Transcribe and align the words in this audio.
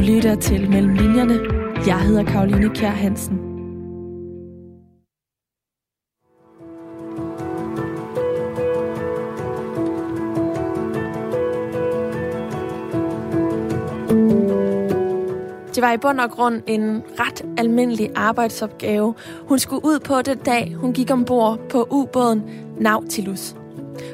Du 0.00 0.04
lytter 0.04 0.34
til 0.34 0.70
Mellem 0.70 0.94
Linjerne. 0.94 1.38
Jeg 1.86 2.00
hedder 2.00 2.24
Karoline 2.24 2.68
Kjær 2.74 2.90
Hansen. 2.90 3.36
Det 15.74 15.82
var 15.82 15.92
i 15.92 15.96
bund 15.96 16.20
og 16.20 16.30
grund 16.30 16.62
en 16.66 17.02
ret 17.20 17.44
almindelig 17.58 18.10
arbejdsopgave, 18.16 19.14
hun 19.48 19.58
skulle 19.58 19.84
ud 19.84 20.00
på 20.00 20.22
den 20.22 20.38
dag, 20.38 20.74
hun 20.74 20.92
gik 20.92 21.10
ombord 21.10 21.58
på 21.70 21.88
ubåden 21.90 22.42
Nautilus. 22.78 23.56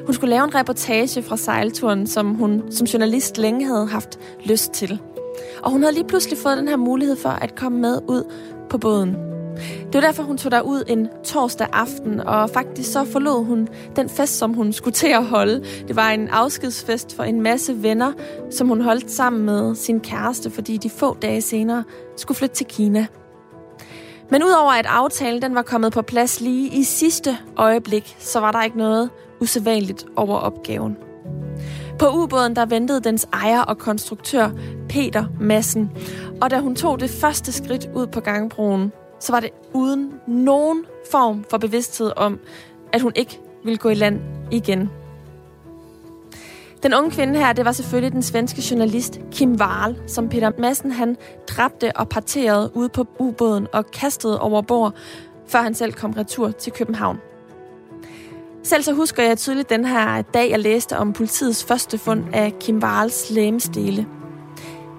Hun 0.05 0.13
skulle 0.13 0.29
lave 0.29 0.43
en 0.43 0.55
reportage 0.55 1.23
fra 1.23 1.37
sejlturen, 1.37 2.07
som 2.07 2.33
hun 2.33 2.71
som 2.71 2.87
journalist 2.87 3.37
længe 3.37 3.65
havde 3.65 3.87
haft 3.87 4.19
lyst 4.45 4.71
til. 4.71 4.99
Og 5.63 5.71
hun 5.71 5.81
havde 5.81 5.93
lige 5.93 6.07
pludselig 6.07 6.37
fået 6.37 6.57
den 6.57 6.67
her 6.67 6.75
mulighed 6.75 7.15
for 7.15 7.29
at 7.29 7.55
komme 7.55 7.79
med 7.79 7.99
ud 8.07 8.23
på 8.69 8.77
båden. 8.77 9.15
Det 9.57 9.93
var 9.93 10.01
derfor, 10.01 10.23
hun 10.23 10.37
tog 10.37 10.51
derud 10.51 10.83
en 10.87 11.07
torsdag 11.23 11.67
aften, 11.73 12.19
og 12.19 12.49
faktisk 12.49 12.91
så 12.91 13.05
forlod 13.05 13.45
hun 13.45 13.67
den 13.95 14.09
fest, 14.09 14.37
som 14.37 14.53
hun 14.53 14.73
skulle 14.73 14.93
til 14.93 15.07
at 15.07 15.25
holde. 15.25 15.63
Det 15.87 15.95
var 15.95 16.09
en 16.09 16.27
afskedsfest 16.27 17.15
for 17.15 17.23
en 17.23 17.41
masse 17.41 17.83
venner, 17.83 18.13
som 18.51 18.67
hun 18.67 18.81
holdt 18.81 19.11
sammen 19.11 19.45
med 19.45 19.75
sin 19.75 19.99
kæreste, 19.99 20.51
fordi 20.51 20.77
de 20.77 20.89
få 20.89 21.17
dage 21.21 21.41
senere 21.41 21.83
skulle 22.17 22.37
flytte 22.37 22.55
til 22.55 22.65
Kina. 22.65 23.07
Men 24.31 24.43
udover 24.43 24.71
at 24.71 24.85
aftalen 24.89 25.41
den 25.41 25.55
var 25.55 25.61
kommet 25.61 25.93
på 25.93 26.01
plads 26.01 26.41
lige 26.41 26.69
i 26.69 26.83
sidste 26.83 27.37
øjeblik, 27.57 28.15
så 28.19 28.39
var 28.39 28.51
der 28.51 28.63
ikke 28.63 28.77
noget 28.77 29.09
usædvanligt 29.41 30.05
over 30.15 30.37
opgaven. 30.37 31.06
På 31.99 32.07
ubåden 32.09 32.55
der 32.55 32.65
ventede 32.65 33.01
dens 33.01 33.27
ejer 33.33 33.61
og 33.61 33.77
konstruktør 33.77 34.49
Peter 34.89 35.25
Massen, 35.39 35.91
og 36.41 36.49
da 36.49 36.59
hun 36.59 36.75
tog 36.75 36.99
det 36.99 37.09
første 37.09 37.51
skridt 37.51 37.89
ud 37.95 38.07
på 38.07 38.19
gangbroen, 38.19 38.91
så 39.19 39.31
var 39.31 39.39
det 39.39 39.49
uden 39.73 40.13
nogen 40.27 40.85
form 41.11 41.45
for 41.49 41.57
bevidsthed 41.57 42.11
om, 42.15 42.39
at 42.93 43.01
hun 43.01 43.11
ikke 43.15 43.39
ville 43.63 43.77
gå 43.77 43.89
i 43.89 43.93
land 43.93 44.19
igen. 44.51 44.89
Den 46.83 46.93
unge 46.93 47.11
kvinde 47.11 47.39
her, 47.39 47.53
det 47.53 47.65
var 47.65 47.71
selvfølgelig 47.71 48.11
den 48.13 48.23
svenske 48.23 48.63
journalist 48.71 49.19
Kim 49.31 49.55
Wahl, 49.55 49.97
som 50.07 50.29
Peter 50.29 50.51
Madsen 50.59 50.91
han 50.91 51.17
dræbte 51.47 51.91
og 51.95 52.09
parterede 52.09 52.71
ude 52.73 52.89
på 52.89 53.07
ubåden 53.19 53.67
og 53.73 53.91
kastede 53.91 54.41
over 54.41 54.61
bord, 54.61 54.93
før 55.47 55.59
han 55.59 55.73
selv 55.73 55.93
kom 55.93 56.11
retur 56.11 56.51
til 56.51 56.73
København. 56.73 57.17
Selv 58.63 58.83
så 58.83 58.93
husker 58.93 59.23
jeg 59.23 59.37
tydeligt 59.37 59.69
den 59.69 59.85
her 59.85 60.21
dag, 60.21 60.51
jeg 60.51 60.59
læste 60.59 60.97
om 60.97 61.13
politiets 61.13 61.63
første 61.63 61.97
fund 61.97 62.23
af 62.33 62.53
Kim 62.59 62.81
Varls 62.81 63.29
lægemstele. 63.29 64.07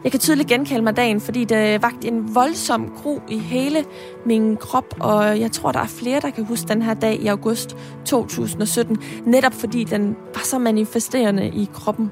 Jeg 0.05 0.11
kan 0.11 0.21
tydeligt 0.21 0.49
genkalde 0.49 0.83
mig 0.83 0.97
dagen, 0.97 1.21
fordi 1.21 1.45
det 1.45 1.83
vagt 1.83 2.05
en 2.05 2.35
voldsom 2.35 2.93
gro 3.03 3.21
i 3.29 3.39
hele 3.39 3.85
min 4.27 4.57
krop, 4.57 4.95
og 5.01 5.41
jeg 5.41 5.53
tror, 5.53 5.73
der 5.73 5.81
er 5.81 5.87
flere, 5.87 6.21
der 6.21 6.31
kan 6.31 6.45
huske 6.45 6.69
den 6.69 6.83
her 6.83 6.95
dag 6.95 7.21
i 7.23 7.27
august 7.27 7.77
2017, 8.05 8.99
netop 9.25 9.55
fordi 9.55 9.85
den 9.85 10.17
var 10.35 10.41
så 10.45 10.59
manifesterende 10.59 11.47
i 11.49 11.69
kroppen. 11.75 12.11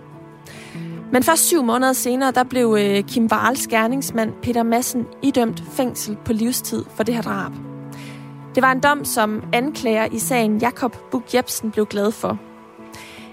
Men 1.12 1.22
først 1.22 1.42
syv 1.44 1.62
måneder 1.62 1.92
senere, 1.92 2.30
der 2.32 2.44
blev 2.44 2.76
øh, 2.80 3.02
Kim 3.02 3.30
Varls 3.30 3.66
gerningsmand 3.66 4.32
Peter 4.42 4.62
Madsen 4.62 5.06
idømt 5.22 5.62
fængsel 5.72 6.16
på 6.24 6.32
livstid 6.32 6.84
for 6.94 7.02
det 7.02 7.14
her 7.14 7.22
drab. 7.22 7.52
Det 8.56 8.62
var 8.62 8.72
en 8.72 8.80
dom, 8.80 9.04
som 9.04 9.42
anklager 9.52 10.08
i 10.12 10.18
sagen 10.18 10.58
Jakob 10.58 10.96
Bug 11.10 11.22
Jebsen 11.34 11.70
blev 11.70 11.86
glad 11.86 12.12
for. 12.12 12.38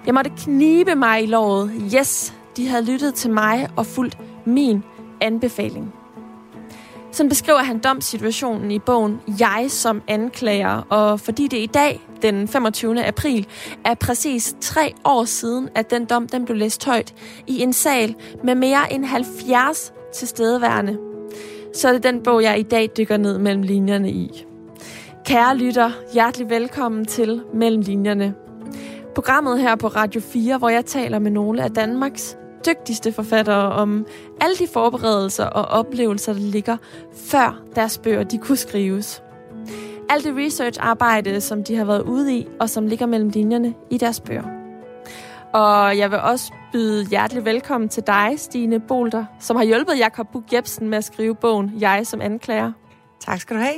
Jeg 0.05 0.13
måtte 0.13 0.31
knibe 0.37 0.95
mig 0.95 1.23
i 1.23 1.25
låret. 1.25 1.71
Yes, 1.95 2.33
de 2.57 2.67
havde 2.67 2.85
lyttet 2.85 3.13
til 3.13 3.31
mig 3.31 3.69
og 3.75 3.85
fulgt 3.85 4.17
min 4.45 4.83
anbefaling. 5.21 5.93
Sådan 7.11 7.29
beskriver 7.29 7.59
han 7.59 7.79
domssituationen 7.79 8.71
i 8.71 8.79
bogen 8.79 9.21
Jeg 9.39 9.65
som 9.69 10.01
anklager, 10.07 10.81
og 10.89 11.19
fordi 11.19 11.47
det 11.47 11.57
i 11.57 11.65
dag, 11.65 12.01
den 12.21 12.47
25. 12.47 13.05
april, 13.05 13.47
er 13.85 13.93
præcis 13.93 14.55
tre 14.61 14.93
år 15.05 15.25
siden, 15.25 15.69
at 15.75 15.91
den 15.91 16.05
dom 16.05 16.27
den 16.27 16.45
blev 16.45 16.57
læst 16.57 16.85
højt 16.85 17.13
i 17.47 17.61
en 17.61 17.73
sal 17.73 18.15
med 18.43 18.55
mere 18.55 18.93
end 18.93 19.05
70 19.05 19.93
tilstedeværende, 20.13 20.97
så 21.75 21.87
er 21.87 21.93
det 21.93 22.03
den 22.03 22.23
bog, 22.23 22.43
jeg 22.43 22.59
i 22.59 22.63
dag 22.63 22.89
dykker 22.97 23.17
ned 23.17 23.37
mellem 23.37 23.61
linjerne 23.61 24.11
i. 24.11 24.45
Kære 25.25 25.57
lytter, 25.57 25.91
hjertelig 26.13 26.49
velkommen 26.49 27.05
til 27.05 27.41
Mellem 27.53 27.81
Linjerne. 27.81 28.33
Programmet 29.15 29.61
her 29.61 29.75
på 29.75 29.87
Radio 29.87 30.21
4, 30.21 30.57
hvor 30.57 30.69
jeg 30.69 30.85
taler 30.85 31.19
med 31.19 31.31
nogle 31.31 31.63
af 31.63 31.71
Danmarks 31.71 32.37
dygtigste 32.65 33.11
forfattere 33.11 33.71
om 33.71 34.05
alle 34.41 34.55
de 34.55 34.67
forberedelser 34.73 35.45
og 35.45 35.65
oplevelser, 35.65 36.33
der 36.33 36.39
ligger 36.39 36.77
før 37.15 37.61
deres 37.75 37.97
bøger 37.97 38.23
de 38.23 38.37
kunne 38.37 38.57
skrives. 38.57 39.23
Alt 40.09 40.23
det 40.23 40.35
research-arbejde, 40.35 41.41
som 41.41 41.63
de 41.63 41.75
har 41.75 41.85
været 41.85 42.01
ude 42.01 42.37
i, 42.37 42.47
og 42.59 42.69
som 42.69 42.87
ligger 42.87 43.05
mellem 43.05 43.29
linjerne 43.29 43.73
i 43.89 43.97
deres 43.97 44.19
bøger. 44.19 44.43
Og 45.53 45.97
jeg 45.97 46.11
vil 46.11 46.19
også 46.19 46.53
byde 46.71 47.05
hjertelig 47.05 47.45
velkommen 47.45 47.89
til 47.89 48.03
dig, 48.07 48.33
Stine 48.37 48.79
Bolter, 48.79 49.25
som 49.39 49.55
har 49.55 49.63
hjulpet 49.63 49.97
Jakob 49.97 50.27
Bug 50.31 50.43
Jebsen 50.53 50.89
med 50.89 50.97
at 50.97 51.03
skrive 51.03 51.35
bogen 51.35 51.71
Jeg 51.79 52.07
som 52.07 52.21
anklager. 52.21 52.71
Tak 53.25 53.41
skal 53.41 53.55
du 53.55 53.61
have. 53.61 53.75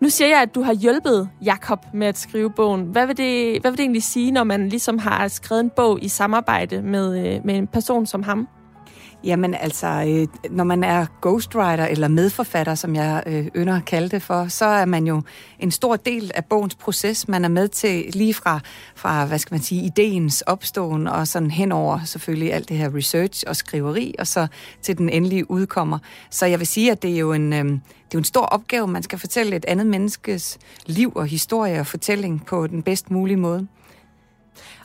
Nu 0.00 0.08
siger 0.08 0.28
jeg, 0.28 0.42
at 0.42 0.54
du 0.54 0.62
har 0.62 0.74
hjulpet 0.74 1.28
Jakob 1.44 1.78
med 1.94 2.06
at 2.06 2.18
skrive 2.18 2.50
bogen. 2.50 2.82
Hvad 2.82 3.06
vil, 3.06 3.16
det, 3.16 3.60
hvad 3.60 3.70
vil 3.70 3.78
det 3.78 3.84
egentlig 3.84 4.02
sige, 4.02 4.32
når 4.32 4.44
man 4.44 4.68
ligesom 4.68 4.98
har 4.98 5.28
skrevet 5.28 5.60
en 5.60 5.70
bog 5.70 6.02
i 6.02 6.08
samarbejde 6.08 6.82
med, 6.82 7.18
øh, 7.18 7.40
med 7.44 7.54
en 7.56 7.66
person 7.66 8.06
som 8.06 8.22
ham? 8.22 8.48
Jamen 9.24 9.54
altså, 9.54 9.86
øh, 9.86 10.50
når 10.50 10.64
man 10.64 10.84
er 10.84 11.06
ghostwriter 11.22 11.84
eller 11.84 12.08
medforfatter, 12.08 12.74
som 12.74 12.94
jeg 12.94 13.22
øh, 13.26 13.46
ynder 13.56 13.76
at 13.76 13.84
kalde 13.84 14.08
det 14.08 14.22
for, 14.22 14.48
så 14.48 14.64
er 14.64 14.84
man 14.84 15.06
jo 15.06 15.22
en 15.58 15.70
stor 15.70 15.96
del 15.96 16.30
af 16.34 16.44
bogens 16.44 16.74
proces. 16.74 17.28
Man 17.28 17.44
er 17.44 17.48
med 17.48 17.68
til 17.68 18.04
lige 18.12 18.34
fra, 18.34 18.60
fra 18.96 19.24
hvad 19.26 19.38
skal 19.38 19.54
man 19.54 19.62
sige, 19.62 19.84
ideens 19.84 20.40
opståen 20.40 21.06
og 21.06 21.28
sådan 21.28 21.50
henover 21.50 22.04
selvfølgelig 22.04 22.52
alt 22.52 22.68
det 22.68 22.76
her 22.76 22.96
research 22.96 23.44
og 23.46 23.56
skriveri, 23.56 24.14
og 24.18 24.26
så 24.26 24.46
til 24.82 24.98
den 24.98 25.08
endelige 25.08 25.50
udkommer. 25.50 25.98
Så 26.30 26.46
jeg 26.46 26.58
vil 26.58 26.66
sige, 26.66 26.92
at 26.92 27.02
det 27.02 27.14
er 27.14 27.18
jo 27.18 27.32
en, 27.32 27.52
øh, 27.52 27.64
det 27.64 28.14
er 28.14 28.14
jo 28.14 28.18
en 28.18 28.24
stor 28.24 28.44
opgave. 28.46 28.86
Man 28.86 29.02
skal 29.02 29.18
fortælle 29.18 29.56
et 29.56 29.64
andet 29.64 29.86
menneskes 29.86 30.58
liv 30.86 31.12
og 31.14 31.26
historie 31.26 31.80
og 31.80 31.86
fortælling 31.86 32.46
på 32.46 32.66
den 32.66 32.82
bedst 32.82 33.10
mulige 33.10 33.36
måde. 33.36 33.66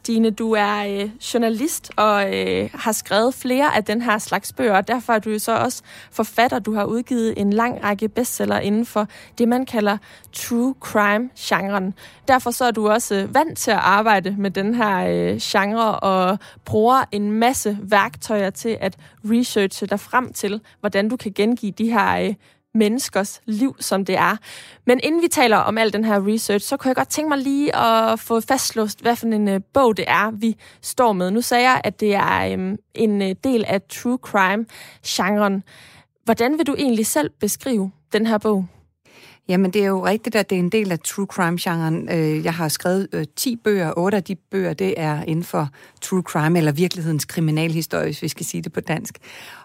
Dine, 0.08 0.32
du 0.32 0.52
er 0.52 0.86
øh, 0.88 1.10
journalist 1.34 1.92
og 1.98 2.38
øh, 2.38 2.70
har 2.74 2.92
skrevet 2.92 3.34
flere 3.34 3.76
af 3.76 3.84
den 3.84 4.02
her 4.02 4.18
slags 4.18 4.54
bøger, 4.54 4.78
og 4.78 4.88
derfor 4.88 5.14
er 5.14 5.20
du 5.20 5.30
jo 5.30 5.40
så 5.40 5.58
også 5.58 5.84
forfatter. 6.12 6.60
Du 6.60 6.74
har 6.74 6.86
udgivet 6.86 7.34
en 7.38 7.54
lang 7.54 7.84
række 7.84 8.10
bestseller 8.10 8.60
inden 8.60 8.86
for 8.86 9.08
det, 9.38 9.48
man 9.48 9.66
kalder 9.66 9.98
true 10.34 10.76
crime-genren. 10.80 11.94
Derfor 12.28 12.52
så 12.52 12.66
er 12.66 12.72
du 12.72 12.90
også 12.90 13.16
øh, 13.16 13.34
vant 13.34 13.58
til 13.58 13.72
at 13.72 13.78
arbejde 13.78 14.36
med 14.38 14.52
den 14.52 14.76
her 14.76 15.08
øh, 15.08 15.38
genre 15.38 16.00
og 16.00 16.40
bruger 16.66 17.04
en 17.12 17.32
masse 17.32 17.78
værktøjer 17.82 18.50
til 18.50 18.78
at 18.82 18.98
researche 19.26 19.88
dig 19.88 20.00
frem 20.00 20.34
til, 20.34 20.62
hvordan 20.80 21.10
du 21.10 21.18
kan 21.18 21.32
gengive 21.36 21.72
de 21.72 21.92
her 21.92 22.28
øh, 22.28 22.34
menneskers 22.74 23.42
liv, 23.46 23.76
som 23.80 24.06
det 24.06 24.18
er. 24.18 24.38
Men 24.86 25.00
inden 25.04 25.22
vi 25.22 25.28
taler 25.28 25.58
om 25.58 25.78
al 25.78 25.94
den 25.94 26.06
her 26.06 26.28
research, 26.28 26.68
så 26.68 26.78
kunne 26.78 26.90
jeg 26.90 26.96
godt 26.96 27.10
tænke 27.10 27.30
mig 27.30 27.38
lige 27.38 27.76
at 27.76 28.20
få 28.20 28.42
fastlåst, 28.42 29.02
hvad 29.02 29.16
for 29.16 29.28
en 29.28 29.48
øh, 29.48 29.62
bog 29.74 29.98
det 29.98 30.06
er, 30.08 30.32
vi 30.32 30.56
står 30.82 31.14
med. 31.14 31.32
Nu 31.32 31.42
sagde 31.42 31.70
jeg, 31.70 31.82
at 31.84 32.00
det 32.00 32.16
er 32.16 32.54
um, 32.54 32.78
en 32.94 33.22
øh, 33.22 33.36
del 33.44 33.66
af 33.68 33.82
true 33.82 34.18
crime-genren. 34.22 35.64
Hvordan 36.24 36.58
vil 36.58 36.68
du 36.68 36.76
egentlig 36.78 37.06
selv 37.06 37.30
beskrive 37.40 37.92
den 38.14 38.26
her 38.26 38.38
bog? 38.38 38.66
Jamen, 39.48 39.72
det 39.72 39.84
er 39.84 39.88
jo 39.88 40.06
rigtigt, 40.06 40.36
at 40.36 40.50
det 40.50 40.56
er 40.56 40.60
en 40.60 40.70
del 40.70 40.92
af 40.92 41.00
true 41.00 41.26
crime-genren. 41.26 42.10
Øh, 42.12 42.46
jeg 42.46 42.54
har 42.54 42.68
skrevet 42.68 43.08
øh, 43.14 43.26
10 43.36 43.56
bøger. 43.56 43.94
8 43.98 44.18
af 44.18 44.24
de 44.24 44.36
bøger, 44.36 44.74
det 44.74 44.94
er 44.98 45.24
inden 45.24 45.44
for 45.44 45.70
true 46.02 46.22
crime, 46.22 46.58
eller 46.58 46.72
virkelighedens 46.72 47.26
kriminalhistorie, 47.26 48.06
hvis 48.06 48.22
vi 48.22 48.28
skal 48.28 48.46
sige 48.46 48.62
det 48.62 48.74
på 48.74 48.82
dansk. 48.82 49.18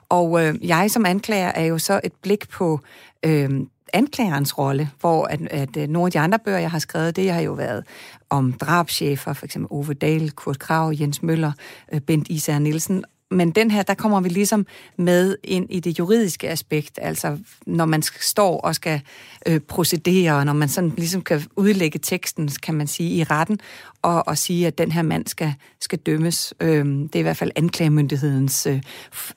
Og 0.08 0.44
øh, 0.44 0.68
jeg 0.68 0.90
som 0.90 1.06
anklager 1.06 1.48
er 1.48 1.64
jo 1.64 1.78
så 1.78 2.00
et 2.04 2.12
blik 2.22 2.48
på 2.48 2.80
øh, 3.22 3.50
anklagerens 3.92 4.58
rolle, 4.58 4.90
hvor 5.00 5.24
at, 5.24 5.40
at, 5.50 5.76
øh, 5.76 5.88
nogle 5.88 6.06
af 6.06 6.12
de 6.12 6.18
andre 6.18 6.38
bøger, 6.38 6.58
jeg 6.58 6.70
har 6.70 6.78
skrevet, 6.78 7.16
det 7.16 7.32
har 7.32 7.40
jo 7.40 7.52
været 7.52 7.84
om 8.30 8.52
drabschefer, 8.52 9.32
for 9.32 9.44
eksempel 9.44 9.68
Ove 9.70 9.94
Dahl, 9.94 10.30
Kurt 10.30 10.58
Krav, 10.58 10.92
Jens 11.00 11.22
Møller, 11.22 11.52
øh, 11.92 12.00
Bent 12.00 12.28
Især 12.28 12.58
Nielsen, 12.58 13.04
men 13.30 13.50
den 13.50 13.70
her, 13.70 13.82
der 13.82 13.94
kommer 13.94 14.20
vi 14.20 14.28
ligesom 14.28 14.66
med 14.96 15.36
ind 15.44 15.66
i 15.70 15.80
det 15.80 15.98
juridiske 15.98 16.48
aspekt, 16.48 16.98
altså 17.02 17.38
når 17.66 17.84
man 17.84 18.02
står 18.02 18.60
og 18.60 18.74
skal 18.74 19.00
øh, 19.46 19.60
procedere, 19.60 20.36
og 20.36 20.46
når 20.46 20.52
man 20.52 20.68
sådan 20.68 20.92
ligesom 20.96 21.22
kan 21.22 21.42
udlægge 21.56 21.98
teksten, 21.98 22.48
kan 22.62 22.74
man 22.74 22.86
sige, 22.86 23.10
i 23.10 23.24
retten 23.24 23.60
og, 24.06 24.30
at 24.30 24.38
sige, 24.38 24.66
at 24.66 24.78
den 24.78 24.92
her 24.92 25.02
mand 25.02 25.26
skal, 25.26 25.54
skal 25.80 25.98
dømmes. 25.98 26.54
Øhm, 26.60 27.08
det 27.08 27.14
er 27.14 27.20
i 27.20 27.22
hvert 27.22 27.36
fald 27.36 27.50
anklagemyndighedens 27.56 28.66
øh, 28.66 28.82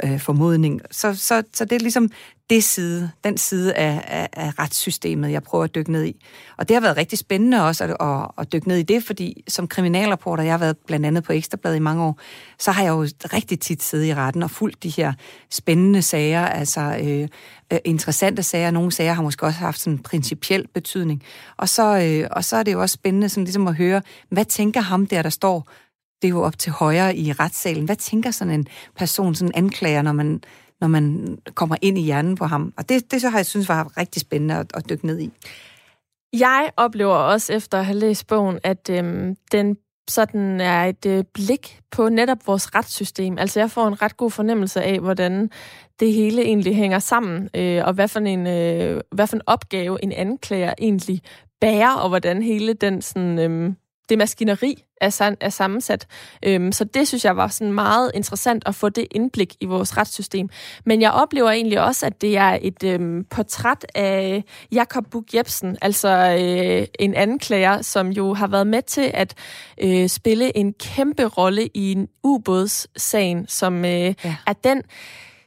øh, 0.04 0.19
formodning. 0.19 0.81
Så, 0.92 1.16
så, 1.16 1.44
så 1.54 1.66
det 1.66 1.75
er 1.75 1.80
ligesom 1.80 2.12
det 2.50 2.63
side, 2.63 3.12
den 3.24 3.38
side 3.38 3.74
af, 3.74 4.04
af, 4.07 4.30
af 4.33 4.60
retssystemet, 4.60 5.31
jeg 5.31 5.44
prøver 5.44 5.63
at 5.63 5.75
dykke 5.75 5.92
ned 5.92 6.06
i. 6.06 6.25
Og 6.57 6.69
det 6.69 6.75
har 6.75 6.81
været 6.81 6.98
rigtig 6.98 7.19
spændende 7.19 7.66
også 7.66 7.83
at, 7.83 7.89
at, 8.00 8.31
at 8.38 8.54
dykke 8.54 8.68
ned 8.68 8.77
i 8.77 8.83
det, 8.83 9.04
fordi 9.04 9.44
som 9.48 9.68
kriminalreporter, 9.68 10.44
jeg 10.44 10.54
har 10.54 10.57
været 10.57 10.77
blandt 10.77 11.06
andet 11.06 11.24
på 11.24 11.33
Ekstrabladet 11.33 11.75
i 11.75 11.80
mange 11.80 12.04
år, 12.04 12.19
så 12.60 12.72
har 12.72 12.83
jeg 12.83 12.89
jo 12.89 13.07
rigtig 13.33 13.60
tit 13.60 13.83
siddet 13.83 14.06
i 14.06 14.13
retten 14.13 14.44
og 14.44 14.51
fulgt 14.51 14.83
de 14.83 14.89
her 14.89 15.13
spændende 15.50 16.01
sager, 16.01 16.45
altså 16.45 16.81
øh, 16.81 17.27
øh, 17.74 17.80
interessante 17.86 18.44
sager. 18.44 18.71
Nogle 18.71 18.92
sager 18.92 19.13
har 19.13 19.24
måske 19.24 19.45
også 19.45 19.60
haft 19.60 19.80
sådan 19.80 19.94
en 19.94 20.04
principiel 20.04 20.68
betydning. 20.74 21.24
Og 21.57 21.69
så, 21.69 22.00
øh, 22.01 22.27
og 22.31 22.44
så 22.45 22.56
er 22.56 22.63
det 22.63 22.74
jo 22.74 22.81
også 22.81 22.94
spændende 22.94 23.30
sådan 23.30 23.44
ligesom 23.44 23.68
at 23.68 23.75
høre, 23.75 24.01
hvad 24.30 24.45
tænker 24.45 24.81
ham 24.81 25.07
der, 25.07 25.21
der 25.21 25.30
står 25.30 25.69
det 26.21 26.27
er 26.27 26.30
jo 26.30 26.42
op 26.42 26.60
til 26.60 26.71
højre 26.71 27.16
i 27.16 27.31
retssalen. 27.31 27.86
Hvad 27.86 27.95
tænker 27.95 28.31
sådan 28.31 28.54
en 28.54 28.68
person, 28.95 29.36
sådan 29.36 29.51
en 29.56 29.63
anklager, 29.63 30.01
når 30.01 30.12
man, 30.12 30.44
når 30.81 30.88
man 30.88 31.38
kommer 31.56 31.75
ind 31.81 31.98
i 31.98 32.01
hjernen 32.01 32.36
på 32.36 32.45
ham? 32.45 32.74
Og 32.77 32.89
det, 32.89 33.12
det 33.12 33.21
så 33.21 33.30
har 33.30 33.38
jeg 33.38 33.45
synes 33.45 33.69
var 33.69 33.98
rigtig 33.98 34.22
spændende 34.22 34.56
at, 34.56 34.72
at 34.74 34.89
dykke 34.89 35.06
ned 35.06 35.19
i. 35.19 35.31
Jeg 36.33 36.72
oplever 36.77 37.15
også 37.15 37.54
efter 37.54 37.80
at 37.80 37.86
have 37.86 37.98
læst 37.98 38.27
bogen, 38.27 38.60
at 38.63 38.89
øhm, 38.89 39.36
den 39.51 39.77
sådan 40.09 40.61
er 40.61 40.85
et 40.85 41.06
øh, 41.06 41.23
blik 41.33 41.79
på 41.91 42.09
netop 42.09 42.38
vores 42.47 42.75
retssystem. 42.75 43.38
Altså 43.38 43.59
jeg 43.59 43.71
får 43.71 43.88
en 43.88 44.01
ret 44.01 44.17
god 44.17 44.31
fornemmelse 44.31 44.81
af, 44.83 45.00
hvordan 45.00 45.50
det 46.00 46.13
hele 46.13 46.41
egentlig 46.41 46.75
hænger 46.75 47.00
sammen, 47.00 47.50
øh, 47.56 47.81
og 47.85 47.94
hvad 47.94 48.07
for, 48.07 48.19
en, 48.19 48.47
øh, 48.47 49.01
hvad 49.11 49.27
for 49.27 49.35
en 49.35 49.41
opgave 49.45 50.03
en 50.03 50.11
anklager 50.11 50.73
egentlig 50.79 51.21
bærer, 51.61 51.95
og 51.95 52.09
hvordan 52.09 52.41
hele 52.41 52.73
den 52.73 53.01
sådan, 53.01 53.39
øh, 53.39 53.73
det 54.09 54.17
maskineri 54.17 54.83
er, 55.01 55.35
er 55.41 55.50
sammensat. 55.50 56.07
Øhm, 56.45 56.71
så 56.71 56.83
det 56.83 57.07
synes 57.07 57.25
jeg 57.25 57.38
var 57.38 57.47
sådan 57.47 57.73
meget 57.73 58.11
interessant 58.13 58.63
at 58.65 58.75
få 58.75 58.89
det 58.89 59.07
indblik 59.11 59.56
i 59.59 59.65
vores 59.65 59.97
retssystem. 59.97 60.50
Men 60.85 61.01
jeg 61.01 61.11
oplever 61.11 61.51
egentlig 61.51 61.81
også, 61.81 62.06
at 62.06 62.21
det 62.21 62.38
er 62.38 62.57
et 62.61 62.83
øhm, 62.83 63.25
portræt 63.29 63.85
af 63.95 64.44
Jakob 64.71 65.06
Bug 65.11 65.25
Jebsen, 65.33 65.77
altså 65.81 66.09
øh, 66.09 66.88
en 67.00 67.15
anklager, 67.15 67.81
som 67.81 68.09
jo 68.09 68.33
har 68.33 68.47
været 68.47 68.67
med 68.67 68.81
til 68.81 69.11
at 69.13 69.35
øh, 69.81 70.09
spille 70.09 70.57
en 70.57 70.73
kæmpe 70.73 71.25
rolle 71.25 71.67
i 71.73 71.91
en 71.91 72.07
ubådssagen, 72.23 73.47
som 73.47 73.85
øh, 73.85 74.13
ja. 74.23 74.35
er 74.47 74.53
den 74.53 74.81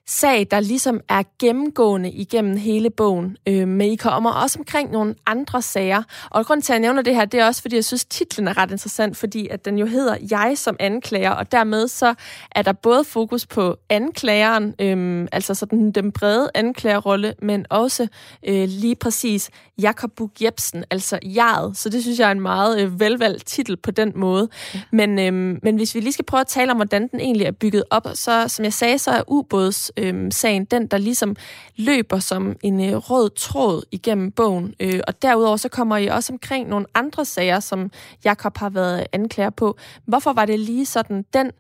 sag, 0.08 0.46
der 0.50 0.60
ligesom 0.60 1.00
er 1.08 1.22
gennemgående 1.38 2.10
igennem 2.10 2.56
hele 2.56 2.90
bogen. 2.90 3.36
Øh, 3.48 3.68
men 3.68 3.90
I 3.90 3.96
kommer 3.96 4.30
også 4.30 4.58
omkring 4.58 4.90
nogle 4.90 5.14
andre 5.26 5.62
sager. 5.62 6.02
Og 6.30 6.46
grund 6.46 6.62
til, 6.62 6.72
at 6.72 6.74
jeg 6.74 6.80
nævner 6.80 7.02
det 7.02 7.14
her, 7.14 7.24
det 7.24 7.40
er 7.40 7.46
også, 7.46 7.62
fordi 7.62 7.76
jeg 7.76 7.84
synes, 7.84 8.04
titlen 8.04 8.48
er 8.48 8.56
ret 8.58 8.70
interessant, 8.70 9.16
fordi 9.16 9.48
at 9.48 9.64
den 9.64 9.78
jo 9.78 9.86
hedder 9.86 10.16
Jeg 10.30 10.52
som 10.56 10.76
anklager, 10.80 11.30
og 11.30 11.52
dermed 11.52 11.88
så 11.88 12.14
er 12.50 12.62
der 12.62 12.72
både 12.72 13.04
fokus 13.04 13.46
på 13.46 13.76
anklageren, 13.90 14.74
øh, 14.78 15.28
altså 15.32 15.54
sådan 15.54 15.92
den 15.92 16.12
brede 16.12 16.50
anklagerrolle, 16.54 17.34
men 17.42 17.66
også 17.70 18.08
øh, 18.48 18.68
lige 18.68 18.96
præcis 18.96 19.50
Jakob 19.82 20.10
Bug 20.16 20.30
Jebsen, 20.42 20.84
altså 20.90 21.18
jeget. 21.24 21.76
Så 21.76 21.88
det 21.88 22.02
synes 22.02 22.18
jeg 22.18 22.28
er 22.28 22.32
en 22.32 22.40
meget 22.40 22.80
øh, 22.80 23.00
velvalgt 23.00 23.46
titel 23.46 23.76
på 23.76 23.90
den 23.90 24.12
måde. 24.16 24.48
Ja. 24.74 24.80
Men, 24.92 25.18
øh, 25.18 25.58
men 25.62 25.76
hvis 25.76 25.94
vi 25.94 26.00
lige 26.00 26.12
skal 26.12 26.24
prøve 26.24 26.40
at 26.40 26.46
tale 26.46 26.70
om, 26.70 26.76
hvordan 26.76 27.08
den 27.08 27.20
egentlig 27.20 27.46
er 27.46 27.52
bygget 27.52 27.84
op, 27.90 28.06
så 28.14 28.48
som 28.48 28.64
jeg 28.64 28.72
sagde, 28.72 28.98
så 28.98 29.10
er 29.10 29.22
ubåds 29.26 29.91
øh, 29.96 30.32
sagen, 30.32 30.64
den 30.64 30.86
der 30.86 30.98
ligesom 30.98 31.36
løber 31.76 32.18
som 32.18 32.56
en 32.62 32.90
øh, 32.90 32.96
rød 32.96 33.30
tråd 33.30 33.82
igennem 33.90 34.32
bogen. 34.32 34.74
Øh, 34.80 35.00
og 35.06 35.22
derudover 35.22 35.56
så 35.56 35.68
kommer 35.68 35.96
I 35.96 36.06
også 36.06 36.32
omkring 36.32 36.68
nogle 36.68 36.86
andre 36.94 37.24
sager, 37.24 37.60
som 37.60 37.90
Jakob 38.24 38.56
har 38.56 38.70
været 38.70 39.06
anklager 39.12 39.50
på. 39.50 39.76
Hvorfor 40.04 40.32
var 40.32 40.44
det 40.44 40.58
lige 40.60 40.86
sådan 40.86 41.24
den 41.34 41.50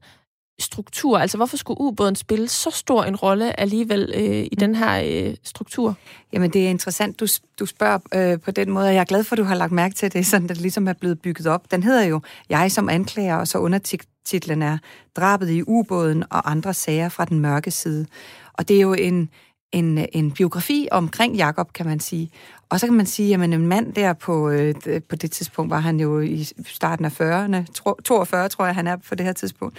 struktur? 0.60 1.18
Altså 1.18 1.36
hvorfor 1.36 1.56
skulle 1.56 1.80
ubåden 1.80 2.16
spille 2.16 2.48
så 2.48 2.70
stor 2.70 3.04
en 3.04 3.16
rolle 3.16 3.60
alligevel 3.60 4.12
øh, 4.14 4.46
i 4.52 4.56
den 4.60 4.74
her 4.74 5.02
øh, 5.04 5.34
struktur? 5.44 5.96
Jamen 6.32 6.50
det 6.50 6.64
er 6.64 6.68
interessant, 6.68 7.20
du, 7.20 7.26
du 7.58 7.66
spørger 7.66 7.98
øh, 8.14 8.40
på 8.40 8.50
den 8.50 8.70
måde, 8.70 8.86
og 8.86 8.94
jeg 8.94 9.00
er 9.00 9.04
glad 9.04 9.24
for, 9.24 9.34
at 9.34 9.38
du 9.38 9.44
har 9.44 9.54
lagt 9.54 9.72
mærke 9.72 9.94
til 9.94 10.12
det, 10.12 10.26
sådan 10.30 10.48
det 10.48 10.56
ligesom 10.56 10.88
er 10.88 10.92
blevet 10.92 11.20
bygget 11.20 11.46
op. 11.46 11.70
Den 11.70 11.82
hedder 11.82 12.04
jo 12.04 12.20
Jeg 12.48 12.72
som 12.72 12.88
anklager, 12.88 13.36
og 13.36 13.48
så 13.48 13.58
undertitlen 13.58 14.62
er 14.62 14.78
Drabet 15.16 15.50
i 15.50 15.62
ubåden 15.66 16.24
og 16.30 16.50
andre 16.50 16.74
sager 16.74 17.08
fra 17.08 17.24
den 17.24 17.40
mørke 17.40 17.70
side. 17.70 18.06
Og 18.52 18.68
det 18.68 18.76
er 18.76 18.80
jo 18.80 18.92
en, 18.92 19.28
en, 19.72 20.06
en 20.12 20.30
biografi 20.30 20.88
omkring 20.90 21.36
Jakob, 21.36 21.72
kan 21.72 21.86
man 21.86 22.00
sige. 22.00 22.30
Og 22.68 22.80
så 22.80 22.86
kan 22.86 22.94
man 22.94 23.06
sige, 23.06 23.34
at 23.34 23.40
en 23.40 23.66
mand 23.66 23.92
der 23.92 24.12
på, 24.12 24.50
øh, 24.50 24.74
på 25.08 25.16
det 25.16 25.30
tidspunkt 25.30 25.70
var 25.70 25.80
han 25.80 26.00
jo 26.00 26.20
i 26.20 26.48
starten 26.66 27.04
af 27.04 27.20
40'erne, 27.20 27.72
42 28.04 28.48
tror 28.48 28.64
jeg, 28.64 28.74
han 28.74 28.86
er 28.86 28.96
på 28.96 29.14
det 29.14 29.26
her 29.26 29.32
tidspunkt. 29.32 29.78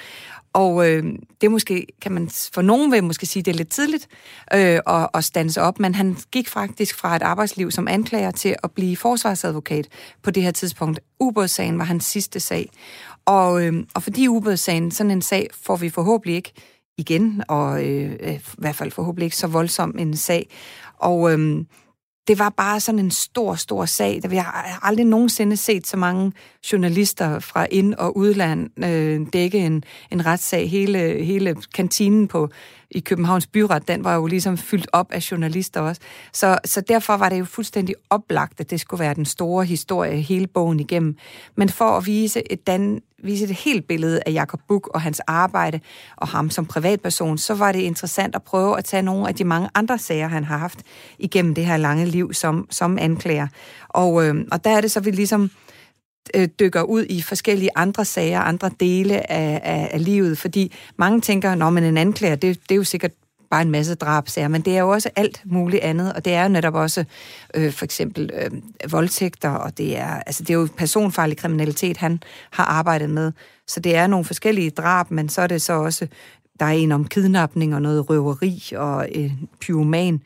Og 0.53 0.89
øh, 0.89 1.03
det 1.41 1.51
måske, 1.51 1.87
kan 2.01 2.11
man, 2.11 2.29
for 2.53 2.61
nogen 2.61 2.91
vil 2.91 3.03
måske 3.03 3.25
sige, 3.25 3.43
det 3.43 3.51
er 3.51 3.55
lidt 3.55 3.69
tidligt 3.69 4.07
øh, 4.53 4.79
at, 4.87 5.09
at 5.13 5.23
stands 5.23 5.57
op, 5.57 5.79
men 5.79 5.95
han 5.95 6.17
gik 6.31 6.47
faktisk 6.47 6.95
fra 6.95 7.15
et 7.15 7.21
arbejdsliv 7.21 7.71
som 7.71 7.87
anklager 7.87 8.31
til 8.31 8.55
at 8.63 8.71
blive 8.71 8.97
forsvarsadvokat 8.97 9.87
på 10.23 10.31
det 10.31 10.43
her 10.43 10.51
tidspunkt. 10.51 10.99
Ubådssagen 11.19 11.77
var 11.77 11.85
hans 11.85 12.05
sidste 12.05 12.39
sag. 12.39 12.69
Og, 13.25 13.65
øh, 13.65 13.73
og 13.93 14.03
fordi 14.03 14.27
ubådssagen, 14.27 14.91
sådan 14.91 15.11
en 15.11 15.21
sag, 15.21 15.47
får 15.63 15.75
vi 15.75 15.89
forhåbentlig 15.89 16.35
ikke 16.35 16.53
igen, 16.97 17.43
og 17.47 17.85
øh, 17.85 18.11
øh, 18.19 18.33
i 18.33 18.39
hvert 18.57 18.75
fald 18.75 18.91
forhåbentlig 18.91 19.25
ikke 19.25 19.37
så 19.37 19.47
voldsom 19.47 19.95
en 19.99 20.17
sag. 20.17 20.49
Og 20.97 21.33
øh, 21.33 21.65
det 22.27 22.39
var 22.39 22.49
bare 22.49 22.79
sådan 22.79 22.99
en 22.99 23.11
stor, 23.11 23.55
stor 23.55 23.85
sag. 23.85 24.21
Jeg 24.31 24.43
har 24.43 24.79
aldrig 24.81 25.05
nogensinde 25.05 25.57
set 25.57 25.87
så 25.87 25.97
mange 25.97 26.31
journalister 26.71 27.39
fra 27.39 27.67
ind- 27.71 27.93
og 27.93 28.17
udland 28.17 28.83
øh, 28.85 29.27
dække 29.33 29.57
en, 29.57 29.83
en 30.11 30.25
retssag. 30.25 30.69
Hele, 30.69 31.23
hele 31.23 31.55
kantinen 31.73 32.27
på, 32.27 32.49
i 32.95 32.99
Københavns 32.99 33.47
Byret, 33.47 33.87
den 33.87 34.03
var 34.03 34.15
jo 34.15 34.25
ligesom 34.25 34.57
fyldt 34.57 34.87
op 34.93 35.11
af 35.11 35.31
journalister 35.31 35.81
også. 35.81 36.01
Så, 36.33 36.57
så 36.65 36.81
derfor 36.81 37.17
var 37.17 37.29
det 37.29 37.39
jo 37.39 37.45
fuldstændig 37.45 37.95
oplagt, 38.09 38.59
at 38.59 38.69
det 38.69 38.79
skulle 38.79 38.99
være 38.99 39.13
den 39.13 39.25
store 39.25 39.65
historie 39.65 40.21
hele 40.21 40.47
bogen 40.47 40.79
igennem. 40.79 41.17
Men 41.55 41.69
for 41.69 41.85
at 41.97 42.05
vise 42.05 42.51
et, 42.51 42.67
dan, 42.67 43.01
vise 43.23 43.43
et 43.43 43.51
helt 43.51 43.87
billede 43.87 44.21
af 44.25 44.33
Jakob 44.33 44.59
Buk 44.67 44.87
og 44.87 45.01
hans 45.01 45.19
arbejde 45.19 45.79
og 46.15 46.27
ham 46.27 46.49
som 46.49 46.65
privatperson, 46.65 47.37
så 47.37 47.53
var 47.53 47.71
det 47.71 47.79
interessant 47.79 48.35
at 48.35 48.43
prøve 48.43 48.77
at 48.77 48.85
tage 48.85 49.03
nogle 49.03 49.27
af 49.27 49.35
de 49.35 49.43
mange 49.43 49.69
andre 49.75 49.97
sager, 49.97 50.27
han 50.27 50.43
har 50.43 50.57
haft 50.57 50.81
igennem 51.19 51.55
det 51.55 51.65
her 51.65 51.77
lange 51.77 52.05
liv 52.05 52.33
som, 52.33 52.67
som 52.69 52.97
anklager. 53.01 53.47
Og, 53.89 54.25
øh, 54.25 54.35
og 54.51 54.63
der 54.63 54.69
er 54.69 54.81
det 54.81 54.91
så, 54.91 54.99
vi 54.99 55.11
ligesom 55.11 55.43
øh, 55.43 55.49
Øh, 56.35 56.47
dykker 56.59 56.81
ud 56.81 57.05
i 57.09 57.21
forskellige 57.21 57.69
andre 57.75 58.05
sager, 58.05 58.39
andre 58.39 58.71
dele 58.79 59.31
af, 59.31 59.61
af, 59.63 59.89
af 59.91 60.05
livet, 60.05 60.37
fordi 60.37 60.73
mange 60.97 61.21
tænker, 61.21 61.55
når 61.55 61.69
man 61.69 61.83
en 61.83 61.97
anklager, 61.97 62.35
det, 62.35 62.61
det 62.61 62.71
er 62.71 62.75
jo 62.75 62.83
sikkert 62.83 63.11
bare 63.53 63.61
en 63.61 63.71
masse 63.71 63.95
drabsager, 63.95 64.47
men 64.47 64.61
det 64.61 64.75
er 64.75 64.79
jo 64.79 64.89
også 64.89 65.09
alt 65.15 65.41
muligt 65.45 65.83
andet, 65.83 66.13
og 66.13 66.25
det 66.25 66.33
er 66.33 66.43
jo 66.43 66.49
netop 66.49 66.75
også 66.75 67.05
øh, 67.53 67.71
for 67.71 67.85
eksempel 67.85 68.29
øh, 68.33 68.51
voldtægter, 68.91 69.49
og 69.49 69.77
det 69.77 69.97
er, 69.97 70.07
altså, 70.07 70.43
det 70.43 70.49
er 70.49 70.53
jo 70.53 70.67
personfarlig 70.77 71.37
kriminalitet, 71.37 71.97
han 71.97 72.19
har 72.51 72.65
arbejdet 72.65 73.09
med. 73.09 73.31
Så 73.67 73.79
det 73.79 73.95
er 73.95 74.07
nogle 74.07 74.25
forskellige 74.25 74.69
drab, 74.69 75.11
men 75.11 75.29
så 75.29 75.41
er 75.41 75.47
det 75.47 75.61
så 75.61 75.73
også, 75.73 76.07
der 76.59 76.65
er 76.65 76.69
en 76.69 76.91
om 76.91 77.07
kidnapning 77.07 77.75
og 77.75 77.81
noget 77.81 78.09
røveri 78.09 78.71
og 78.75 79.07
øh, 79.15 79.31
pyroman. 79.61 80.21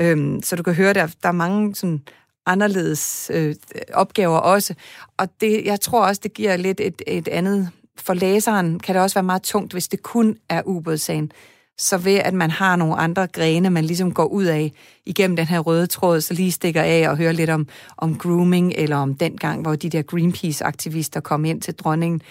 Øhm, 0.00 0.42
så 0.42 0.56
du 0.56 0.62
kan 0.62 0.74
høre, 0.74 0.94
der, 0.94 1.06
der 1.22 1.28
er 1.28 1.32
mange 1.32 1.74
sådan 1.74 2.02
anderledes 2.46 3.30
øh, 3.34 3.54
opgaver 3.94 4.38
også. 4.38 4.74
Og 5.16 5.28
det, 5.40 5.64
jeg 5.64 5.80
tror 5.80 6.06
også, 6.06 6.20
det 6.22 6.34
giver 6.34 6.56
lidt 6.56 6.80
et, 6.80 7.02
et 7.06 7.28
andet... 7.28 7.70
For 7.98 8.14
læseren 8.14 8.80
kan 8.80 8.94
det 8.94 9.02
også 9.02 9.14
være 9.14 9.22
meget 9.22 9.42
tungt, 9.42 9.72
hvis 9.72 9.88
det 9.88 10.02
kun 10.02 10.36
er 10.48 10.62
ubådssagen. 10.64 11.32
Så 11.78 11.98
ved 11.98 12.14
at 12.14 12.34
man 12.34 12.50
har 12.50 12.76
nogle 12.76 12.96
andre 12.96 13.26
grene, 13.26 13.70
man 13.70 13.84
ligesom 13.84 14.14
går 14.14 14.24
ud 14.24 14.44
af 14.44 14.72
igennem 15.06 15.36
den 15.36 15.46
her 15.46 15.58
røde 15.58 15.86
tråd, 15.86 16.20
så 16.20 16.34
lige 16.34 16.52
stikker 16.52 16.82
af 16.82 17.08
og 17.08 17.16
hører 17.16 17.32
lidt 17.32 17.50
om, 17.50 17.66
om 17.96 18.18
grooming, 18.18 18.72
eller 18.76 18.96
om 18.96 19.14
den 19.14 19.36
gang, 19.36 19.62
hvor 19.62 19.74
de 19.74 19.90
der 19.90 20.02
Greenpeace-aktivister 20.02 21.20
kom 21.20 21.44
ind 21.44 21.62
til 21.62 21.74
dronningen, 21.74 22.22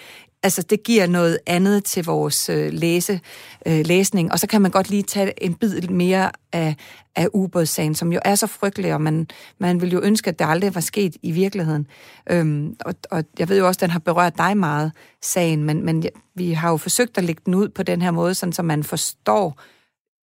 altså 0.42 0.62
det 0.62 0.82
giver 0.82 1.06
noget 1.06 1.38
andet 1.46 1.84
til 1.84 2.04
vores 2.04 2.48
øh, 2.48 2.72
læse, 2.72 3.20
øh, 3.66 3.86
læsning, 3.86 4.32
og 4.32 4.38
så 4.38 4.46
kan 4.46 4.62
man 4.62 4.70
godt 4.70 4.90
lige 4.90 5.02
tage 5.02 5.44
en 5.44 5.54
bid 5.54 5.88
mere 5.88 6.30
af, 6.52 6.76
af 7.16 7.28
ubådssagen, 7.32 7.94
som 7.94 8.12
jo 8.12 8.20
er 8.24 8.34
så 8.34 8.46
frygtelig, 8.46 8.94
og 8.94 9.00
man, 9.00 9.26
man 9.58 9.80
vil 9.80 9.92
jo 9.92 10.00
ønske, 10.02 10.28
at 10.28 10.38
det 10.38 10.46
aldrig 10.48 10.74
var 10.74 10.80
sket 10.80 11.16
i 11.22 11.30
virkeligheden. 11.30 11.86
Øhm, 12.30 12.76
og, 12.84 12.94
og 13.10 13.24
jeg 13.38 13.48
ved 13.48 13.58
jo 13.58 13.66
også, 13.66 13.78
at 13.78 13.80
den 13.80 13.90
har 13.90 13.98
berørt 13.98 14.38
dig 14.38 14.56
meget, 14.56 14.92
sagen, 15.22 15.64
men, 15.64 15.84
men 15.84 16.04
vi 16.34 16.52
har 16.52 16.70
jo 16.70 16.76
forsøgt 16.76 17.18
at 17.18 17.24
lægge 17.24 17.42
den 17.46 17.54
ud 17.54 17.68
på 17.68 17.82
den 17.82 18.02
her 18.02 18.10
måde, 18.10 18.34
sådan 18.34 18.52
så 18.52 18.62
man 18.62 18.84
forstår 18.84 19.60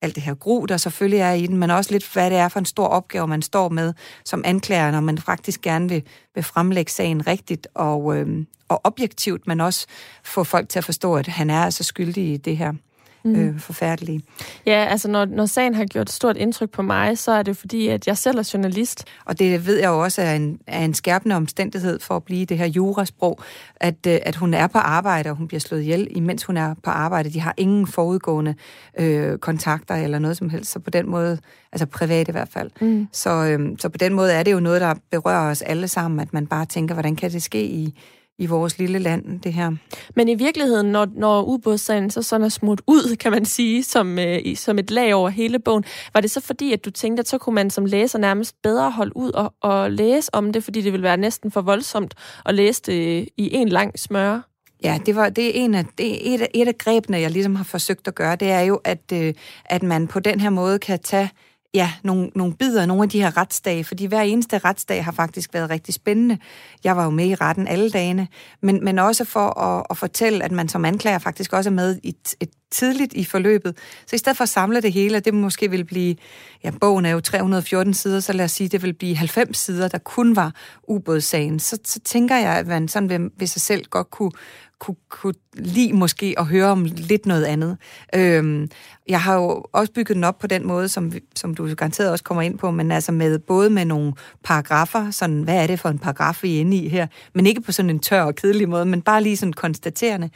alt 0.02 0.16
det 0.16 0.24
her 0.24 0.34
gru, 0.34 0.66
der 0.66 0.78
selvfølgelig 0.78 1.20
er 1.20 1.32
i 1.32 1.48
den, 1.48 1.58
men 1.58 1.72
også 1.72 1.92
lidt, 1.92 2.14
hvad 2.14 2.30
det 2.30 2.38
er 2.38 2.48
for 2.48 2.60
en 2.60 2.66
stor 2.66 2.88
opgave, 2.88 3.28
man 3.28 3.42
står 3.42 3.70
med 3.70 3.94
som 4.26 4.42
anklager, 4.46 4.92
når 4.92 5.00
man 5.00 5.18
faktisk 5.18 5.62
gerne 5.62 5.90
vil, 5.90 6.04
vil 6.36 6.44
fremlægge 6.44 6.92
sagen 6.92 7.28
rigtigt 7.28 7.68
og, 7.74 8.18
øh, 8.18 8.46
og 8.68 8.82
objektivt, 8.84 9.48
men 9.48 9.62
også 9.62 9.88
få 10.24 10.44
folk 10.44 10.70
til 10.70 10.80
at 10.80 10.86
forstå, 10.86 11.16
at 11.16 11.28
han 11.28 11.50
er 11.50 11.64
altså 11.64 11.84
skyldig 11.84 12.34
i 12.34 12.38
det 12.38 12.58
her 12.58 12.74
mm. 13.24 13.36
øh, 13.36 13.60
forfærdelige. 13.60 14.22
Ja, 14.66 14.86
altså 14.90 15.08
når, 15.08 15.26
når 15.26 15.46
sagen 15.46 15.76
har 15.76 15.86
gjort 15.86 16.10
stort 16.10 16.38
indtryk 16.38 16.70
på 16.70 16.82
mig, 16.82 17.18
så 17.18 17.32
er 17.32 17.44
det 17.44 17.58
fordi, 17.58 17.88
at 17.88 18.08
jeg 18.08 18.18
selv 18.18 18.38
er 18.38 18.50
journalist. 18.54 19.04
Og 19.26 19.40
det 19.40 19.66
ved 19.66 19.80
jeg 19.80 19.88
jo 19.88 20.04
også 20.04 20.22
er 20.22 20.34
en, 20.34 20.60
er 20.68 20.86
en 20.86 20.94
skærpende 20.94 21.36
omstændighed 21.36 22.00
for 22.00 22.16
at 22.16 22.24
blive 22.24 22.46
det 22.46 22.58
her 22.58 22.66
jurasprog, 22.66 23.40
at, 23.76 24.08
øh, 24.08 24.20
at 24.24 24.36
hun 24.36 24.54
er 24.54 24.68
på 24.68 24.78
arbejde, 24.78 25.30
og 25.30 25.36
hun 25.36 25.48
bliver 25.48 25.60
slået 25.60 25.82
ihjel, 25.82 26.08
imens 26.12 26.44
hun 26.44 26.58
er 26.58 26.74
på 26.84 26.90
arbejde. 26.90 27.30
De 27.30 27.40
har 27.40 27.54
ingen 27.58 27.88
forudgående 27.88 28.56
øh, 29.00 29.38
kontakter 29.38 29.96
eller 29.96 30.20
noget 30.20 30.38
som 30.38 30.50
helst, 30.50 30.72
så 30.72 30.80
på 30.80 30.90
den 30.90 31.10
måde, 31.10 31.38
altså 31.72 31.86
privat 31.86 32.28
i 32.28 32.32
hvert 32.32 32.50
fald. 32.50 32.72
Mm. 32.82 33.08
Så, 33.12 33.30
øh, 33.30 33.78
så 33.80 33.90
på 33.90 33.98
den 33.98 34.14
måde 34.14 34.34
er 34.34 34.44
det 34.44 34.52
jo 34.52 34.60
noget, 34.60 34.82
der 34.82 34.94
berører 35.12 35.52
os 35.52 35.62
alle 35.62 35.88
sammen, 35.88 36.20
at 36.20 36.34
man 36.34 36.48
bare 36.48 36.66
tænker, 36.66 36.96
hvordan 36.96 37.16
kan 37.16 37.32
det 37.32 37.44
ske 37.44 37.64
i 37.64 38.00
i 38.40 38.46
vores 38.46 38.78
lille 38.78 39.00
land, 39.00 39.40
det 39.40 39.54
her. 39.54 39.72
Men 40.16 40.30
i 40.30 40.36
virkeligheden, 40.36 40.92
når, 40.92 41.08
når 41.16 41.44
ubådssagen 41.44 42.10
så 42.10 42.22
sådan 42.22 42.46
er 42.46 42.50
smut 42.50 42.82
ud, 42.88 43.16
kan 43.22 43.32
man 43.32 43.46
sige, 43.46 43.84
som, 43.84 44.20
øh, 44.20 44.56
som 44.56 44.80
et 44.80 44.92
lag 44.92 45.14
over 45.14 45.30
hele 45.30 45.60
bogen, 45.60 45.84
var 46.14 46.22
det 46.22 46.32
så 46.32 46.42
fordi, 46.42 46.74
at 46.74 46.86
du 46.86 46.92
tænkte, 46.92 47.22
at 47.22 47.28
så 47.28 47.38
kunne 47.38 47.56
man 47.56 47.70
som 47.70 47.86
læser 47.86 48.20
nærmest 48.20 48.62
bedre 48.64 48.92
holde 48.92 49.18
ud 49.18 49.32
og, 49.32 49.54
og 49.62 49.92
læse 49.92 50.36
om 50.36 50.54
det, 50.54 50.64
fordi 50.64 50.82
det 50.82 50.92
ville 50.92 51.04
være 51.04 51.18
næsten 51.18 51.52
for 51.52 51.62
voldsomt 51.62 52.16
at 52.46 52.56
læse 52.56 52.82
det 52.86 53.30
i 53.38 53.54
en 53.54 53.70
lang 53.70 54.00
smøre? 54.00 54.42
Ja, 54.84 55.00
det, 55.06 55.16
var, 55.16 55.30
det 55.30 55.48
er 55.48 55.64
en 55.64 55.76
af, 55.76 55.86
det 55.98 56.14
er 56.14 56.36
et, 56.36 56.42
af, 56.42 56.48
et 56.54 56.68
af 56.68 56.78
grebene, 56.78 57.20
jeg 57.20 57.32
ligesom 57.32 57.56
har 57.56 57.64
forsøgt 57.64 58.08
at 58.08 58.16
gøre, 58.16 58.36
det 58.36 58.52
er 58.52 58.62
jo, 58.62 58.80
at, 58.84 59.12
øh, 59.14 59.34
at 59.66 59.84
man 59.84 60.08
på 60.08 60.20
den 60.20 60.40
her 60.40 60.50
måde 60.50 60.80
kan 60.80 61.00
tage 61.00 61.30
ja, 61.74 61.92
nogle, 62.04 62.32
nogle 62.36 62.54
bidder 62.54 62.82
af 62.82 62.88
nogle 62.88 63.04
af 63.04 63.10
de 63.10 63.22
her 63.22 63.38
retsdage, 63.38 63.84
fordi 63.84 64.06
hver 64.06 64.22
eneste 64.22 64.58
retsdag 64.58 65.06
har 65.06 65.12
faktisk 65.12 65.54
været 65.54 65.70
rigtig 65.70 65.94
spændende. 65.94 66.38
Jeg 66.84 66.98
var 66.98 67.04
jo 67.04 67.10
med 67.10 67.26
i 67.26 67.36
retten 67.36 67.68
alle 67.68 67.90
dagene, 67.90 68.28
men, 68.62 68.84
men 68.86 69.00
også 69.00 69.26
for 69.26 69.60
at, 69.60 69.86
at 69.90 69.98
fortælle, 69.98 70.44
at 70.44 70.52
man 70.52 70.70
som 70.70 70.86
anklager 70.86 71.20
faktisk 71.20 71.54
også 71.54 71.70
er 71.70 71.74
med 71.74 72.00
i 72.04 72.10
et, 72.10 72.36
et 72.40 72.50
tidligt 72.72 73.14
i 73.14 73.24
forløbet. 73.24 73.78
Så 74.08 74.16
i 74.16 74.20
stedet 74.20 74.38
for 74.38 74.44
at 74.44 74.50
samle 74.50 74.82
det 74.82 74.94
hele, 74.94 75.20
det 75.20 75.34
måske 75.34 75.70
vil 75.70 75.86
blive, 75.86 76.16
ja, 76.64 76.72
bogen 76.82 77.06
er 77.06 77.10
jo 77.10 77.20
314 77.20 77.94
sider, 77.94 78.20
så 78.20 78.34
lad 78.34 78.46
os 78.46 78.52
sige, 78.52 78.68
det 78.68 78.82
vil 78.84 78.94
blive 78.94 79.16
90 79.16 79.58
sider, 79.58 79.88
der 79.88 79.98
kun 79.98 80.36
var 80.36 80.54
ubådssagen, 80.88 81.60
så, 81.60 81.80
så 81.86 82.00
tænker 82.00 82.36
jeg, 82.36 82.58
at 82.58 82.68
man 82.68 82.88
sådan 82.88 83.10
ved, 83.10 83.30
ved 83.38 83.48
sig 83.48 83.62
selv 83.62 83.86
godt 83.86 84.12
kunne, 84.12 84.32
kunne, 84.80 84.96
kunne 85.10 85.34
lide 85.54 85.94
måske 85.94 86.36
at 86.38 86.46
høre 86.46 86.68
om 86.68 86.86
lidt 86.86 87.26
noget 87.26 87.46
andet. 87.46 87.78
Øhm, 88.16 88.70
jeg 89.10 89.22
har 89.22 89.36
jo 89.36 89.66
også 89.74 89.94
bygget 89.94 90.16
den 90.16 90.24
op 90.24 90.40
på 90.40 90.48
den 90.48 90.68
måde, 90.68 90.88
som, 90.88 91.12
som 91.36 91.56
du 91.56 91.76
garanteret 91.76 92.12
også 92.12 92.24
kommer 92.24 92.42
ind 92.42 92.58
på, 92.58 92.72
men 92.72 92.92
altså 92.92 93.12
med 93.12 93.40
både 93.40 93.70
med 93.70 93.86
nogle 93.86 94.14
paragrafer, 94.44 95.12
sådan 95.12 95.44
hvad 95.44 95.64
er 95.64 95.68
det 95.68 95.80
for 95.80 95.90
en 95.90 96.00
paragraf, 96.00 96.44
vi 96.44 96.56
er 96.56 96.60
inde 96.60 96.78
i 96.78 96.88
her, 96.88 97.08
men 97.34 97.46
ikke 97.46 97.62
på 97.62 97.72
sådan 97.72 97.90
en 97.90 98.00
tør 98.00 98.22
og 98.22 98.36
kedelig 98.36 98.70
måde, 98.70 98.86
men 98.86 99.02
bare 99.02 99.24
lige 99.24 99.38
sådan 99.38 99.54
konstaterende, 99.54 100.30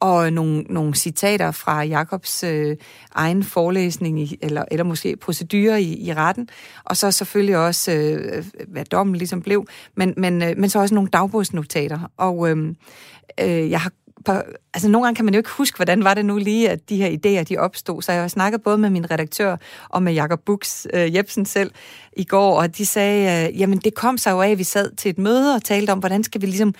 og 0.00 0.32
nogle, 0.32 0.62
nogle 0.62 0.94
citater 0.94 1.50
fra 1.50 1.82
Jakobs 1.82 2.42
øh, 2.44 2.76
egen 3.12 3.44
forelæsning, 3.44 4.20
i, 4.20 4.38
eller, 4.42 4.64
eller 4.70 4.84
måske 4.84 5.16
procedure 5.16 5.82
i, 5.82 6.08
i 6.08 6.14
retten, 6.14 6.48
og 6.84 6.96
så 6.96 7.10
selvfølgelig 7.10 7.56
også, 7.56 7.92
øh, 7.92 8.44
hvad 8.68 8.84
dommen 8.84 9.16
ligesom 9.16 9.42
blev, 9.42 9.66
men, 9.94 10.14
men, 10.16 10.42
øh, 10.42 10.58
men 10.58 10.70
så 10.70 10.80
også 10.80 10.94
nogle 10.94 11.10
dagbogsnotater, 11.12 12.10
og 12.16 12.50
øh, 12.50 12.74
øh, 13.40 13.70
jeg 13.70 13.80
har 13.80 13.90
på, 14.24 14.32
altså 14.74 14.88
nogle 14.88 15.06
gange 15.06 15.16
kan 15.16 15.24
man 15.24 15.34
jo 15.34 15.38
ikke 15.38 15.50
huske, 15.50 15.76
hvordan 15.76 16.04
var 16.04 16.14
det 16.14 16.24
nu 16.24 16.36
lige, 16.36 16.70
at 16.70 16.88
de 16.88 16.96
her 16.96 17.08
idéer, 17.08 17.42
de 17.42 17.58
opstod. 17.58 18.02
Så 18.02 18.12
jeg 18.12 18.20
har 18.20 18.28
snakket 18.28 18.62
både 18.62 18.78
med 18.78 18.90
min 18.90 19.10
redaktør 19.10 19.56
og 19.88 20.02
med 20.02 20.12
Jakob 20.12 20.40
Bux 20.46 20.86
øh, 20.94 21.14
Jebsen 21.14 21.46
selv 21.46 21.70
i 22.16 22.24
går, 22.24 22.60
og 22.60 22.78
de 22.78 22.86
sagde, 22.86 23.48
øh, 23.48 23.60
jamen 23.60 23.78
det 23.78 23.94
kom 23.94 24.18
sig 24.18 24.30
jo 24.30 24.40
af, 24.40 24.50
at 24.50 24.58
vi 24.58 24.64
sad 24.64 24.96
til 24.96 25.08
et 25.08 25.18
møde 25.18 25.54
og 25.54 25.64
talte 25.64 25.90
om, 25.90 25.98
hvordan 25.98 26.24
skal 26.24 26.40
vi 26.40 26.46
ligesom, 26.46 26.74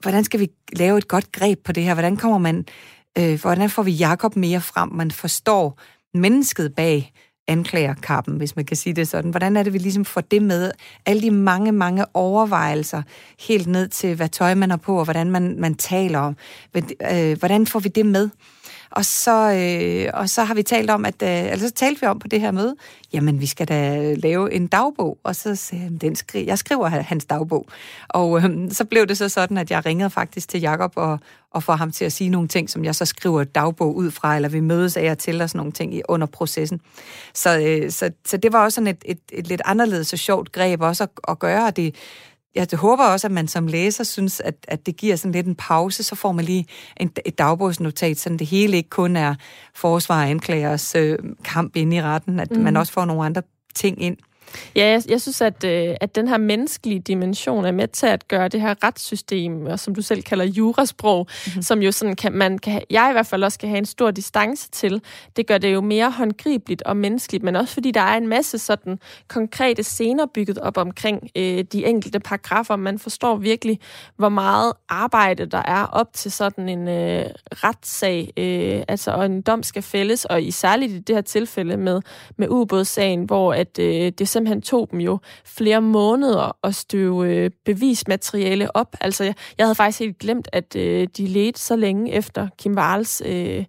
hvordan 0.00 0.24
skal 0.24 0.40
vi 0.40 0.48
lave 0.72 0.98
et 0.98 1.08
godt 1.08 1.32
greb 1.32 1.58
på 1.64 1.72
det 1.72 1.82
her? 1.82 1.94
Hvordan 1.94 2.16
kommer 2.16 2.38
man, 2.38 2.64
øh, 3.18 3.40
hvordan 3.40 3.70
får 3.70 3.82
vi 3.82 3.92
Jakob 3.92 4.36
mere 4.36 4.60
frem? 4.60 4.92
Man 4.92 5.10
forstår 5.10 5.80
mennesket 6.14 6.74
bag 6.74 7.12
anklagerkappen, 7.50 8.36
hvis 8.36 8.56
man 8.56 8.64
kan 8.64 8.76
sige 8.76 8.92
det 8.92 9.08
sådan. 9.08 9.30
Hvordan 9.30 9.56
er 9.56 9.62
det, 9.62 9.72
vi 9.72 9.78
ligesom 9.78 10.04
får 10.04 10.20
det 10.20 10.42
med? 10.42 10.70
Alle 11.06 11.22
de 11.22 11.30
mange, 11.30 11.72
mange 11.72 12.04
overvejelser, 12.14 13.02
helt 13.48 13.66
ned 13.66 13.88
til, 13.88 14.14
hvad 14.14 14.28
tøj 14.28 14.54
man 14.54 14.70
har 14.70 14.76
på, 14.76 14.98
og 14.98 15.04
hvordan 15.04 15.30
man, 15.30 15.56
man 15.58 15.74
taler 15.74 16.18
om. 16.18 16.36
Øh, 17.12 17.38
hvordan 17.38 17.66
får 17.66 17.80
vi 17.80 17.88
det 17.88 18.06
med? 18.06 18.28
Og 18.90 19.04
så, 19.04 19.52
øh, 19.52 20.20
og 20.20 20.28
så 20.28 20.44
har 20.44 20.54
vi 20.54 20.62
talt 20.62 20.90
om, 20.90 21.04
at, 21.04 21.22
øh, 21.22 21.28
altså 21.28 21.68
så 21.68 21.74
talte 21.74 22.00
vi 22.00 22.06
om 22.06 22.18
på 22.18 22.28
det 22.28 22.40
her 22.40 22.50
møde, 22.50 22.76
jamen 23.12 23.40
vi 23.40 23.46
skal 23.46 23.68
da 23.68 24.14
lave 24.14 24.52
en 24.52 24.66
dagbog, 24.66 25.18
og 25.24 25.36
så 25.36 25.54
sagde 25.56 25.84
jeg, 25.84 26.00
den 26.00 26.16
skri- 26.16 26.46
jeg 26.46 26.58
skriver 26.58 26.88
hans 26.88 27.24
dagbog. 27.24 27.66
Og 28.08 28.38
øh, 28.38 28.70
så 28.70 28.84
blev 28.84 29.06
det 29.06 29.18
så 29.18 29.28
sådan, 29.28 29.58
at 29.58 29.70
jeg 29.70 29.86
ringede 29.86 30.10
faktisk 30.10 30.48
til 30.48 30.60
Jakob 30.60 30.92
og, 30.96 31.18
og 31.50 31.62
får 31.62 31.72
ham 31.72 31.90
til 31.90 32.04
at 32.04 32.12
sige 32.12 32.30
nogle 32.30 32.48
ting, 32.48 32.70
som 32.70 32.84
jeg 32.84 32.94
så 32.94 33.04
skriver 33.04 33.44
dagbog 33.44 33.96
ud 33.96 34.10
fra, 34.10 34.36
eller 34.36 34.48
vi 34.48 34.60
mødes 34.60 34.96
af 34.96 35.10
og 35.10 35.18
til 35.18 35.42
og 35.42 35.50
sådan 35.50 35.58
nogle 35.58 35.72
ting 35.72 36.00
under 36.08 36.26
processen. 36.26 36.80
Så, 37.34 37.58
øh, 37.58 37.90
så, 37.90 38.10
så 38.26 38.36
det 38.36 38.52
var 38.52 38.64
også 38.64 38.74
sådan 38.74 38.88
et, 38.88 39.04
et, 39.04 39.20
et 39.32 39.46
lidt 39.46 39.62
anderledes 39.64 40.12
og 40.12 40.18
sjovt 40.18 40.52
greb 40.52 40.80
også 40.80 41.02
at, 41.02 41.10
at 41.28 41.38
gøre, 41.38 41.66
og 41.66 41.76
det, 41.76 41.94
jeg 42.54 42.66
håber 42.74 43.04
også, 43.04 43.26
at 43.26 43.30
man 43.30 43.48
som 43.48 43.66
læser 43.66 44.04
synes, 44.04 44.40
at, 44.40 44.54
at 44.68 44.86
det 44.86 44.96
giver 44.96 45.16
sådan 45.16 45.32
lidt 45.32 45.46
en 45.46 45.54
pause, 45.54 46.02
så 46.02 46.14
får 46.14 46.32
man 46.32 46.44
lige 46.44 46.66
en, 46.96 47.12
et 47.26 47.38
dagbogsnotat, 47.38 48.18
så 48.18 48.28
det 48.28 48.46
hele 48.46 48.76
ikke 48.76 48.90
kun 48.90 49.16
er 49.16 49.34
forsvar 49.74 50.22
og 50.22 50.30
anklagers 50.30 50.94
øh, 50.94 51.18
kamp 51.44 51.76
inde 51.76 51.96
i 51.96 52.02
retten, 52.02 52.40
at 52.40 52.50
mm. 52.50 52.62
man 52.62 52.76
også 52.76 52.92
får 52.92 53.04
nogle 53.04 53.24
andre 53.24 53.42
ting 53.74 54.02
ind. 54.02 54.16
Ja, 54.76 54.86
jeg, 54.86 55.02
jeg 55.08 55.20
synes, 55.20 55.40
at, 55.40 55.64
øh, 55.64 55.94
at 56.00 56.14
den 56.14 56.28
her 56.28 56.38
menneskelige 56.38 57.00
dimension 57.00 57.64
er 57.64 57.72
med 57.72 57.88
til 57.88 58.06
at 58.06 58.28
gøre 58.28 58.48
det 58.48 58.60
her 58.60 58.74
retssystem, 58.84 59.66
og 59.66 59.80
som 59.80 59.94
du 59.94 60.02
selv 60.02 60.22
kalder 60.22 60.44
jurasprog, 60.44 61.26
mm-hmm. 61.46 61.62
som 61.62 61.82
jo 61.82 61.92
sådan 61.92 62.16
kan, 62.16 62.32
man 62.32 62.58
kan, 62.58 62.82
jeg 62.90 63.06
i 63.10 63.12
hvert 63.12 63.26
fald 63.26 63.44
også 63.44 63.58
kan 63.58 63.68
have 63.68 63.78
en 63.78 63.86
stor 63.86 64.10
distance 64.10 64.70
til. 64.70 65.02
Det 65.36 65.46
gør 65.46 65.58
det 65.58 65.72
jo 65.72 65.80
mere 65.80 66.10
håndgribeligt 66.10 66.82
og 66.82 66.96
menneskeligt, 66.96 67.44
men 67.44 67.56
også 67.56 67.74
fordi 67.74 67.90
der 67.90 68.00
er 68.00 68.16
en 68.16 68.28
masse 68.28 68.58
sådan 68.58 68.98
konkrete 69.28 69.82
scener 69.82 70.26
bygget 70.34 70.58
op 70.58 70.76
omkring 70.76 71.30
øh, 71.36 71.64
de 71.72 71.86
enkelte 71.86 72.20
paragrafer. 72.20 72.76
Man 72.76 72.98
forstår 72.98 73.36
virkelig, 73.36 73.78
hvor 74.16 74.28
meget 74.28 74.72
arbejde 74.88 75.46
der 75.46 75.62
er 75.62 75.84
op 75.84 76.12
til 76.12 76.32
sådan 76.32 76.68
en 76.68 76.88
øh, 76.88 77.26
retssag, 77.52 78.32
øh, 78.36 78.82
altså 78.88 79.10
og 79.10 79.26
en 79.26 79.42
dom 79.42 79.62
skal 79.62 79.82
fældes, 79.82 80.24
og 80.24 80.42
i 80.42 80.50
særligt 80.50 80.92
i 80.92 80.98
det 80.98 81.14
her 81.14 81.22
tilfælde 81.22 81.76
med, 81.76 82.00
med 82.36 82.48
ubådssagen, 82.48 83.24
hvor 83.24 83.54
at, 83.54 83.78
øh, 83.78 84.12
det 84.18 84.28
simpelthen 84.40 84.62
tog 84.62 84.88
dem 84.90 85.00
jo 85.00 85.18
flere 85.44 85.80
måneder 85.80 86.56
at 86.64 86.74
støve 86.74 87.34
øh, 87.34 87.50
bevismateriale 87.64 88.76
op. 88.76 88.96
Altså, 89.00 89.24
jeg, 89.24 89.34
jeg 89.58 89.66
havde 89.66 89.74
faktisk 89.74 89.98
helt 89.98 90.18
glemt, 90.18 90.48
at 90.52 90.76
øh, 90.76 91.08
de 91.16 91.26
ledte 91.26 91.60
så 91.60 91.76
længe 91.76 92.12
efter 92.12 92.48
Kim 92.58 92.74
Wahls 92.74 93.22
øh, 93.26 93.64